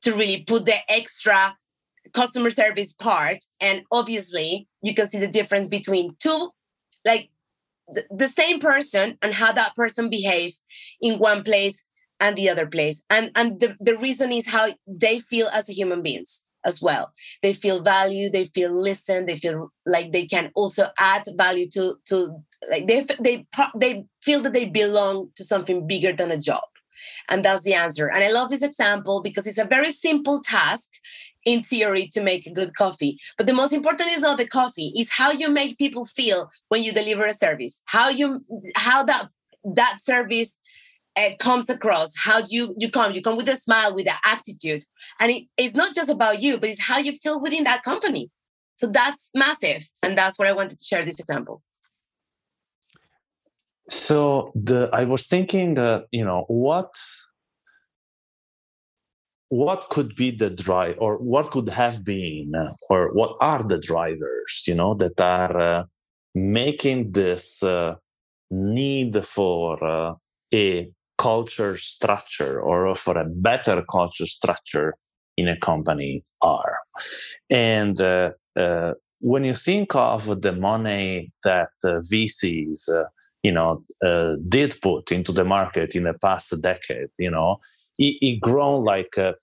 to 0.02 0.14
really 0.14 0.44
put 0.44 0.66
the 0.66 0.78
extra 0.90 1.56
customer 2.14 2.50
service 2.50 2.94
part 2.94 3.38
and 3.60 3.84
obviously 3.92 4.68
you 4.82 4.94
can 4.94 5.08
see 5.08 5.20
the 5.20 5.28
difference 5.28 5.68
between 5.68 6.16
two 6.20 6.50
like 7.06 7.30
th- 7.94 8.08
the 8.10 8.28
same 8.28 8.60
person 8.60 9.18
and 9.22 9.34
how 9.34 9.52
that 9.52 9.76
person 9.76 10.10
behaves 10.10 10.60
in 11.02 11.20
one 11.20 11.44
place 11.44 11.86
and 12.20 12.36
the 12.36 12.50
other 12.50 12.68
place. 12.68 13.02
And 13.10 13.32
and 13.36 13.60
the, 13.60 13.76
the 13.80 13.98
reason 13.98 14.32
is 14.32 14.48
how 14.48 14.74
they 14.88 15.20
feel 15.20 15.48
as 15.50 15.68
human 15.68 16.02
beings 16.02 16.44
as 16.66 16.82
well. 16.82 17.12
They 17.42 17.54
feel 17.54 17.82
value 17.82 18.30
they 18.30 18.46
feel 18.46 18.72
listened 18.72 19.30
they 19.30 19.38
feel 19.38 19.72
like 19.86 20.12
they 20.12 20.26
can 20.26 20.52
also 20.56 20.90
add 21.00 21.24
value 21.36 21.68
to 21.74 21.96
to 22.08 22.44
like 22.70 22.88
they 22.88 23.06
they 23.20 23.48
they 23.76 24.06
feel 24.22 24.42
that 24.42 24.54
they 24.54 24.66
belong 24.66 25.30
to 25.36 25.44
something 25.44 25.88
bigger 25.88 26.14
than 26.14 26.32
a 26.32 26.38
job. 26.38 26.64
And 27.30 27.46
that's 27.46 27.64
the 27.64 27.74
answer. 27.74 28.08
And 28.08 28.24
i 28.24 28.30
love 28.30 28.50
this 28.50 28.64
example 28.64 29.22
because 29.22 29.48
it's 29.48 29.58
a 29.58 29.66
very 29.66 29.92
simple 29.92 30.42
task 30.42 30.90
in 31.46 31.64
theory 31.64 32.08
to 32.08 32.22
make 32.22 32.46
a 32.46 32.52
good 32.52 32.76
coffee. 32.76 33.20
But 33.38 33.48
the 33.48 33.54
most 33.54 33.74
important 33.74 34.10
is 34.12 34.22
not 34.22 34.38
the 34.38 34.48
coffee 34.48 34.94
is 34.98 35.10
how 35.10 35.32
you 35.32 35.50
make 35.50 35.78
people 35.78 36.06
feel 36.06 36.50
when 36.70 36.84
you 36.84 36.92
deliver 36.92 37.26
a 37.26 37.34
service. 37.34 37.82
How 37.86 38.10
you 38.10 38.44
how 38.76 39.04
that 39.04 39.30
that 39.64 40.02
service 40.02 40.58
uh, 41.16 41.32
comes 41.40 41.70
across 41.70 42.14
how 42.16 42.42
you 42.50 42.76
you 42.78 42.90
come 42.90 43.12
you 43.12 43.22
come 43.22 43.38
with 43.38 43.50
a 43.50 43.58
smile 43.58 43.96
with 43.96 44.08
an 44.08 44.16
attitude. 44.26 44.84
And 45.20 45.32
it, 45.32 45.44
it's 45.58 45.76
not 45.76 45.96
just 45.96 46.10
about 46.10 46.42
you 46.42 46.58
but 46.58 46.70
it's 46.70 46.82
how 46.82 46.98
you 46.98 47.14
feel 47.14 47.42
within 47.42 47.64
that 47.64 47.84
company. 47.84 48.30
So 48.76 48.88
that's 48.88 49.32
massive 49.36 49.88
and 50.02 50.18
that's 50.18 50.40
what 50.40 50.48
i 50.48 50.54
wanted 50.54 50.78
to 50.78 50.86
share 50.86 51.04
this 51.04 51.20
example. 51.20 51.62
So 53.90 54.52
the 54.56 54.90
i 54.94 55.04
was 55.04 55.28
thinking 55.28 55.74
that 55.76 56.06
you 56.12 56.24
know 56.24 56.46
what 56.48 56.94
what 59.50 59.90
could 59.90 60.16
be 60.16 60.32
the 60.32 60.50
drive 60.50 60.96
or 61.00 61.18
what 61.18 61.50
could 61.52 61.70
have 61.70 62.06
been 62.06 62.54
or 62.90 63.12
what 63.14 63.36
are 63.42 63.64
the 63.64 63.80
drivers 63.80 64.64
you 64.68 64.76
know 64.76 64.94
that 64.94 65.20
are 65.20 65.60
uh, 65.60 65.84
making 66.36 67.12
this 67.12 67.64
uh, 67.64 67.96
need 68.52 69.26
for 69.26 69.84
uh, 69.84 70.14
a 70.54 70.90
culture 71.18 71.76
structure 71.76 72.62
or 72.62 72.96
for 72.96 73.18
a 73.18 73.26
better 73.26 73.84
culture 73.92 74.28
structure 74.28 74.94
in 75.36 75.48
a 75.48 75.58
company 75.58 76.24
are? 76.42 76.78
And 77.50 78.00
uh, 78.00 78.32
uh, 78.56 78.94
when 79.20 79.44
you 79.44 79.56
think 79.56 79.96
of 79.96 80.42
the 80.42 80.52
money 80.52 81.32
that 81.44 81.70
uh, 81.84 82.00
vcs 82.12 82.88
you 83.42 83.52
know 83.52 83.84
did 84.48 84.76
put 84.82 85.12
into 85.12 85.32
the 85.32 85.46
market 85.46 85.96
in 85.96 86.04
the 86.04 86.14
past 86.14 86.54
decade 86.62 87.08
you 87.18 87.32
know 87.32 87.60
it, 88.00 88.18
it 88.22 88.42
grown 88.42 88.84
like 88.84 89.18
uh, 89.18 89.34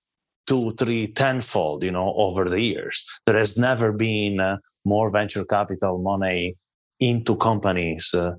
two, 0.46 0.72
three, 0.74 1.08
tenfold, 1.08 1.82
you 1.84 1.90
know, 1.90 2.14
over 2.16 2.48
the 2.48 2.60
years. 2.60 3.04
There 3.26 3.38
has 3.38 3.56
never 3.58 3.92
been 3.92 4.40
uh, 4.40 4.56
more 4.84 5.10
venture 5.10 5.44
capital 5.44 5.98
money 5.98 6.56
into 6.98 7.36
companies 7.36 8.14
uh, 8.14 8.32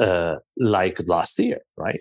uh, 0.00 0.36
like 0.56 0.98
last 1.08 1.38
year, 1.38 1.60
right? 1.76 2.00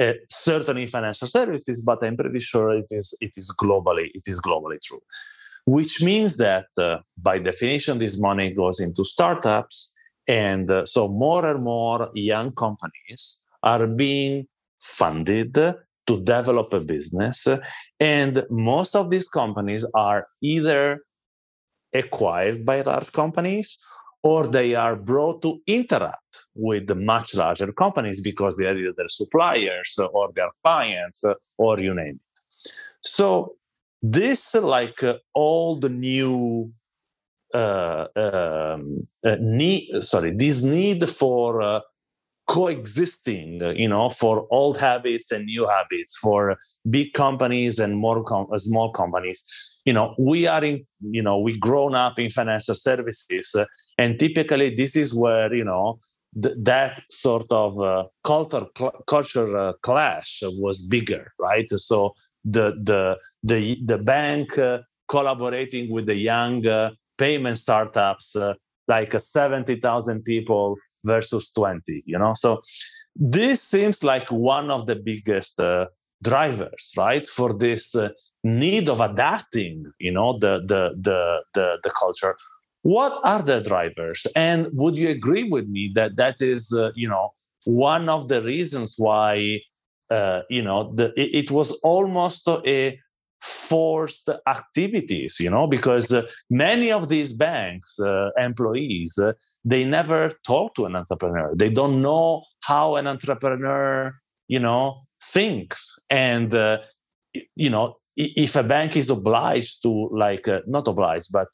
Uh, 0.00 0.12
certainly 0.28 0.86
financial 0.86 1.28
services, 1.28 1.82
but 1.82 2.04
I'm 2.04 2.16
pretty 2.16 2.40
sure 2.40 2.76
it 2.76 2.86
is 2.90 3.16
it 3.20 3.32
is 3.36 3.54
globally 3.58 4.10
it 4.12 4.24
is 4.26 4.40
globally 4.40 4.80
true. 4.82 5.00
Which 5.64 6.02
means 6.02 6.36
that 6.36 6.66
uh, 6.78 6.98
by 7.16 7.38
definition, 7.38 7.98
this 7.98 8.20
money 8.20 8.52
goes 8.52 8.78
into 8.78 9.04
startups, 9.04 9.92
and 10.28 10.70
so 10.84 11.08
more 11.08 11.46
and 11.46 11.64
more 11.64 12.10
young 12.14 12.52
companies 12.52 13.40
are 13.62 13.86
being 13.86 14.46
funded 14.78 15.56
to 16.06 16.20
develop 16.22 16.72
a 16.72 16.80
business. 16.80 17.46
And 18.00 18.44
most 18.50 18.94
of 18.94 19.10
these 19.10 19.28
companies 19.28 19.84
are 19.94 20.26
either 20.40 21.00
acquired 21.92 22.64
by 22.64 22.82
large 22.82 23.12
companies 23.12 23.78
or 24.22 24.46
they 24.46 24.74
are 24.74 24.96
brought 24.96 25.40
to 25.42 25.60
interact 25.66 26.46
with 26.54 26.86
the 26.88 26.94
much 26.94 27.34
larger 27.34 27.72
companies 27.72 28.20
because 28.20 28.56
they 28.56 28.66
are 28.66 28.76
either 28.76 28.94
their 28.96 29.08
suppliers 29.08 29.96
or 30.12 30.30
their 30.34 30.50
clients 30.64 31.22
or 31.58 31.78
you 31.78 31.94
name 31.94 32.18
it. 32.20 32.70
So 33.02 33.56
this 34.02 34.54
like 34.54 35.02
uh, 35.02 35.14
all 35.34 35.78
the 35.78 35.88
new 35.88 36.72
uh, 37.54 38.06
um, 38.16 39.06
uh, 39.24 39.36
need 39.40 40.02
sorry 40.02 40.32
this 40.32 40.62
need 40.62 41.08
for 41.08 41.62
uh, 41.62 41.80
coexisting 42.46 43.60
you 43.76 43.88
know 43.88 44.08
for 44.08 44.46
old 44.50 44.78
habits 44.78 45.32
and 45.32 45.46
new 45.46 45.66
habits 45.66 46.16
for 46.16 46.56
big 46.88 47.12
companies 47.12 47.78
and 47.78 47.96
more 47.98 48.22
com- 48.24 48.46
uh, 48.52 48.58
small 48.58 48.92
companies. 48.92 49.44
You 49.84 49.92
know 49.92 50.14
we 50.18 50.46
are 50.46 50.64
in 50.64 50.86
you 51.00 51.22
know 51.22 51.38
we 51.38 51.58
grown 51.58 51.94
up 51.94 52.18
in 52.18 52.30
financial 52.30 52.74
services 52.74 53.54
uh, 53.54 53.64
and 53.98 54.18
typically 54.18 54.74
this 54.74 54.96
is 54.96 55.14
where 55.14 55.52
you 55.54 55.64
know 55.64 55.98
th- 56.40 56.56
that 56.62 57.00
sort 57.10 57.46
of 57.50 57.80
uh, 57.80 58.04
culture 58.24 58.66
cl- 58.76 59.04
culture 59.06 59.56
uh, 59.56 59.72
clash 59.82 60.42
was 60.58 60.82
bigger 60.82 61.32
right? 61.38 61.70
So 61.70 62.14
the 62.44 62.72
the 62.82 63.16
the 63.42 63.78
the 63.84 63.98
bank 63.98 64.56
uh, 64.58 64.78
collaborating 65.08 65.90
with 65.90 66.06
the 66.06 66.14
young 66.14 66.66
uh, 66.66 66.90
payment 67.18 67.58
startups 67.58 68.36
like 68.88 69.14
uh, 69.14 69.18
70,000 69.18 70.22
people 70.24 70.76
versus 71.04 71.50
20 71.52 72.02
you 72.06 72.18
know? 72.18 72.32
So 72.34 72.60
this 73.14 73.62
seems 73.62 74.04
like 74.04 74.30
one 74.30 74.70
of 74.70 74.86
the 74.86 74.96
biggest 74.96 75.60
uh, 75.60 75.86
drivers 76.22 76.92
right 76.96 77.26
for 77.26 77.52
this 77.52 77.94
uh, 77.94 78.10
need 78.44 78.88
of 78.88 79.00
adapting 79.00 79.84
you 79.98 80.12
know 80.12 80.38
the, 80.38 80.60
the 80.66 80.94
the 81.00 81.42
the 81.54 81.76
the 81.82 81.90
culture. 81.90 82.36
What 82.82 83.20
are 83.24 83.42
the 83.42 83.60
drivers? 83.60 84.26
And 84.36 84.68
would 84.74 84.96
you 84.96 85.08
agree 85.08 85.44
with 85.44 85.66
me 85.68 85.90
that 85.94 86.16
that 86.16 86.40
is 86.40 86.72
uh, 86.72 86.90
you 86.94 87.08
know 87.08 87.32
one 87.64 88.08
of 88.08 88.28
the 88.28 88.42
reasons 88.42 88.94
why 88.96 89.60
uh, 90.10 90.42
you 90.48 90.62
know 90.62 90.92
the, 90.94 91.06
it, 91.16 91.44
it, 91.44 91.50
was 91.50 91.72
almost 91.82 92.46
a 92.48 92.98
forced 93.42 94.28
activities 94.46 95.36
you 95.40 95.50
know 95.50 95.66
because 95.66 96.12
uh, 96.12 96.22
many 96.50 96.90
of 96.90 97.08
these 97.08 97.32
banks 97.32 98.00
uh, 98.00 98.30
employees 98.38 99.18
uh, 99.18 99.32
they 99.64 99.84
never 99.84 100.32
talk 100.46 100.74
to 100.74 100.84
an 100.84 100.96
entrepreneur 100.96 101.54
they 101.54 101.68
don't 101.68 102.00
know 102.00 102.42
how 102.60 102.96
an 102.96 103.06
entrepreneur 103.06 104.12
you 104.48 104.58
know 104.58 105.02
thinks 105.22 105.98
and 106.10 106.54
uh, 106.54 106.78
you 107.54 107.70
know 107.70 107.96
if 108.16 108.56
a 108.56 108.62
bank 108.62 108.96
is 108.96 109.10
obliged 109.10 109.82
to 109.82 110.08
like 110.12 110.48
uh, 110.48 110.60
not 110.66 110.88
obliged 110.88 111.30
but 111.30 111.48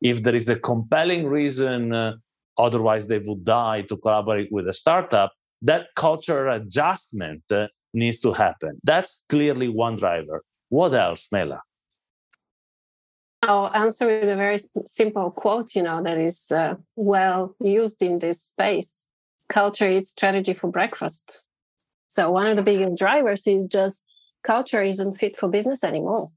if 0.00 0.22
there 0.22 0.34
is 0.34 0.48
a 0.48 0.58
compelling 0.58 1.26
reason 1.26 2.20
otherwise 2.58 3.06
they 3.06 3.18
would 3.18 3.44
die 3.44 3.82
to 3.82 3.96
collaborate 3.96 4.50
with 4.52 4.68
a 4.68 4.72
startup 4.72 5.32
that 5.62 5.86
culture 5.94 6.48
adjustment 6.48 7.42
uh, 7.50 7.68
needs 7.94 8.20
to 8.20 8.32
happen. 8.32 8.80
That's 8.82 9.22
clearly 9.28 9.68
one 9.68 9.94
driver. 9.94 10.42
What 10.72 10.94
else, 10.94 11.26
Mela? 11.30 11.60
I'll 13.42 13.70
answer 13.74 14.06
with 14.06 14.26
a 14.26 14.36
very 14.36 14.58
simple 14.86 15.30
quote, 15.30 15.74
you 15.74 15.82
know, 15.82 16.02
that 16.02 16.16
is 16.16 16.50
uh, 16.50 16.76
well 16.96 17.54
used 17.60 18.00
in 18.00 18.20
this 18.20 18.40
space. 18.40 19.04
Culture 19.50 19.90
eats 19.90 20.08
strategy 20.08 20.54
for 20.54 20.70
breakfast. 20.70 21.42
So 22.08 22.30
one 22.30 22.46
of 22.46 22.56
the 22.56 22.62
biggest 22.62 22.96
drivers 22.96 23.46
is 23.46 23.66
just 23.66 24.06
culture 24.42 24.82
isn't 24.82 25.18
fit 25.18 25.36
for 25.36 25.46
business 25.46 25.84
anymore. 25.84 26.30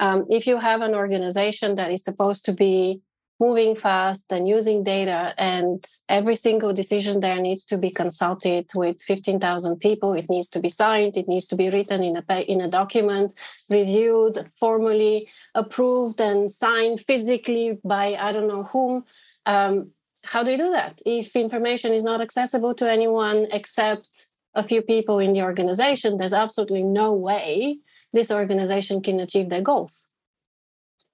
Um, 0.00 0.24
if 0.30 0.46
you 0.46 0.56
have 0.56 0.80
an 0.80 0.94
organization 0.94 1.74
that 1.74 1.90
is 1.90 2.02
supposed 2.02 2.46
to 2.46 2.54
be 2.54 3.02
moving 3.40 3.74
fast 3.74 4.32
and 4.32 4.48
using 4.48 4.82
data 4.82 5.32
and 5.38 5.84
every 6.08 6.34
single 6.34 6.72
decision 6.72 7.20
there 7.20 7.40
needs 7.40 7.64
to 7.64 7.76
be 7.76 7.90
consulted 7.90 8.66
with 8.74 9.00
15,000 9.02 9.78
people. 9.78 10.12
It 10.12 10.28
needs 10.28 10.48
to 10.50 10.60
be 10.60 10.68
signed 10.68 11.16
it 11.16 11.28
needs 11.28 11.46
to 11.46 11.56
be 11.56 11.70
written 11.70 12.02
in 12.02 12.16
a 12.16 12.40
in 12.42 12.60
a 12.60 12.68
document 12.68 13.34
reviewed 13.68 14.50
formally 14.58 15.28
approved 15.54 16.20
and 16.20 16.50
signed 16.50 17.00
physically 17.00 17.78
by 17.84 18.14
i 18.14 18.32
don't 18.32 18.48
know 18.48 18.64
whom. 18.64 19.04
Um, 19.46 19.90
how 20.24 20.42
do 20.42 20.50
you 20.50 20.58
do 20.58 20.70
that? 20.72 21.00
If 21.06 21.34
information 21.36 21.94
is 21.94 22.04
not 22.04 22.20
accessible 22.20 22.74
to 22.74 22.90
anyone 22.90 23.46
except 23.50 24.26
a 24.54 24.62
few 24.62 24.82
people 24.82 25.18
in 25.18 25.32
the 25.32 25.42
organization 25.42 26.16
there's 26.16 26.32
absolutely 26.32 26.82
no 26.82 27.12
way 27.12 27.78
this 28.12 28.30
organization 28.30 29.02
can 29.02 29.20
achieve 29.20 29.48
their 29.48 29.62
goals 29.62 30.07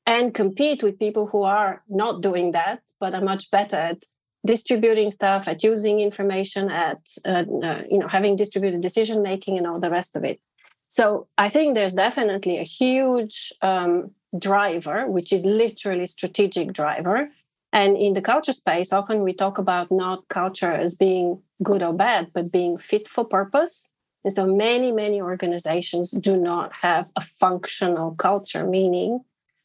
and 0.07 0.35
compete 0.35 0.83
with 0.83 0.99
people 0.99 1.27
who 1.27 1.43
are 1.43 1.83
not 1.89 2.21
doing 2.21 2.53
that 2.53 2.83
but 3.01 3.15
are 3.15 3.21
much 3.21 3.51
better 3.51 3.77
at 3.77 4.05
distributing 4.45 5.11
stuff 5.11 5.49
at 5.49 5.63
using 5.63 6.01
information 6.01 6.71
at 6.71 7.01
uh, 7.25 7.45
uh, 7.63 7.83
you 7.91 7.99
know 7.99 8.09
having 8.09 8.37
distributed 8.37 8.81
decision 8.81 9.23
making 9.23 9.57
and 9.57 9.67
all 9.67 9.81
the 9.81 9.91
rest 9.91 10.17
of 10.17 10.25
it. 10.25 10.41
So 10.89 11.29
i 11.39 11.49
think 11.49 11.75
there's 11.75 11.95
definitely 11.95 12.59
a 12.59 12.71
huge 12.81 13.53
um, 13.63 14.11
driver 14.39 15.07
which 15.07 15.33
is 15.33 15.45
literally 15.45 16.07
strategic 16.07 16.73
driver. 16.73 17.31
And 17.73 17.97
in 17.97 18.15
the 18.15 18.23
culture 18.23 18.53
space 18.53 18.93
often 18.93 19.23
we 19.23 19.33
talk 19.33 19.59
about 19.59 19.91
not 19.91 20.29
culture 20.29 20.73
as 20.73 20.95
being 20.95 21.43
good 21.63 21.83
or 21.83 21.95
bad 21.95 22.31
but 22.35 22.53
being 22.53 22.79
fit 22.79 23.09
for 23.09 23.25
purpose. 23.25 23.89
And 24.25 24.33
so 24.33 24.47
many 24.47 24.93
many 24.93 25.21
organizations 25.23 26.11
do 26.11 26.37
not 26.37 26.73
have 26.83 27.11
a 27.17 27.23
functional 27.23 28.15
culture 28.15 28.67
meaning 28.67 29.25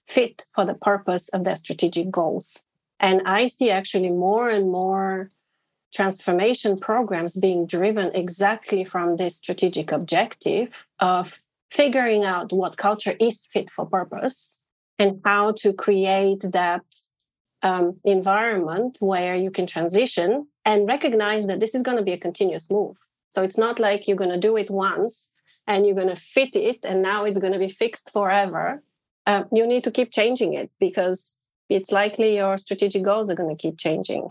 fit 0.10 0.46
for 0.56 0.66
the 0.66 0.74
purpose 0.74 1.30
of 1.30 1.44
their 1.44 1.56
strategic 1.56 2.10
goals. 2.10 2.58
And 3.00 3.22
I 3.26 3.48
see 3.48 3.70
actually 3.70 4.10
more 4.10 4.50
and 4.50 4.72
more 4.72 5.32
transformation 5.94 6.80
programs 6.80 7.36
being 7.36 7.66
driven 7.66 8.14
exactly 8.16 8.84
from 8.84 9.18
this 9.18 9.36
strategic 9.36 9.92
objective 9.92 10.88
of 11.00 11.40
figuring 11.72 12.24
out 12.24 12.52
what 12.52 12.78
culture 12.78 13.16
is 13.20 13.46
fit 13.54 13.70
for 13.70 13.86
purpose 13.86 14.60
and 14.98 15.22
how 15.24 15.52
to 15.52 15.72
create 15.74 16.42
that 16.42 16.84
um, 17.62 18.00
environment 18.04 18.98
where 19.00 19.36
you 19.36 19.52
can 19.52 19.68
transition 19.68 20.48
and 20.66 20.88
recognize 20.88 21.48
that 21.48 21.60
this 21.60 21.76
is 21.76 21.84
going 21.84 21.98
to 21.98 22.04
be 22.04 22.14
a 22.14 22.18
continuous 22.18 22.70
move. 22.70 22.98
So 23.32 23.44
it's 23.44 23.58
not 23.58 23.80
like 23.80 24.08
you're 24.08 24.18
going 24.18 24.32
to 24.32 24.38
do 24.38 24.58
it 24.58 24.72
once 24.72 25.32
and 25.68 25.86
you're 25.86 25.96
going 25.96 26.16
to 26.16 26.16
fit 26.16 26.56
it 26.56 26.80
and 26.84 27.02
now 27.02 27.26
it's 27.26 27.40
going 27.40 27.54
to 27.54 27.60
be 27.60 27.70
fixed 27.70 28.12
forever 28.12 28.82
uh, 29.30 29.44
you 29.52 29.68
need 29.68 29.84
to 29.84 29.92
keep 29.92 30.12
changing 30.12 30.54
it 30.54 30.72
because 30.80 31.40
it's 31.70 31.92
likely 31.92 32.36
your 32.36 32.58
strategic 32.58 33.04
goals 33.04 33.30
are 33.30 33.36
going 33.36 33.56
to 33.56 33.62
keep 33.62 33.78
changing. 33.78 34.30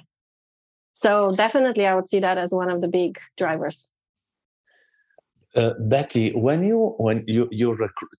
So 0.92 1.34
definitely, 1.36 1.86
I 1.86 1.94
would 1.94 2.08
see 2.08 2.18
that 2.18 2.36
as 2.36 2.50
one 2.50 2.68
of 2.68 2.80
the 2.80 2.88
big 2.88 3.20
drivers. 3.36 3.90
Uh, 5.54 5.74
Becky, 5.78 6.32
when 6.32 6.64
you 6.64 6.94
when 6.98 7.22
you 7.28 7.48
you 7.52 7.68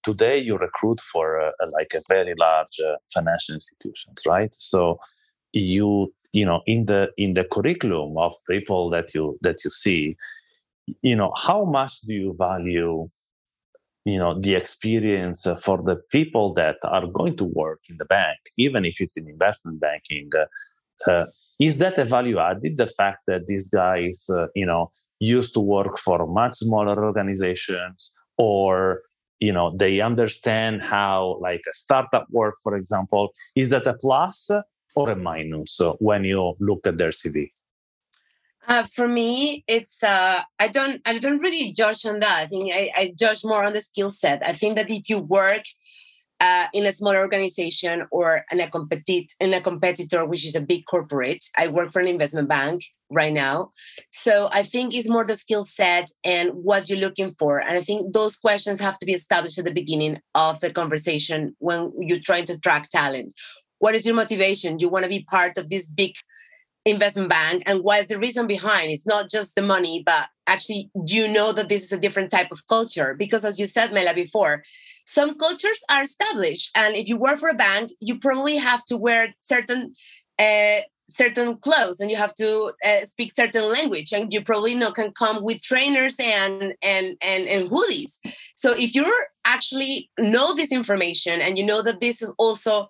today, 0.04 0.38
you 0.40 0.58
recruit 0.58 1.02
for 1.02 1.54
like 1.78 1.94
a 1.94 2.02
very 2.08 2.34
large 2.38 2.80
uh, 2.80 2.96
financial 3.14 3.56
institutions, 3.56 4.20
right? 4.26 4.54
So 4.56 5.00
you 5.52 6.14
you 6.32 6.46
know 6.46 6.62
in 6.66 6.86
the 6.86 7.12
in 7.18 7.34
the 7.34 7.44
curriculum 7.44 8.18
of 8.18 8.34
people 8.50 8.90
that 8.92 9.14
you 9.14 9.38
that 9.42 9.66
you 9.66 9.72
see, 9.84 10.16
you 11.02 11.16
know 11.16 11.34
how 11.36 11.66
much 11.66 12.00
do 12.08 12.14
you 12.14 12.36
value 12.40 13.10
you 14.14 14.20
know 14.24 14.34
the 14.40 14.56
experience 14.56 15.40
uh, 15.46 15.56
for 15.56 15.78
the 15.90 15.98
people 16.16 16.54
that 16.54 16.78
are 16.84 17.08
going 17.20 17.36
to 17.38 17.46
work 17.46 17.82
in 17.90 17.96
the 17.98 18.06
bank 18.06 18.40
even 18.58 18.82
if 18.86 18.96
it's 19.00 19.18
in 19.18 19.28
investment 19.36 19.80
banking 19.80 20.30
uh, 20.42 20.46
uh, 21.10 21.26
is 21.60 21.78
that 21.80 21.98
a 22.00 22.06
value 22.06 22.40
added? 22.40 22.78
The 22.78 22.88
fact 22.88 23.20
that 23.28 23.48
these 23.48 23.70
guys 23.70 24.28
uh, 24.30 24.48
you 24.56 24.66
know 24.66 24.92
used 25.20 25.54
to 25.54 25.60
work 25.60 25.98
for 25.98 26.26
much 26.28 26.58
smaller 26.58 27.04
organizations 27.06 28.12
or 28.38 29.02
you 29.40 29.52
know 29.52 29.76
they 29.76 30.00
understand 30.00 30.82
how 30.82 31.38
like 31.42 31.62
a 31.70 31.74
startup 31.74 32.28
work 32.32 32.56
for 32.64 32.76
example 32.76 33.34
is 33.56 33.70
that 33.70 33.86
a 33.86 33.94
plus 33.94 34.50
or 34.96 35.10
a 35.10 35.16
minus 35.16 35.80
when 36.00 36.24
you 36.24 36.54
look 36.60 36.88
at 36.88 36.98
their 36.98 37.10
cv 37.10 37.52
uh, 38.70 38.84
for 38.84 39.08
me, 39.08 39.64
it's 39.68 40.04
uh, 40.04 40.42
I 40.60 40.68
don't 40.68 41.02
I 41.06 41.18
don't 41.18 41.42
really 41.42 41.74
judge 41.74 42.06
on 42.06 42.20
that. 42.20 42.44
I 42.44 42.46
think 42.46 42.72
I, 42.72 42.92
I 42.96 43.14
judge 43.20 43.44
more 43.44 43.64
on 43.64 43.74
the 43.74 43.82
skill 43.82 44.12
set. 44.12 44.48
I 44.48 44.54
think 44.54 44.78
that 44.78 44.92
if 44.92 45.10
you 45.10 45.18
work 45.18 45.64
uh, 46.40 46.68
in 46.72 46.86
a 46.86 46.94
smaller 46.94 47.20
organization 47.20 48.06
or 48.12 48.46
in 48.52 48.62
a 48.62 48.68
competi- 48.68 49.28
in 49.40 49.54
a 49.56 49.60
competitor, 49.60 50.24
which 50.24 50.46
is 50.46 50.56
a 50.56 50.62
big 50.62 50.86
corporate, 50.86 51.44
I 51.58 51.68
work 51.68 51.92
for 51.92 52.00
an 52.00 52.08
investment 52.08 52.48
bank 52.48 52.84
right 53.10 53.34
now. 53.34 53.72
So 54.12 54.50
I 54.52 54.62
think 54.62 54.94
it's 54.94 55.10
more 55.10 55.26
the 55.26 55.36
skill 55.36 55.64
set 55.64 56.12
and 56.24 56.52
what 56.52 56.90
you're 56.90 57.00
looking 57.00 57.34
for. 57.40 57.60
And 57.60 57.76
I 57.76 57.82
think 57.82 58.14
those 58.14 58.36
questions 58.36 58.80
have 58.80 59.00
to 59.00 59.06
be 59.06 59.14
established 59.14 59.58
at 59.58 59.66
the 59.66 59.74
beginning 59.74 60.20
of 60.36 60.60
the 60.60 60.72
conversation 60.72 61.56
when 61.58 61.92
you're 62.00 62.22
trying 62.24 62.46
to 62.46 62.60
track 62.60 62.90
talent. 62.90 63.34
What 63.80 63.96
is 63.96 64.06
your 64.06 64.16
motivation? 64.16 64.78
Do 64.78 64.86
You 64.86 64.90
want 64.90 65.04
to 65.04 65.10
be 65.10 65.26
part 65.28 65.58
of 65.58 65.70
this 65.72 65.88
big 65.88 66.14
investment 66.90 67.30
bank 67.30 67.64
and 67.66 67.84
what 67.84 68.02
is 68.02 68.08
the 68.08 68.20
reason 68.20 68.48
behind? 68.48 68.92
It's 68.92 69.08
not 69.08 69.30
just 69.30 69.56
the 69.56 69.62
money 69.62 70.04
but 70.06 70.28
actually 70.48 70.90
you 71.06 71.28
know 71.28 71.52
that 71.54 71.70
this 71.70 71.84
is 71.84 71.92
a 71.92 72.00
different 72.00 72.32
type 72.32 72.52
of 72.52 72.66
culture 72.68 73.14
because 73.14 73.46
as 73.46 73.60
you 73.60 73.68
said 73.68 73.94
mela 73.94 74.14
before 74.14 74.64
some 75.06 75.38
cultures 75.38 75.82
are 75.90 76.04
established 76.04 76.70
and 76.76 76.96
if 76.96 77.08
you 77.08 77.18
work 77.18 77.38
for 77.40 77.50
a 77.50 77.54
bank 77.54 77.92
you 78.00 78.18
probably 78.18 78.58
have 78.58 78.84
to 78.86 78.98
wear 78.98 79.34
certain 79.42 79.94
uh, 80.40 80.80
certain 81.10 81.58
clothes 81.58 82.00
and 82.00 82.10
you 82.10 82.18
have 82.18 82.34
to 82.36 82.72
uh, 82.86 83.04
speak 83.04 83.34
certain 83.34 83.68
language 83.70 84.12
and 84.14 84.32
you 84.32 84.42
probably 84.44 84.76
know 84.76 84.92
can 84.92 85.12
come 85.12 85.44
with 85.44 85.62
trainers 85.62 86.16
and 86.20 86.74
and 86.82 87.18
and 87.22 87.48
and 87.48 87.70
hoodies. 87.70 88.18
So 88.56 88.74
if 88.74 88.94
you're 88.96 89.28
actually 89.46 90.10
know 90.20 90.56
this 90.56 90.72
information 90.72 91.42
and 91.42 91.58
you 91.58 91.66
know 91.66 91.82
that 91.82 92.00
this 92.00 92.22
is 92.22 92.34
also 92.38 92.90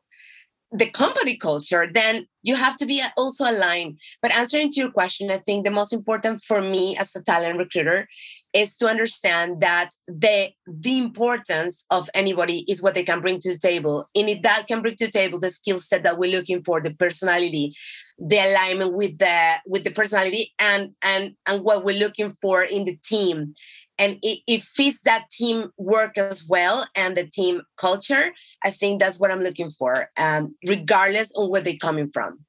the 0.72 0.90
company 0.90 1.36
culture, 1.36 1.88
then 1.92 2.28
you 2.44 2.56
have 2.56 2.78
to 2.78 2.86
be 2.86 3.02
uh, 3.02 3.10
also 3.18 3.50
aligned. 3.50 4.00
But 4.22 4.36
answering 4.36 4.70
to 4.72 4.80
your 4.80 4.92
question, 4.92 5.32
I 5.32 5.38
think 5.38 5.66
the 5.66 5.72
most 5.72 5.92
important 5.92 6.42
for 6.42 6.62
me 6.62 6.96
as 6.98 7.16
a 7.16 7.24
talent 7.24 7.58
recruiter 7.58 8.08
is 8.54 8.78
to 8.78 8.88
understand 8.88 9.62
that 9.62 9.90
the 10.08 10.50
the 10.68 10.98
importance 10.98 11.86
of 11.90 12.10
anybody 12.14 12.66
is 12.68 12.82
what 12.82 12.94
they 12.94 13.04
can 13.04 13.22
bring 13.22 13.40
to 13.42 13.54
the 13.54 13.60
table. 13.60 14.08
And 14.16 14.30
if 14.30 14.42
that 14.44 14.68
can 14.68 14.82
bring 14.82 14.96
to 14.98 15.06
the 15.08 15.12
table 15.12 15.40
the 15.40 15.52
skill 15.52 15.80
set 15.80 16.04
that 16.04 16.20
we're 16.20 16.32
looking 16.32 16.64
for, 16.64 16.82
the 16.82 16.94
personality, 16.94 17.76
the 18.20 18.38
alignment 18.38 18.94
with 18.94 19.18
the 19.18 19.56
with 19.66 19.84
the 19.84 19.92
personality 19.92 20.54
and 20.60 20.92
and 21.02 21.36
and 21.48 21.64
what 21.64 21.84
we're 21.84 22.00
looking 22.00 22.36
for 22.42 22.64
in 22.64 22.86
the 22.86 22.98
team 23.04 23.54
and 24.00 24.18
it, 24.24 24.40
it 24.48 24.64
fits 24.64 25.02
that 25.02 25.30
team 25.30 25.72
work 25.78 26.18
as 26.18 26.48
well 26.48 26.88
and 26.96 27.18
the 27.18 27.28
team 27.28 27.62
culture. 27.78 28.32
I 28.64 28.72
think 28.72 29.00
that's 29.00 29.20
what 29.20 29.30
I'm 29.30 29.44
looking 29.44 29.70
for, 29.70 30.10
um, 30.18 30.56
regardless 30.66 31.32
of 31.38 31.50
where 31.50 31.62
they're 31.62 31.76
coming 31.80 32.10
from. 32.10 32.40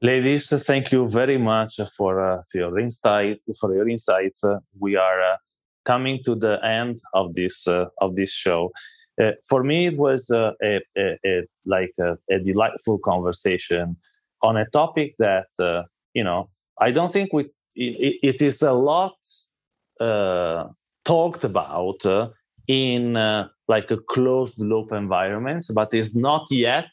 Ladies, 0.00 0.48
thank 0.64 0.92
you 0.92 1.06
very 1.06 1.36
much 1.36 1.78
for, 1.96 2.24
uh, 2.24 2.40
for 2.50 2.58
your 2.58 2.78
insight. 2.78 3.40
For 3.60 3.74
your 3.74 3.86
insights, 3.88 4.42
uh, 4.42 4.60
we 4.78 4.96
are 4.96 5.20
uh, 5.20 5.36
coming 5.84 6.20
to 6.24 6.34
the 6.34 6.64
end 6.64 7.00
of 7.12 7.34
this 7.34 7.68
uh, 7.68 7.86
of 8.00 8.16
this 8.16 8.32
show. 8.32 8.70
Uh, 9.20 9.32
for 9.46 9.62
me, 9.62 9.86
it 9.86 9.98
was 9.98 10.30
uh, 10.30 10.52
a, 10.62 10.80
a, 10.96 11.18
a, 11.26 11.42
like 11.66 11.92
a, 12.00 12.16
a, 12.30 12.38
delightful 12.38 12.98
conversation 13.00 13.96
on 14.40 14.56
a 14.56 14.64
topic 14.70 15.16
that 15.18 15.48
you 16.14 16.24
know 16.24 16.48
I 16.80 16.92
don't 16.92 17.12
think 17.12 17.34
we 17.34 17.50
it, 17.74 18.16
it 18.22 18.42
is 18.42 18.62
a 18.62 18.72
lot 18.72 19.16
talked 20.00 21.44
about 21.44 22.00
in 22.68 23.14
like 23.68 23.90
a 23.90 23.96
closed 23.96 24.58
loop 24.58 24.92
environments, 24.92 25.70
but 25.72 25.94
is 25.94 26.16
not 26.16 26.46
yet 26.50 26.90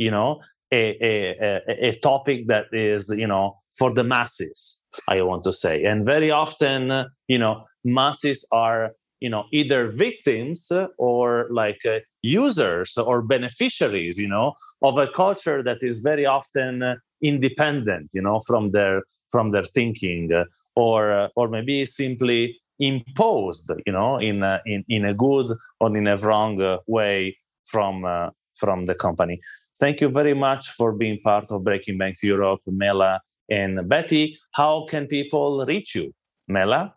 you 0.00 0.10
know 0.10 0.40
a, 0.72 0.96
a, 1.02 1.88
a, 1.88 1.98
topic 2.00 2.46
that 2.46 2.66
is 2.72 3.12
you 3.16 3.26
know 3.26 3.56
for 3.78 3.92
the 3.92 4.04
masses 4.04 4.80
i 5.08 5.20
want 5.22 5.44
to 5.44 5.52
say. 5.52 5.84
And 5.84 6.04
very 6.04 6.30
often 6.30 7.06
you 7.28 7.38
know 7.38 7.64
masses 7.84 8.46
are 8.50 8.92
you 9.20 9.30
know 9.30 9.44
either 9.52 9.88
victims 9.88 10.60
or 10.98 11.46
like 11.50 11.84
uh, 11.86 12.00
users 12.22 12.96
or 12.96 13.22
beneficiaries 13.22 14.18
you 14.18 14.28
know 14.28 14.54
of 14.82 14.96
a 14.98 15.08
culture 15.08 15.62
that 15.62 15.78
is 15.82 16.00
very 16.00 16.26
often 16.26 16.82
uh, 16.82 16.96
independent 17.22 18.08
you 18.12 18.22
know 18.22 18.40
from 18.48 18.70
their 18.70 19.02
from 19.32 19.50
their 19.52 19.64
thinking 19.64 20.32
uh, 20.32 20.44
or 20.76 21.30
or 21.36 21.48
maybe 21.48 21.84
simply 21.86 22.58
imposed 22.78 23.70
you 23.86 23.92
know 23.92 24.18
in 24.18 24.42
a, 24.42 24.60
in 24.66 24.84
in 24.88 25.04
a 25.04 25.14
good 25.14 25.46
or 25.80 25.96
in 25.96 26.06
a 26.06 26.16
wrong 26.18 26.60
uh, 26.60 26.78
way 26.86 27.36
from 27.64 28.04
uh, 28.04 28.30
from 28.54 28.86
the 28.86 28.94
company 28.94 29.40
Thank 29.80 30.02
you 30.02 30.10
very 30.10 30.34
much 30.34 30.70
for 30.72 30.92
being 30.92 31.18
part 31.24 31.50
of 31.50 31.64
Breaking 31.64 31.96
Banks 31.96 32.22
Europe, 32.22 32.60
Mela 32.66 33.22
and 33.48 33.88
Betty. 33.88 34.38
How 34.52 34.84
can 34.86 35.06
people 35.06 35.64
reach 35.66 35.94
you, 35.94 36.12
Mela? 36.48 36.94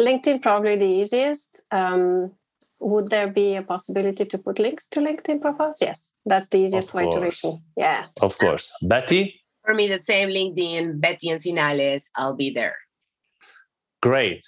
LinkedIn 0.00 0.40
probably 0.40 0.76
the 0.76 0.86
easiest. 0.86 1.60
Um, 1.70 2.32
would 2.80 3.08
there 3.08 3.28
be 3.28 3.54
a 3.54 3.62
possibility 3.62 4.24
to 4.24 4.38
put 4.38 4.58
links 4.58 4.88
to 4.88 5.00
LinkedIn 5.00 5.42
profiles? 5.42 5.76
Yes, 5.80 6.10
that's 6.24 6.48
the 6.48 6.58
easiest 6.58 6.94
way 6.94 7.08
to 7.10 7.20
reach 7.20 7.44
me. 7.44 7.58
Yeah. 7.76 8.06
Of 8.22 8.38
course. 8.38 8.72
Betty? 8.82 9.41
For 9.64 9.74
me, 9.74 9.88
the 9.88 9.98
same 9.98 10.28
LinkedIn, 10.28 11.00
Betty 11.00 11.28
Encinales. 11.28 12.04
I'll 12.16 12.36
be 12.36 12.50
there. 12.50 12.76
Great. 14.00 14.44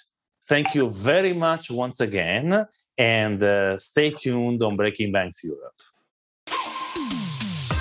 Thank 0.47 0.75
you 0.75 0.89
very 0.89 1.33
much 1.33 1.71
once 1.71 2.01
again. 2.01 2.65
And 2.97 3.43
uh, 3.43 3.77
stay 3.77 4.11
tuned 4.11 4.61
on 4.61 4.75
Breaking 4.75 5.11
Banks 5.11 5.43
Europe. 5.43 5.73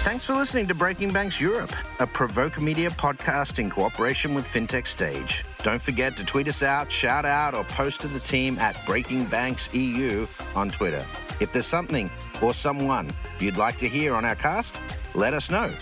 Thanks 0.04 0.26
for 0.26 0.34
listening 0.34 0.68
to 0.68 0.74
Breaking 0.74 1.12
Banks 1.12 1.40
Europe, 1.40 1.72
a 1.98 2.06
Provoke 2.06 2.60
Media 2.60 2.90
podcast 2.90 3.58
in 3.58 3.70
cooperation 3.70 4.34
with 4.34 4.44
FinTech 4.46 4.86
Stage. 4.86 5.44
Don't 5.62 5.80
forget 5.80 6.14
to 6.18 6.26
tweet 6.26 6.46
us 6.46 6.62
out, 6.62 6.92
shout 6.92 7.24
out, 7.24 7.54
or 7.54 7.64
post 7.64 8.02
to 8.02 8.08
the 8.08 8.20
team 8.20 8.58
at 8.58 8.78
Breaking 8.84 9.24
Banks 9.24 9.72
EU 9.74 10.26
on 10.54 10.68
Twitter. 10.68 11.04
If 11.40 11.54
there's 11.54 11.66
something 11.66 12.10
or 12.42 12.52
someone 12.52 13.10
you'd 13.40 13.56
like 13.56 13.78
to 13.78 13.88
hear 13.88 14.14
on 14.14 14.26
our 14.26 14.34
cast, 14.34 14.78
let 15.14 15.32
us 15.32 15.50
know. 15.50 15.72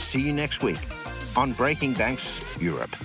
See 0.00 0.22
you 0.22 0.32
next 0.32 0.62
week 0.62 0.80
on 1.36 1.52
Breaking 1.52 1.92
Banks 1.92 2.42
Europe. 2.58 2.96